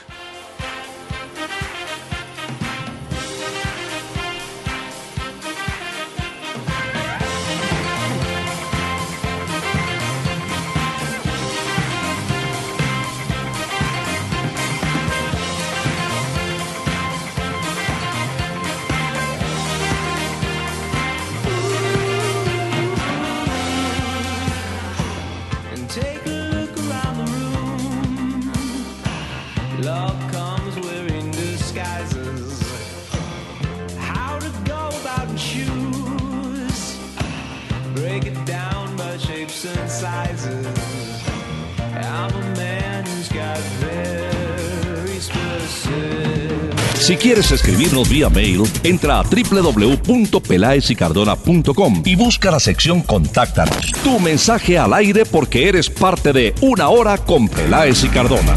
Vía 48.08 48.30
mail, 48.30 48.62
entra 48.82 49.20
a 49.20 49.22
www.pelaesicardona.com 49.22 52.02
y 52.06 52.16
busca 52.16 52.50
la 52.50 52.58
sección 52.58 53.02
Contáctanos. 53.02 53.92
Tu 54.02 54.18
mensaje 54.18 54.78
al 54.78 54.94
aire 54.94 55.26
porque 55.26 55.68
eres 55.68 55.90
parte 55.90 56.32
de 56.32 56.54
Una 56.62 56.88
Hora 56.88 57.18
con 57.18 57.48
Peláez 57.48 58.02
y 58.04 58.08
Cardona. 58.08 58.54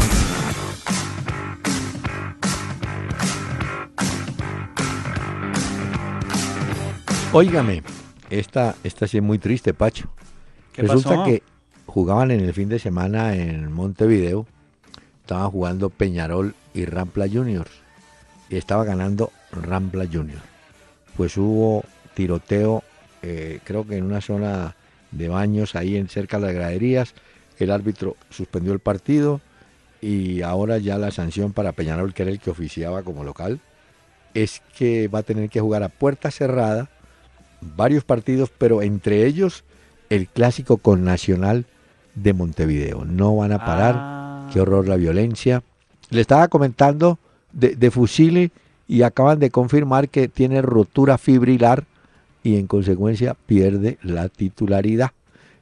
Óigame, 7.32 7.82
esta, 8.30 8.76
esta 8.82 9.06
sí 9.06 9.18
es 9.18 9.22
muy 9.22 9.38
triste, 9.38 9.74
Pacho. 9.74 10.08
Resulta 10.74 11.24
que 11.24 11.42
jugaban 11.84 12.30
en 12.30 12.40
el 12.40 12.54
fin 12.54 12.70
de 12.70 12.78
semana 12.78 13.34
en 13.34 13.70
Montevideo, 13.70 14.46
estaban 15.20 15.50
jugando 15.50 15.90
Peñarol 15.90 16.54
y 16.72 16.86
Rampla 16.86 17.26
Juniors 17.30 17.85
estaba 18.50 18.84
ganando 18.84 19.32
Rampla 19.52 20.06
Junior. 20.06 20.40
Pues 21.16 21.36
hubo 21.36 21.84
tiroteo, 22.14 22.82
eh, 23.22 23.60
creo 23.64 23.86
que 23.86 23.96
en 23.96 24.04
una 24.04 24.20
zona 24.20 24.74
de 25.10 25.28
baños 25.28 25.74
ahí 25.74 25.96
en 25.96 26.08
cerca 26.08 26.38
de 26.38 26.46
las 26.46 26.54
graderías. 26.54 27.14
El 27.58 27.70
árbitro 27.70 28.16
suspendió 28.30 28.72
el 28.72 28.80
partido 28.80 29.40
y 30.00 30.42
ahora 30.42 30.78
ya 30.78 30.98
la 30.98 31.10
sanción 31.10 31.52
para 31.52 31.72
Peñarol, 31.72 32.12
que 32.12 32.22
era 32.22 32.30
el 32.30 32.40
que 32.40 32.50
oficiaba 32.50 33.02
como 33.02 33.24
local, 33.24 33.60
es 34.34 34.62
que 34.76 35.08
va 35.08 35.20
a 35.20 35.22
tener 35.22 35.48
que 35.48 35.60
jugar 35.60 35.82
a 35.82 35.88
puerta 35.88 36.30
cerrada 36.30 36.90
varios 37.60 38.04
partidos, 38.04 38.50
pero 38.56 38.82
entre 38.82 39.24
ellos 39.26 39.64
el 40.10 40.28
clásico 40.28 40.76
con 40.76 41.04
Nacional 41.04 41.64
de 42.14 42.32
Montevideo. 42.34 43.04
No 43.04 43.36
van 43.36 43.52
a 43.52 43.64
parar. 43.64 43.94
Ah. 43.96 44.50
Qué 44.52 44.60
horror 44.60 44.86
la 44.86 44.96
violencia. 44.96 45.62
Le 46.10 46.20
estaba 46.20 46.48
comentando 46.48 47.18
de, 47.56 47.74
de 47.74 48.50
y 48.86 49.02
acaban 49.02 49.38
de 49.38 49.50
confirmar 49.50 50.08
que 50.08 50.28
tiene 50.28 50.62
rotura 50.62 51.18
fibrilar 51.18 51.84
y 52.44 52.56
en 52.56 52.66
consecuencia 52.66 53.34
pierde 53.46 53.98
la 54.02 54.28
titularidad. 54.28 55.10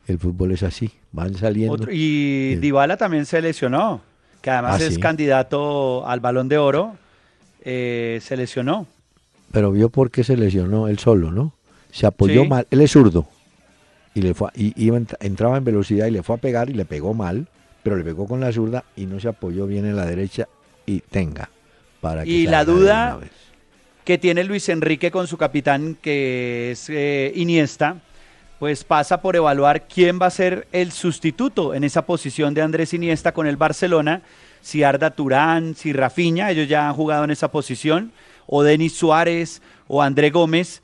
El 0.06 0.18
fútbol 0.18 0.52
es 0.52 0.62
así, 0.62 0.90
van 1.12 1.34
saliendo. 1.34 1.90
y. 1.90 2.56
Dybala 2.56 2.98
también 2.98 3.24
se 3.24 3.40
lesionó, 3.40 4.02
que 4.42 4.50
además 4.50 4.82
ah, 4.82 4.84
es 4.84 4.98
candidato 4.98 6.06
al 6.06 6.20
balón 6.20 6.48
de 6.48 6.58
oro, 6.58 6.96
eh, 7.62 8.18
se 8.20 8.36
lesionó. 8.36 8.86
Pero 9.50 9.72
vio 9.72 9.88
por 9.88 10.10
qué 10.10 10.24
se 10.24 10.36
lesionó 10.36 10.88
él 10.88 10.98
solo, 10.98 11.30
¿no? 11.30 11.54
Se 11.90 12.06
apoyó 12.06 12.44
mal, 12.44 12.66
él 12.70 12.80
es 12.82 12.90
zurdo, 12.90 13.28
y, 14.14 14.20
le 14.20 14.34
fue, 14.34 14.50
y 14.54 14.90
entraba 15.20 15.56
en 15.56 15.64
velocidad 15.64 16.06
y 16.06 16.10
le 16.10 16.24
fue 16.24 16.34
a 16.34 16.38
pegar 16.38 16.68
y 16.68 16.74
le 16.74 16.84
pegó 16.84 17.14
mal, 17.14 17.46
pero 17.84 17.96
le 17.96 18.02
pegó 18.02 18.26
con 18.26 18.40
la 18.40 18.52
zurda 18.52 18.84
y 18.96 19.06
no 19.06 19.20
se 19.20 19.28
apoyó 19.28 19.66
bien 19.66 19.86
en 19.86 19.96
la 19.96 20.04
derecha 20.04 20.48
y 20.86 21.00
tenga 21.00 21.48
y 22.24 22.46
la 22.46 22.64
duda 22.64 23.18
que 24.04 24.18
tiene 24.18 24.44
Luis 24.44 24.68
Enrique 24.68 25.10
con 25.10 25.26
su 25.26 25.36
capitán, 25.36 25.96
que 26.00 26.72
es 26.72 26.90
eh, 26.90 27.32
Iniesta, 27.36 27.96
pues 28.58 28.84
pasa 28.84 29.20
por 29.20 29.34
evaluar 29.36 29.88
quién 29.88 30.18
va 30.20 30.26
a 30.26 30.30
ser 30.30 30.68
el 30.72 30.92
sustituto 30.92 31.74
en 31.74 31.84
esa 31.84 32.06
posición 32.06 32.54
de 32.54 32.62
Andrés 32.62 32.94
Iniesta 32.94 33.32
con 33.32 33.46
el 33.46 33.56
Barcelona, 33.56 34.22
si 34.60 34.82
Arda 34.82 35.10
Turán, 35.10 35.74
si 35.74 35.92
Rafinha, 35.92 36.50
ellos 36.50 36.68
ya 36.68 36.88
han 36.88 36.94
jugado 36.94 37.24
en 37.24 37.30
esa 37.30 37.50
posición, 37.50 38.12
o 38.46 38.62
Denis 38.62 38.94
Suárez 38.94 39.62
o 39.88 40.02
André 40.02 40.30
Gómez. 40.30 40.82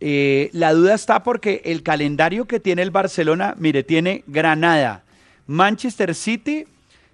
Eh, 0.00 0.50
la 0.52 0.72
duda 0.72 0.94
está 0.94 1.22
porque 1.22 1.62
el 1.64 1.82
calendario 1.82 2.46
que 2.46 2.60
tiene 2.60 2.82
el 2.82 2.90
Barcelona, 2.90 3.54
mire, 3.58 3.82
tiene 3.82 4.24
Granada, 4.26 5.02
Manchester 5.46 6.14
City, 6.14 6.66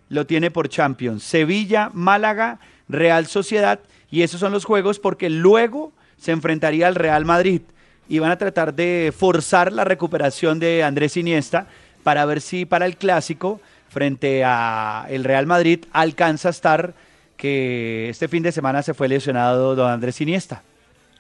lo 0.09 0.27
tiene 0.27 0.51
por 0.51 0.69
Champions, 0.69 1.23
Sevilla, 1.23 1.91
Málaga, 1.93 2.59
Real 2.89 3.27
Sociedad 3.27 3.81
Y 4.11 4.23
esos 4.23 4.41
son 4.41 4.53
los 4.53 4.65
juegos 4.65 4.99
porque 4.99 5.31
luego 5.31 5.93
se 6.17 6.33
enfrentaría 6.33 6.87
al 6.87 6.95
Real 6.95 7.25
Madrid 7.25 7.63
y 8.09 8.19
van 8.19 8.31
a 8.31 8.39
tratar 8.39 8.75
de 8.75 9.13
forzar 9.17 9.73
la 9.73 9.85
recuperación 9.85 10.59
de 10.59 10.83
Andrés 10.83 11.17
Iniesta 11.17 11.67
para 12.03 12.25
ver 12.27 12.41
si 12.41 12.67
para 12.67 12.87
el 12.87 12.97
clásico 12.97 13.61
frente 13.89 14.43
a 14.45 15.07
el 15.09 15.25
Real 15.25 15.47
Madrid 15.47 15.85
alcanza 15.93 16.49
a 16.49 16.51
estar 16.51 16.95
que 17.37 18.09
este 18.09 18.29
fin 18.29 18.43
de 18.43 18.53
semana 18.53 18.83
se 18.83 18.95
fue 18.95 19.09
lesionado 19.09 19.75
don 19.75 19.91
Andrés 19.91 20.21
Iniesta. 20.21 20.63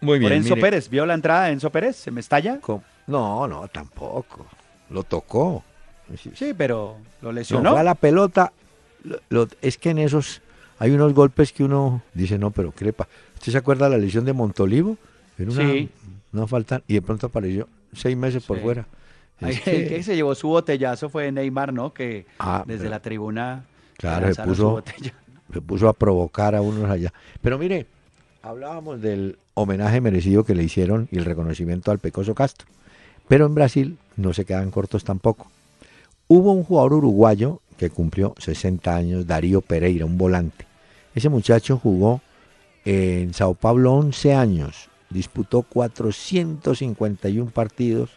Muy 0.01 0.19
bien. 0.19 0.31
Por 0.31 0.37
Enzo 0.37 0.57
Pérez, 0.57 0.89
¿vio 0.89 1.07
la 1.07 1.15
entrada 1.15 1.47
de 1.47 1.53
Enzo 1.53 1.71
Pérez? 1.71 1.97
¿Se 1.97 2.11
me 2.11 2.21
estalla? 2.21 2.61
No, 3.07 3.47
no, 3.47 3.69
tampoco. 3.69 4.47
Lo 4.91 5.03
tocó. 5.03 5.65
Sí, 6.35 6.53
pero 6.57 6.97
lo 7.23 7.33
lesionó. 7.33 7.77
No, 7.77 7.83
la 7.83 7.95
pelota. 7.95 8.53
es 9.63 9.79
que 9.79 9.91
en 9.91 9.99
esos 9.99 10.43
hay 10.79 10.91
unos 10.91 11.15
golpes 11.15 11.53
que 11.53 11.65
uno 11.65 12.03
dice, 12.15 12.39
no, 12.39 12.51
pero 12.51 12.73
crepa. 12.73 13.09
¿Usted 13.35 13.53
se 13.53 13.59
acuerda 13.59 13.89
de 13.89 13.97
la 13.97 14.05
lesión 14.05 14.25
de 14.25 14.33
Montolivo? 14.33 14.97
Era 15.39 15.51
una, 15.51 15.63
sí. 15.63 15.89
No 16.33 16.47
faltan, 16.47 16.83
y 16.89 16.95
de 16.95 17.03
pronto 17.03 17.27
apareció 17.27 17.69
seis 17.93 18.17
meses 18.17 18.45
por 18.45 18.61
fuera. 18.61 18.87
El 19.41 19.61
que... 19.61 20.03
se 20.03 20.17
llevó 20.17 20.35
su 20.35 20.49
botellazo 20.49 21.09
fue 21.09 21.31
Neymar, 21.31 21.73
¿no? 21.73 21.93
Que 21.93 22.27
ah, 22.39 22.65
desde 22.67 22.89
la 22.89 23.01
tribuna. 23.01 23.65
Claro, 23.97 24.33
se 24.33 24.43
puso, 24.43 24.83
se 25.53 25.61
puso 25.61 25.89
a 25.89 25.93
provocar 25.93 26.55
a 26.55 26.61
unos 26.61 26.91
allá. 26.91 27.13
Pero 27.41 27.59
mire, 27.59 27.87
hablábamos 28.43 29.01
del 29.01 29.39
homenaje 29.55 30.01
merecido 30.01 30.45
que 30.45 30.55
le 30.55 30.65
hicieron 30.65 31.09
y 31.11 31.19
el 31.19 31.25
reconocimiento 31.25 31.91
al 31.91 31.99
Pecoso 31.99 32.35
Castro. 32.35 32.69
Pero 33.29 33.47
en 33.47 33.55
Brasil 33.55 33.99
no 34.17 34.33
se 34.33 34.45
quedan 34.45 34.71
cortos 34.71 35.05
tampoco. 35.05 35.51
Hubo 36.27 36.53
un 36.53 36.65
jugador 36.65 36.95
uruguayo 36.95 37.61
que 37.77 37.91
cumplió 37.91 38.35
60 38.39 38.95
años, 38.95 39.27
Darío 39.27 39.61
Pereira, 39.61 40.05
un 40.07 40.19
volante. 40.19 40.64
Ese 41.15 41.29
muchacho 41.29 41.79
jugó 41.79 42.21
en 42.85 43.33
Sao 43.35 43.55
Paulo 43.55 43.93
11 43.95 44.35
años, 44.35 44.89
disputó 45.11 45.63
451 45.63 47.51
partidos 47.51 48.11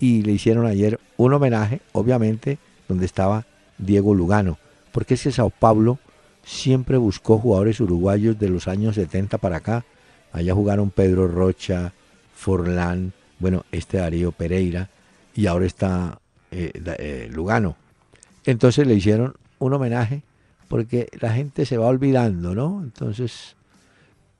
y 0.00 0.22
le 0.22 0.32
hicieron 0.32 0.66
ayer 0.66 1.00
un 1.16 1.32
homenaje, 1.32 1.80
obviamente, 1.92 2.58
donde 2.88 3.06
estaba 3.06 3.46
Diego 3.78 4.14
Lugano, 4.14 4.58
porque 4.92 5.14
ese 5.14 5.32
Sao 5.32 5.50
Paulo 5.50 5.98
siempre 6.44 6.96
buscó 6.96 7.38
jugadores 7.38 7.80
uruguayos 7.80 8.38
de 8.38 8.48
los 8.48 8.68
años 8.68 8.96
70 8.96 9.38
para 9.38 9.56
acá. 9.56 9.84
Allá 10.32 10.52
jugaron 10.54 10.90
Pedro 10.90 11.28
Rocha, 11.28 11.92
Forlán, 12.34 13.12
bueno, 13.38 13.64
este 13.72 13.98
Darío 13.98 14.32
Pereira 14.32 14.90
y 15.34 15.46
ahora 15.46 15.66
está 15.66 16.18
eh, 16.50 16.72
eh, 16.98 17.28
Lugano. 17.30 17.76
Entonces 18.44 18.86
le 18.86 18.94
hicieron 18.94 19.34
un 19.58 19.72
homenaje 19.72 20.22
porque 20.68 21.08
la 21.20 21.32
gente 21.32 21.66
se 21.66 21.76
va 21.76 21.86
olvidando, 21.86 22.54
¿no? 22.54 22.80
Entonces, 22.82 23.56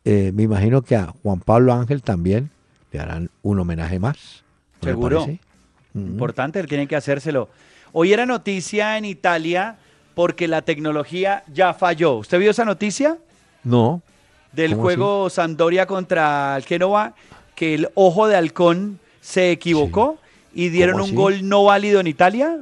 eh, 0.05 0.33
me 0.35 0.43
imagino 0.43 0.83
que 0.83 0.97
a 0.97 1.15
Juan 1.23 1.41
Pablo 1.41 1.73
Ángel 1.73 2.03
también 2.03 2.51
le 2.93 3.01
harán 3.01 3.31
un 3.43 3.59
homenaje 3.59 3.99
más. 3.99 4.45
Seguro. 4.83 5.27
Importante, 5.95 6.61
él 6.61 6.67
tiene 6.67 6.87
que 6.87 6.97
hacérselo. 6.97 7.49
Hoy 7.93 8.13
era 8.13 8.27
noticia 8.27 8.99
en 8.99 9.05
Italia 9.05 9.77
porque 10.15 10.49
la 10.49 10.63
tecnología 10.63 11.45
ya 11.53 11.75
falló. 11.75 12.15
¿Usted 12.15 12.39
vio 12.39 12.51
esa 12.51 12.65
noticia? 12.65 13.19
No. 13.63 14.03
Del 14.53 14.75
juego 14.75 15.31
Sandoria 15.31 15.87
contra 15.87 16.57
el 16.57 16.65
Genova, 16.65 17.15
que 17.55 17.75
el 17.75 17.89
ojo 17.95 18.29
de 18.29 18.37
halcón 18.37 19.01
se 19.21 19.51
equivocó 19.51 20.19
y 20.53 20.69
dieron 20.69 21.01
un 21.01 21.15
gol 21.15 21.49
no 21.49 21.65
válido 21.65 22.01
en 22.01 22.07
Italia. 22.07 22.59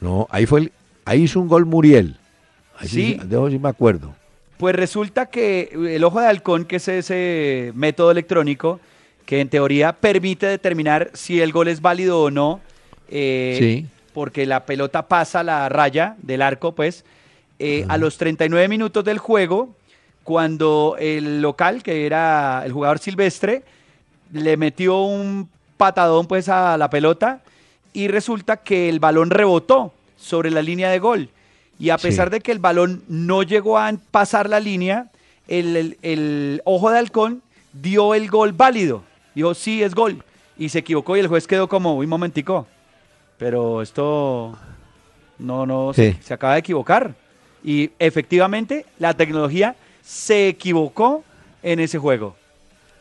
No, 0.00 0.28
ahí 0.30 0.46
fue 0.46 0.60
el, 0.60 0.72
ahí 1.04 1.22
hizo 1.22 1.40
un 1.40 1.48
gol 1.48 1.66
Muriel. 1.66 2.16
Sí. 2.86 3.18
De 3.22 3.50
sí 3.50 3.58
me 3.58 3.68
acuerdo. 3.68 4.14
Pues 4.58 4.76
resulta 4.76 5.26
que 5.26 5.70
el 5.72 6.04
ojo 6.04 6.20
de 6.20 6.26
halcón, 6.26 6.64
que 6.64 6.76
es 6.76 6.86
ese 6.88 7.72
método 7.74 8.10
electrónico, 8.10 8.80
que 9.26 9.40
en 9.40 9.48
teoría 9.48 9.92
permite 9.92 10.46
determinar 10.46 11.10
si 11.14 11.40
el 11.40 11.52
gol 11.52 11.68
es 11.68 11.80
válido 11.80 12.22
o 12.22 12.30
no, 12.30 12.60
eh, 13.08 13.86
porque 14.12 14.46
la 14.46 14.64
pelota 14.64 15.08
pasa 15.08 15.42
la 15.42 15.68
raya 15.68 16.16
del 16.22 16.42
arco, 16.42 16.72
pues, 16.74 17.04
eh, 17.58 17.84
a 17.88 17.98
los 17.98 18.18
39 18.18 18.68
minutos 18.68 19.04
del 19.04 19.18
juego, 19.18 19.74
cuando 20.24 20.96
el 20.98 21.42
local, 21.42 21.82
que 21.82 22.06
era 22.06 22.62
el 22.64 22.72
jugador 22.72 22.98
silvestre, 22.98 23.62
le 24.32 24.56
metió 24.56 25.02
un 25.02 25.48
patadón 25.76 26.26
pues 26.26 26.48
a 26.48 26.76
la 26.76 26.88
pelota 26.90 27.40
y 27.92 28.08
resulta 28.08 28.58
que 28.58 28.88
el 28.88 29.00
balón 29.00 29.30
rebotó 29.30 29.92
sobre 30.16 30.50
la 30.50 30.62
línea 30.62 30.90
de 30.90 30.98
gol. 30.98 31.28
Y 31.82 31.90
a 31.90 31.98
pesar 31.98 32.30
de 32.30 32.40
que 32.40 32.52
el 32.52 32.60
balón 32.60 33.02
no 33.08 33.42
llegó 33.42 33.76
a 33.76 33.92
pasar 34.12 34.48
la 34.48 34.60
línea, 34.60 35.08
el, 35.48 36.62
ojo 36.64 36.92
de 36.92 36.98
halcón 37.00 37.42
dio 37.72 38.14
el 38.14 38.30
gol 38.30 38.52
válido. 38.52 39.02
Dijo, 39.34 39.52
sí, 39.52 39.82
es 39.82 39.92
gol. 39.92 40.22
Y 40.56 40.68
se 40.68 40.78
equivocó 40.78 41.16
y 41.16 41.20
el 41.20 41.26
juez 41.26 41.48
quedó 41.48 41.68
como, 41.68 41.96
un 41.96 42.08
momentico. 42.08 42.68
Pero 43.36 43.82
esto 43.82 44.56
no, 45.40 45.66
no, 45.66 45.92
se, 45.92 46.16
acaba 46.30 46.52
de 46.52 46.60
equivocar. 46.60 47.16
Y 47.64 47.90
efectivamente 47.98 48.86
la 49.00 49.14
tecnología 49.14 49.74
se 50.02 50.46
equivocó 50.46 51.24
en 51.64 51.80
ese 51.80 51.98
juego. 51.98 52.36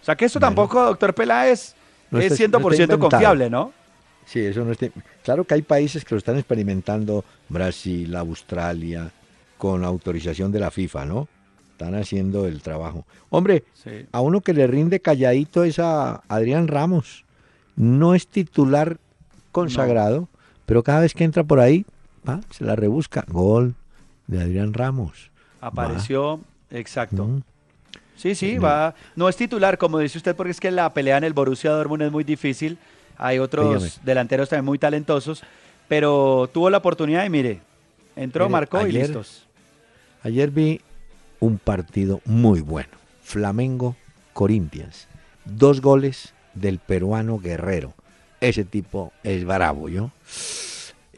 O 0.01 0.03
sea 0.03 0.15
que 0.15 0.25
esto 0.25 0.39
tampoco, 0.39 0.83
doctor 0.83 1.13
Peláez, 1.13 1.75
es 2.13 2.39
100% 2.39 2.97
confiable, 2.97 3.47
¿no? 3.47 3.73
Sí, 4.25 4.39
eso 4.39 4.63
no 4.63 4.71
está... 4.71 4.87
Claro 5.23 5.43
que 5.43 5.55
hay 5.55 5.61
países 5.61 6.05
que 6.05 6.15
lo 6.15 6.19
están 6.19 6.37
experimentando, 6.37 7.25
Brasil, 7.49 8.15
Australia, 8.15 9.11
con 9.57 9.83
autorización 9.83 10.51
de 10.51 10.59
la 10.59 10.71
FIFA, 10.71 11.05
¿no? 11.05 11.27
Están 11.71 11.95
haciendo 11.95 12.47
el 12.47 12.61
trabajo. 12.61 13.05
Hombre, 13.29 13.63
a 14.11 14.21
uno 14.21 14.41
que 14.41 14.53
le 14.53 14.67
rinde 14.67 14.99
calladito 14.99 15.63
es 15.63 15.79
a 15.79 16.21
Adrián 16.27 16.67
Ramos. 16.67 17.25
No 17.75 18.13
es 18.13 18.27
titular 18.27 18.97
consagrado, 19.51 20.29
pero 20.65 20.83
cada 20.83 21.01
vez 21.01 21.13
que 21.13 21.23
entra 21.23 21.43
por 21.43 21.59
ahí, 21.59 21.85
se 22.51 22.63
la 22.63 22.75
rebusca. 22.75 23.25
Gol 23.27 23.75
de 24.27 24.41
Adrián 24.41 24.73
Ramos. 24.73 25.31
Apareció, 25.59 26.39
exacto. 26.69 27.25
Mm. 27.25 27.41
Sí, 28.15 28.35
sí, 28.35 28.57
va. 28.59 28.93
No 29.15 29.27
es 29.27 29.35
titular, 29.35 29.79
como 29.79 29.97
dice 29.97 30.19
usted, 30.19 30.35
porque 30.35 30.51
es 30.51 30.59
que 30.59 30.69
la 30.69 30.93
pelea 30.93 31.17
en 31.17 31.23
el 31.23 31.33
Borussia 31.33 31.71
Dortmund 31.71 32.03
es 32.03 32.11
muy 32.11 32.23
difícil. 32.23 32.77
Hay 33.21 33.37
otros 33.37 34.01
delanteros 34.03 34.49
también 34.49 34.65
muy 34.65 34.79
talentosos, 34.79 35.43
pero 35.87 36.49
tuvo 36.51 36.71
la 36.71 36.79
oportunidad 36.79 37.23
y 37.23 37.29
mire, 37.29 37.61
entró, 38.15 38.49
marcó 38.49 38.85
y 38.87 38.91
listos. 38.91 39.45
Ayer 40.23 40.49
vi 40.49 40.81
un 41.39 41.59
partido 41.59 42.19
muy 42.25 42.61
bueno. 42.61 42.89
Flamengo 43.21 43.95
Corinthians. 44.33 45.07
Dos 45.45 45.81
goles 45.81 46.33
del 46.55 46.79
peruano 46.79 47.37
Guerrero. 47.37 47.93
Ese 48.39 48.65
tipo 48.65 49.13
es 49.23 49.45
bravo, 49.45 49.87
¿yo? 49.87 50.09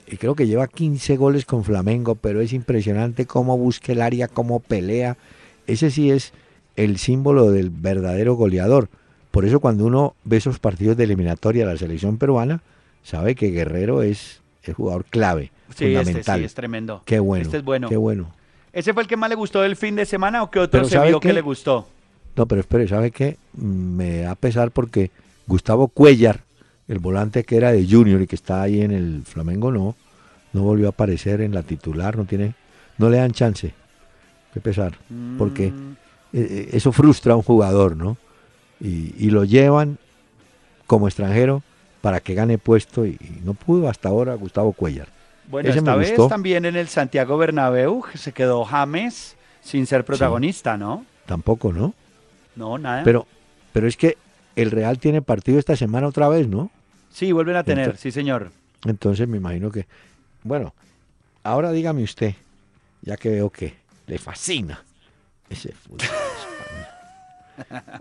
Y 0.05 0.17
creo 0.17 0.35
que 0.35 0.45
lleva 0.45 0.67
15 0.67 1.15
goles 1.15 1.45
con 1.45 1.63
Flamengo, 1.63 2.15
pero 2.15 2.41
es 2.41 2.51
impresionante 2.51 3.25
cómo 3.25 3.57
busca 3.57 3.93
el 3.93 4.01
área, 4.01 4.27
cómo 4.27 4.59
pelea. 4.59 5.15
Ese 5.67 5.89
sí 5.89 6.11
es 6.11 6.33
el 6.75 6.97
símbolo 6.97 7.49
del 7.51 7.69
verdadero 7.69 8.35
goleador. 8.35 8.89
Por 9.33 9.45
eso 9.45 9.59
cuando 9.59 9.85
uno 9.85 10.13
ve 10.25 10.37
esos 10.37 10.59
partidos 10.59 10.95
de 10.95 11.05
eliminatoria 11.05 11.65
de 11.65 11.73
la 11.73 11.79
selección 11.79 12.19
peruana, 12.19 12.61
sabe 13.01 13.33
que 13.33 13.49
Guerrero 13.49 14.03
es 14.03 14.41
el 14.61 14.75
jugador 14.75 15.05
clave, 15.05 15.51
sí, 15.75 15.85
este 15.85 15.95
fundamental. 15.95 16.39
sí, 16.39 16.45
es 16.45 16.53
tremendo. 16.53 17.01
Qué 17.03 17.17
bueno. 17.17 17.41
Este 17.41 17.57
es 17.57 17.63
bueno. 17.63 17.89
Qué 17.89 17.97
bueno. 17.97 18.31
¿Ese 18.71 18.93
fue 18.93 19.01
el 19.01 19.09
que 19.09 19.17
más 19.17 19.29
le 19.29 19.35
gustó 19.35 19.61
del 19.61 19.75
fin 19.75 19.95
de 19.95 20.05
semana 20.05 20.43
o 20.43 20.51
qué 20.51 20.59
otro 20.59 20.85
se 20.85 20.99
vio 20.99 21.19
que 21.19 21.33
le 21.33 21.41
gustó? 21.41 21.87
No, 22.35 22.45
pero 22.45 22.61
espere, 22.61 22.87
¿sabe 22.87 23.09
qué? 23.09 23.39
Me 23.53 24.19
da 24.19 24.35
pesar 24.35 24.69
porque 24.69 25.09
Gustavo 25.47 25.87
Cuellar, 25.87 26.41
el 26.87 26.99
volante 26.99 27.43
que 27.43 27.57
era 27.57 27.71
de 27.71 27.87
Junior 27.89 28.21
y 28.21 28.27
que 28.27 28.35
está 28.35 28.61
ahí 28.61 28.81
en 28.81 28.91
el 28.91 29.23
Flamengo, 29.25 29.71
no, 29.71 29.95
no 30.53 30.61
volvió 30.61 30.85
a 30.85 30.89
aparecer 30.89 31.41
en 31.41 31.55
la 31.55 31.63
titular, 31.63 32.17
no 32.17 32.25
tiene, 32.25 32.53
no 32.99 33.09
le 33.09 33.17
dan 33.17 33.31
chance. 33.31 33.73
Qué 34.53 34.61
pesar, 34.61 34.93
porque 35.39 35.71
mm. 35.71 35.95
Eh, 36.33 36.47
eh, 36.49 36.69
eso 36.73 36.91
frustra 36.91 37.33
a 37.33 37.35
un 37.35 37.43
jugador, 37.43 37.95
¿no? 37.95 38.17
Y, 38.83 39.29
lo 39.29 39.45
llevan 39.45 39.97
como 40.87 41.07
extranjero 41.07 41.63
para 42.01 42.19
que 42.19 42.33
gane 42.33 42.57
puesto 42.57 43.05
y, 43.05 43.17
no 43.43 43.53
pudo 43.53 43.87
hasta 43.87 44.09
ahora 44.09 44.35
Gustavo 44.35 44.73
Cuellar. 44.73 45.07
Bueno, 45.49 45.69
esta 45.69 45.95
vez 45.95 46.15
también 46.27 46.65
en 46.65 46.75
el 46.75 46.89
Santiago 46.89 47.37
Bernabéu 47.37 48.03
se 48.13 48.33
quedó 48.33 48.65
James 48.65 49.37
sin 49.61 49.87
ser 49.87 50.03
protagonista, 50.03 50.77
¿no? 50.77 51.05
Tampoco, 51.25 51.71
¿no? 51.71 51.93
No, 52.55 52.77
nada. 52.77 53.03
Pero, 53.03 53.25
pero 53.71 53.87
es 53.87 53.95
que 53.95 54.17
el 54.55 54.71
Real 54.71 54.99
tiene 54.99 55.21
partido 55.21 55.59
esta 55.59 55.75
semana 55.75 56.07
otra 56.07 56.27
vez, 56.27 56.47
¿no? 56.47 56.69
Sí, 57.09 57.31
vuelven 57.31 57.55
a 57.55 57.63
tener, 57.63 57.95
sí, 57.97 58.11
señor. 58.11 58.51
Entonces 58.85 59.27
me 59.27 59.37
imagino 59.37 59.71
que, 59.71 59.87
bueno, 60.43 60.73
ahora 61.43 61.71
dígame 61.71 62.03
usted, 62.03 62.35
ya 63.01 63.15
que 63.15 63.29
veo 63.29 63.49
que 63.49 63.75
le 64.07 64.17
fascina 64.17 64.83
ese 65.49 65.71
fútbol 65.71 66.07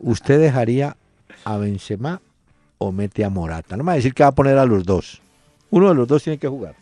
¿Usted 0.00 0.40
dejaría 0.40 0.96
a 1.44 1.56
Benzema 1.56 2.20
o 2.78 2.92
mete 2.92 3.24
a 3.24 3.30
Morata? 3.30 3.76
No 3.76 3.84
me 3.84 3.88
va 3.88 3.92
a 3.92 3.96
decir 3.96 4.14
que 4.14 4.22
va 4.22 4.30
a 4.30 4.34
poner 4.34 4.58
a 4.58 4.66
los 4.66 4.84
dos. 4.84 5.20
Uno 5.70 5.88
de 5.88 5.94
los 5.94 6.06
dos 6.06 6.22
tiene 6.22 6.38
que 6.38 6.48
jugar. 6.48 6.74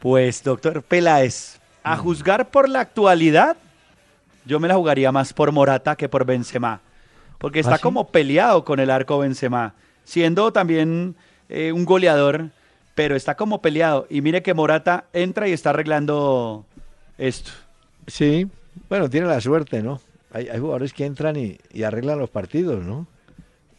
Pues, 0.00 0.42
doctor 0.42 0.82
Peláez, 0.82 1.60
a 1.82 1.96
mm. 1.96 1.98
juzgar 1.98 2.50
por 2.50 2.68
la 2.68 2.80
actualidad, 2.80 3.56
yo 4.44 4.60
me 4.60 4.68
la 4.68 4.74
jugaría 4.74 5.12
más 5.12 5.32
por 5.32 5.52
Morata 5.52 5.96
que 5.96 6.08
por 6.08 6.24
Benzema. 6.24 6.80
Porque 7.38 7.60
está 7.60 7.74
¿Ah, 7.74 7.78
como 7.78 8.08
peleado 8.08 8.64
con 8.64 8.78
el 8.80 8.90
arco 8.90 9.18
Benzema, 9.18 9.74
siendo 10.04 10.52
también 10.52 11.16
eh, 11.48 11.72
un 11.72 11.84
goleador, 11.84 12.50
pero 12.94 13.16
está 13.16 13.36
como 13.36 13.60
peleado. 13.60 14.06
Y 14.10 14.20
mire 14.20 14.42
que 14.42 14.54
Morata 14.54 15.04
entra 15.12 15.48
y 15.48 15.52
está 15.52 15.70
arreglando 15.70 16.64
esto. 17.18 17.50
Sí, 18.06 18.48
bueno, 18.88 19.10
tiene 19.10 19.26
la 19.26 19.40
suerte, 19.40 19.82
¿no? 19.82 20.00
Hay, 20.32 20.46
jugadores 20.58 20.92
que 20.92 21.04
entran 21.04 21.36
y, 21.36 21.82
arreglan 21.82 22.18
los 22.18 22.30
partidos, 22.30 22.84
¿no? 22.84 23.06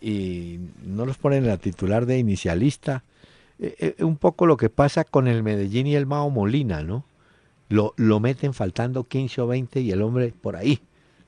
Y 0.01 0.59
no 0.85 1.05
los 1.05 1.17
ponen 1.17 1.43
en 1.43 1.49
la 1.49 1.57
titular 1.57 2.05
de 2.05 2.17
inicialista. 2.17 3.03
Eh, 3.59 3.95
eh, 3.97 4.03
un 4.03 4.17
poco 4.17 4.45
lo 4.45 4.57
que 4.57 4.69
pasa 4.69 5.03
con 5.03 5.27
el 5.27 5.43
Medellín 5.43 5.87
y 5.87 5.95
el 5.95 6.05
Mao 6.05 6.29
Molina, 6.29 6.83
¿no? 6.83 7.05
Lo, 7.69 7.93
lo 7.97 8.19
meten 8.19 8.53
faltando 8.53 9.05
15 9.05 9.41
o 9.41 9.47
20 9.47 9.81
y 9.81 9.91
el 9.91 10.01
hombre 10.01 10.33
por 10.39 10.55
ahí 10.55 10.81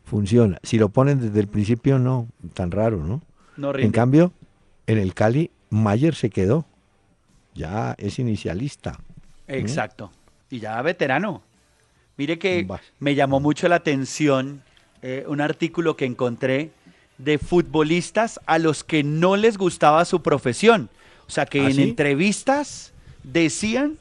funciona. 0.03 0.59
Si 0.63 0.77
lo 0.77 0.89
ponen 0.89 1.19
desde 1.19 1.39
el 1.39 1.47
principio, 1.47 1.99
no, 1.99 2.27
tan 2.53 2.71
raro, 2.71 2.97
¿no? 2.97 3.21
no 3.57 3.75
en 3.75 3.91
cambio, 3.91 4.31
en 4.87 4.97
el 4.97 5.13
Cali, 5.13 5.51
Mayer 5.69 6.15
se 6.15 6.29
quedó. 6.29 6.65
Ya 7.53 7.95
es 7.97 8.19
inicialista. 8.19 8.99
Exacto. 9.47 10.11
Y 10.49 10.59
ya 10.59 10.81
veterano. 10.81 11.41
Mire 12.17 12.37
que 12.37 12.67
me 12.99 13.15
llamó 13.15 13.39
mucho 13.39 13.67
la 13.67 13.77
atención 13.77 14.61
eh, 15.07 15.23
un 15.27 15.39
artículo 15.39 15.95
que 15.95 16.05
encontré 16.05 16.71
de 17.19 17.37
futbolistas 17.37 18.39
a 18.47 18.57
los 18.57 18.83
que 18.83 19.03
no 19.03 19.35
les 19.35 19.55
gustaba 19.55 20.03
su 20.03 20.23
profesión. 20.23 20.89
O 21.27 21.29
sea, 21.29 21.45
que 21.45 21.61
¿Ah, 21.61 21.69
en 21.69 21.79
entrevistas 21.79 22.91
decían 23.21 23.99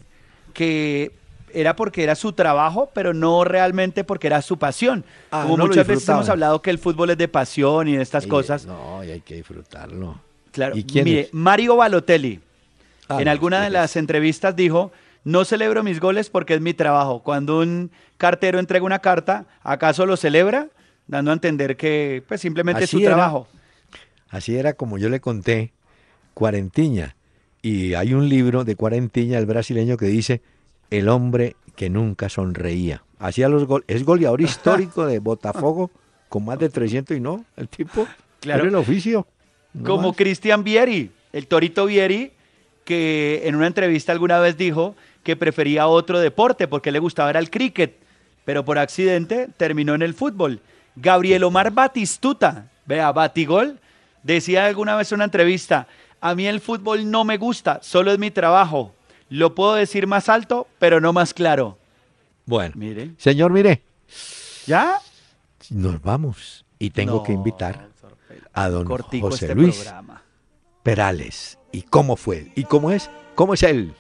que 0.54 1.12
era 1.52 1.76
porque 1.76 2.04
era 2.04 2.14
su 2.14 2.32
trabajo, 2.32 2.88
pero 2.94 3.12
no 3.12 3.44
realmente 3.44 4.02
porque 4.02 4.28
era 4.28 4.40
su 4.40 4.56
pasión. 4.56 5.04
Ah, 5.30 5.42
Como 5.42 5.66
muchas 5.66 5.86
veces 5.86 6.08
hemos 6.08 6.30
hablado 6.30 6.62
que 6.62 6.70
el 6.70 6.78
fútbol 6.78 7.10
es 7.10 7.18
de 7.18 7.28
pasión 7.28 7.86
y 7.86 7.96
de 7.96 8.02
estas 8.02 8.26
cosas. 8.26 8.64
No, 8.64 9.04
y 9.04 9.10
hay 9.10 9.20
que 9.20 9.34
disfrutarlo. 9.34 10.18
Claro. 10.52 10.74
¿Y 10.74 10.86
mire, 11.02 11.28
Mario 11.32 11.76
Balotelli, 11.76 12.40
ah, 13.10 13.20
en 13.20 13.28
alguna 13.28 13.62
de 13.62 13.68
las 13.68 13.96
entrevistas 13.96 14.56
dijo 14.56 14.90
no 15.22 15.44
celebro 15.44 15.82
mis 15.82 16.00
goles 16.00 16.30
porque 16.30 16.54
es 16.54 16.62
mi 16.62 16.72
trabajo. 16.72 17.20
Cuando 17.20 17.58
un 17.58 17.90
cartero 18.16 18.58
entrega 18.58 18.86
una 18.86 19.00
carta, 19.00 19.44
¿acaso 19.62 20.06
lo 20.06 20.16
celebra? 20.16 20.68
Dando 21.06 21.30
a 21.30 21.34
entender 21.34 21.76
que 21.76 22.22
pues 22.26 22.40
simplemente 22.40 22.84
es 22.84 22.90
su 22.90 23.00
trabajo. 23.00 23.46
Así 24.28 24.56
era 24.56 24.72
como 24.72 24.98
yo 24.98 25.08
le 25.08 25.20
conté, 25.20 25.72
Cuarentiña. 26.34 27.16
Y 27.62 27.94
hay 27.94 28.12
un 28.14 28.28
libro 28.28 28.64
de 28.64 28.76
Cuarentiña, 28.76 29.38
el 29.38 29.46
brasileño, 29.46 29.96
que 29.96 30.06
dice 30.06 30.42
El 30.90 31.08
hombre 31.08 31.56
que 31.76 31.88
nunca 31.88 32.28
sonreía. 32.28 33.04
Hacía 33.18 33.48
los 33.48 33.64
goles. 33.66 33.84
Es 33.88 34.04
goleador 34.04 34.40
histórico 34.42 35.06
de 35.06 35.18
Botafogo 35.18 35.90
con 36.28 36.44
más 36.44 36.58
de 36.58 36.68
300 36.68 37.16
y 37.16 37.20
no, 37.20 37.44
el 37.56 37.68
tipo. 37.68 38.06
Claro. 38.40 38.64
el 38.64 38.74
oficio. 38.74 39.26
como 39.84 40.12
Cristian 40.12 40.64
Vieri, 40.64 41.10
el 41.32 41.46
Torito 41.46 41.86
Vieri, 41.86 42.32
que 42.84 43.42
en 43.44 43.54
una 43.54 43.66
entrevista 43.66 44.12
alguna 44.12 44.38
vez 44.38 44.58
dijo 44.58 44.94
que 45.22 45.36
prefería 45.36 45.86
otro 45.86 46.20
deporte 46.20 46.68
porque 46.68 46.92
le 46.92 46.98
gustaba 46.98 47.30
era 47.30 47.38
el 47.38 47.50
cricket, 47.50 47.96
pero 48.44 48.64
por 48.64 48.78
accidente 48.78 49.48
terminó 49.56 49.94
en 49.94 50.02
el 50.02 50.12
fútbol. 50.12 50.60
Gabriel 50.96 51.44
Omar 51.44 51.70
Batistuta, 51.72 52.70
vea, 52.86 53.12
Batigol, 53.12 53.80
decía 54.22 54.66
alguna 54.66 54.96
vez 54.96 55.10
en 55.12 55.16
una 55.16 55.24
entrevista, 55.24 55.86
a 56.20 56.34
mí 56.34 56.46
el 56.46 56.60
fútbol 56.60 57.10
no 57.10 57.24
me 57.24 57.36
gusta, 57.36 57.80
solo 57.82 58.12
es 58.12 58.18
mi 58.18 58.30
trabajo. 58.30 58.94
Lo 59.28 59.54
puedo 59.54 59.74
decir 59.74 60.06
más 60.06 60.28
alto, 60.28 60.68
pero 60.78 61.00
no 61.00 61.12
más 61.12 61.34
claro. 61.34 61.78
Bueno, 62.46 62.74
mire. 62.76 63.12
señor, 63.18 63.52
mire. 63.52 63.82
¿Ya? 64.66 64.98
Nos 65.70 66.00
vamos 66.02 66.64
y 66.78 66.90
tengo 66.90 67.22
que 67.22 67.32
invitar 67.32 67.88
a 68.52 68.68
don 68.68 68.86
José 68.86 69.46
este 69.46 69.54
Luis 69.54 69.92
Perales. 70.82 71.58
¿Y 71.72 71.82
cómo 71.82 72.16
fue? 72.16 72.52
¿Y 72.54 72.64
cómo 72.64 72.90
es? 72.90 73.10
¿Cómo 73.34 73.54
es 73.54 73.62
él? 73.62 73.94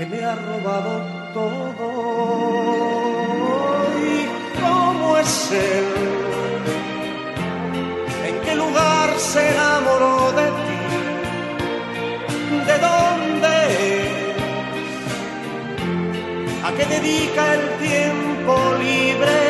Que 0.00 0.06
me 0.06 0.24
ha 0.24 0.34
robado 0.34 0.92
todo. 1.34 1.86
¿Y 4.00 4.26
cómo 4.62 5.18
es 5.18 5.52
él? 5.52 5.88
¿En 8.28 8.40
qué 8.40 8.54
lugar 8.54 9.08
se 9.18 9.40
enamoró 9.50 10.32
de 10.40 10.46
ti? 10.64 10.82
¿De 12.68 12.76
dónde 12.88 13.56
¿A 16.64 16.68
qué 16.76 16.84
dedica 16.96 17.42
el 17.56 17.64
tiempo 17.86 18.52
libre? 18.78 19.49